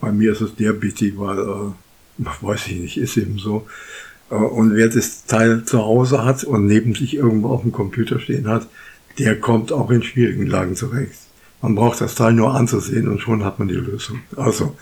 Bei 0.00 0.12
mir 0.12 0.32
ist 0.32 0.40
es 0.40 0.54
der 0.54 0.72
Bitty, 0.72 1.18
weil, 1.18 1.38
äh, 1.38 2.24
weiß 2.40 2.68
ich 2.68 2.80
nicht, 2.80 2.96
ist 2.96 3.16
eben 3.16 3.38
so. 3.38 3.66
Äh, 4.30 4.34
und 4.34 4.74
wer 4.74 4.88
das 4.88 5.24
Teil 5.24 5.64
zu 5.64 5.78
Hause 5.78 6.24
hat 6.24 6.44
und 6.44 6.66
neben 6.66 6.94
sich 6.94 7.14
irgendwo 7.14 7.48
auf 7.48 7.62
dem 7.62 7.72
Computer 7.72 8.20
stehen 8.20 8.48
hat, 8.48 8.68
der 9.18 9.38
kommt 9.38 9.72
auch 9.72 9.90
in 9.90 10.02
schwierigen 10.02 10.46
Lagen 10.46 10.76
zurecht. 10.76 11.18
Man 11.62 11.74
braucht 11.74 12.00
das 12.00 12.14
Teil 12.14 12.32
nur 12.32 12.54
anzusehen 12.54 13.08
und 13.08 13.20
schon 13.20 13.44
hat 13.44 13.58
man 13.58 13.68
die 13.68 13.74
Lösung. 13.74 14.20
Also, 14.36 14.76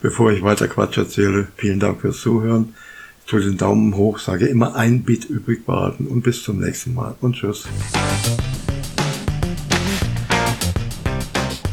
bevor 0.00 0.30
ich 0.30 0.42
weiter 0.42 0.68
Quatsch 0.68 0.98
erzähle, 0.98 1.48
vielen 1.56 1.80
Dank 1.80 2.00
fürs 2.00 2.20
Zuhören. 2.20 2.74
Tue 3.26 3.40
den 3.40 3.58
Daumen 3.58 3.94
hoch, 3.94 4.18
sage 4.18 4.46
immer 4.46 4.74
ein 4.74 5.02
Bit 5.02 5.26
übrig 5.26 5.66
behalten 5.66 6.06
und 6.06 6.22
bis 6.22 6.42
zum 6.42 6.60
nächsten 6.60 6.94
Mal 6.94 7.14
und 7.20 7.34
tschüss. 7.34 7.66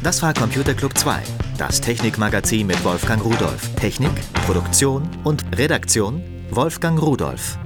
Das 0.06 0.22
war 0.22 0.36
Computer 0.36 0.76
Club 0.76 0.96
2, 0.96 1.24
das 1.58 1.82
Technikmagazin 1.82 2.68
mit 2.68 2.84
Wolfgang 2.84 3.26
Rudolf. 3.26 3.74
Technik, 3.74 4.12
Produktion 4.46 5.10
und 5.24 5.44
Redaktion 5.58 6.22
Wolfgang 6.52 7.02
Rudolf. 7.02 7.58